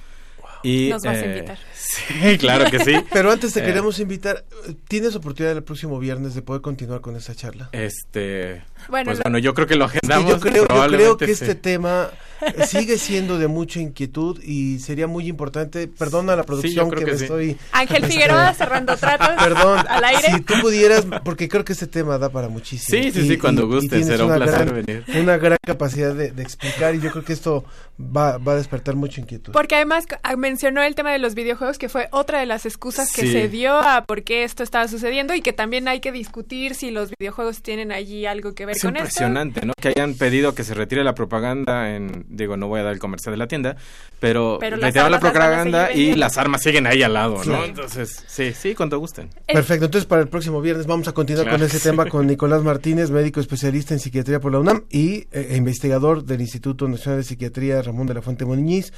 [0.62, 1.58] Y, Nos vas a eh, invitar.
[1.78, 2.94] Sí, claro que sí.
[3.12, 4.44] Pero antes te eh, queremos invitar,
[4.88, 7.70] ¿tienes oportunidad el próximo viernes de poder continuar con esa charla?
[7.72, 10.30] Este, bueno, pues bueno, yo creo que lo agendamos.
[10.30, 12.10] yo, creo, yo creo que este tema
[12.66, 17.56] sigue siendo de mucha inquietud y sería muy importante, perdona la producción que, me estoy...
[17.72, 20.28] Ángel Figueroa cerrando tratos Perdón, al aire.
[20.34, 23.02] Si tú pudieras, porque creo que este tema da para muchísimo.
[23.02, 25.04] Sí, sí, sí, cuando guste, será un placer venir.
[25.20, 27.64] Una gran capacidad de, explicar y yo creo que esto
[27.98, 29.52] va, va a despertar mucha inquietud.
[29.52, 33.12] Porque además ah, mencionó el tema de los videojuegos, que fue otra de las excusas
[33.12, 36.74] que se dio a por qué esto estaba sucediendo y que también hay que discutir
[36.74, 39.04] si los videojuegos tienen allí algo que ver con eso.
[39.04, 39.74] Es impresionante, ¿no?
[39.80, 42.98] Que hayan pedido que se retire la propaganda en digo, no voy a dar el
[42.98, 43.76] comercial de la tienda,
[44.20, 47.64] pero, pero la propaganda y las armas siguen ahí al lado, ¿no?
[47.64, 49.28] Entonces, sí, sí, cuando gusten.
[49.46, 53.10] Perfecto, entonces para el próximo viernes vamos a continuar con ese tema con Nicolás Martínez,
[53.10, 57.24] médico especialista en psiquiatría por la UNAM y eh, e investigador del Instituto Nacional de
[57.24, 58.92] Psiquiatría Ramón de la Fuente Moniñiz.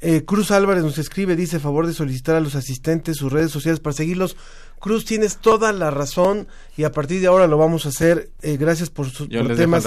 [0.00, 3.80] Eh, Cruz Álvarez nos escribe, dice, favor de solicitar a los asistentes sus redes sociales
[3.80, 4.36] para seguirlos
[4.84, 6.46] Cruz, tienes toda la razón
[6.76, 8.28] y a partir de ahora lo vamos a hacer.
[8.42, 9.82] Eh, gracias por sus temas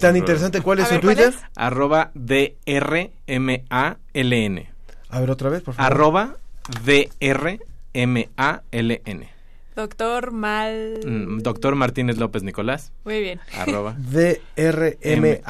[0.00, 0.60] tan interesante.
[0.60, 1.34] ¿Cuál es su Twitter?
[1.56, 3.10] Arroba D-R-M-A-L-N.
[5.08, 5.92] A ver otra vez, por favor.
[5.92, 6.36] Arroba
[6.84, 7.68] D-R-M-A-L-N.
[9.78, 10.98] Doctor Mal...
[11.06, 12.90] Mm, doctor Martínez López Nicolás.
[13.04, 13.38] Muy bien.
[13.56, 13.94] Arroba.
[14.56, 15.42] D-R-M-A-L-N.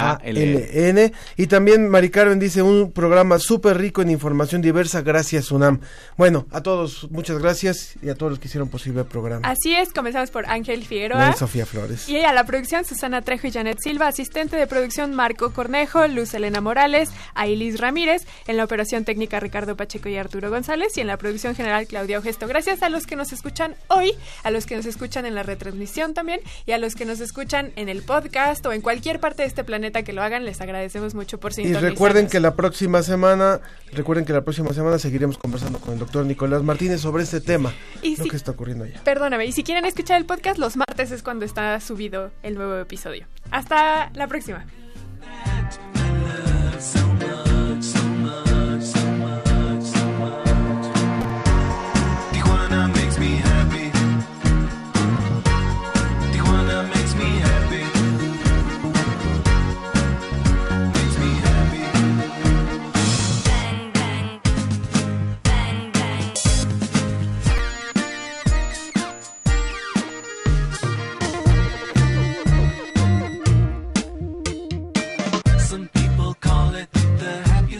[1.38, 5.00] Y también Mari Carmen dice un programa súper rico en información diversa.
[5.00, 5.80] Gracias, UNAM.
[6.18, 9.48] Bueno, a todos, muchas gracias y a todos los que hicieron posible el programa.
[9.48, 11.30] Así es, comenzamos por Ángel Figueroa.
[11.30, 12.06] Y Sofía Flores.
[12.06, 16.34] Y a la producción Susana Trejo y Janet Silva, asistente de producción Marco Cornejo, Luz
[16.34, 21.06] Elena Morales, Ailis Ramírez, en la operación técnica Ricardo Pacheco y Arturo González y en
[21.06, 22.46] la producción general Claudia Ogesto.
[22.46, 26.14] Gracias a los que nos escuchan hoy a los que nos escuchan en la retransmisión
[26.14, 29.48] también y a los que nos escuchan en el podcast o en cualquier parte de
[29.48, 31.90] este planeta que lo hagan, les agradecemos mucho por sintonizarnos.
[31.90, 33.60] Y recuerden que la próxima semana,
[33.92, 37.72] recuerden que la próxima semana seguiremos conversando con el doctor Nicolás Martínez sobre este tema,
[38.02, 39.00] y lo que está ocurriendo allá.
[39.04, 42.76] Perdóname, y si quieren escuchar el podcast, los martes es cuando está subido el nuevo
[42.78, 43.26] episodio.
[43.50, 44.66] Hasta la próxima.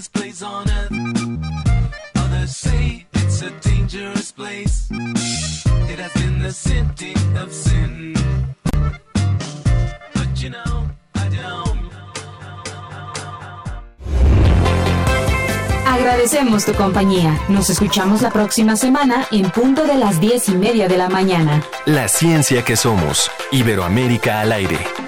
[0.07, 0.93] place on earth.
[2.17, 4.89] Others say it's a dangerous place.
[15.87, 17.39] Agradecemos tu compañía.
[17.49, 21.63] Nos escuchamos la próxima semana en punto de las diez y media de la mañana.
[21.87, 23.31] La ciencia que somos.
[23.51, 25.08] Iberoamérica al aire.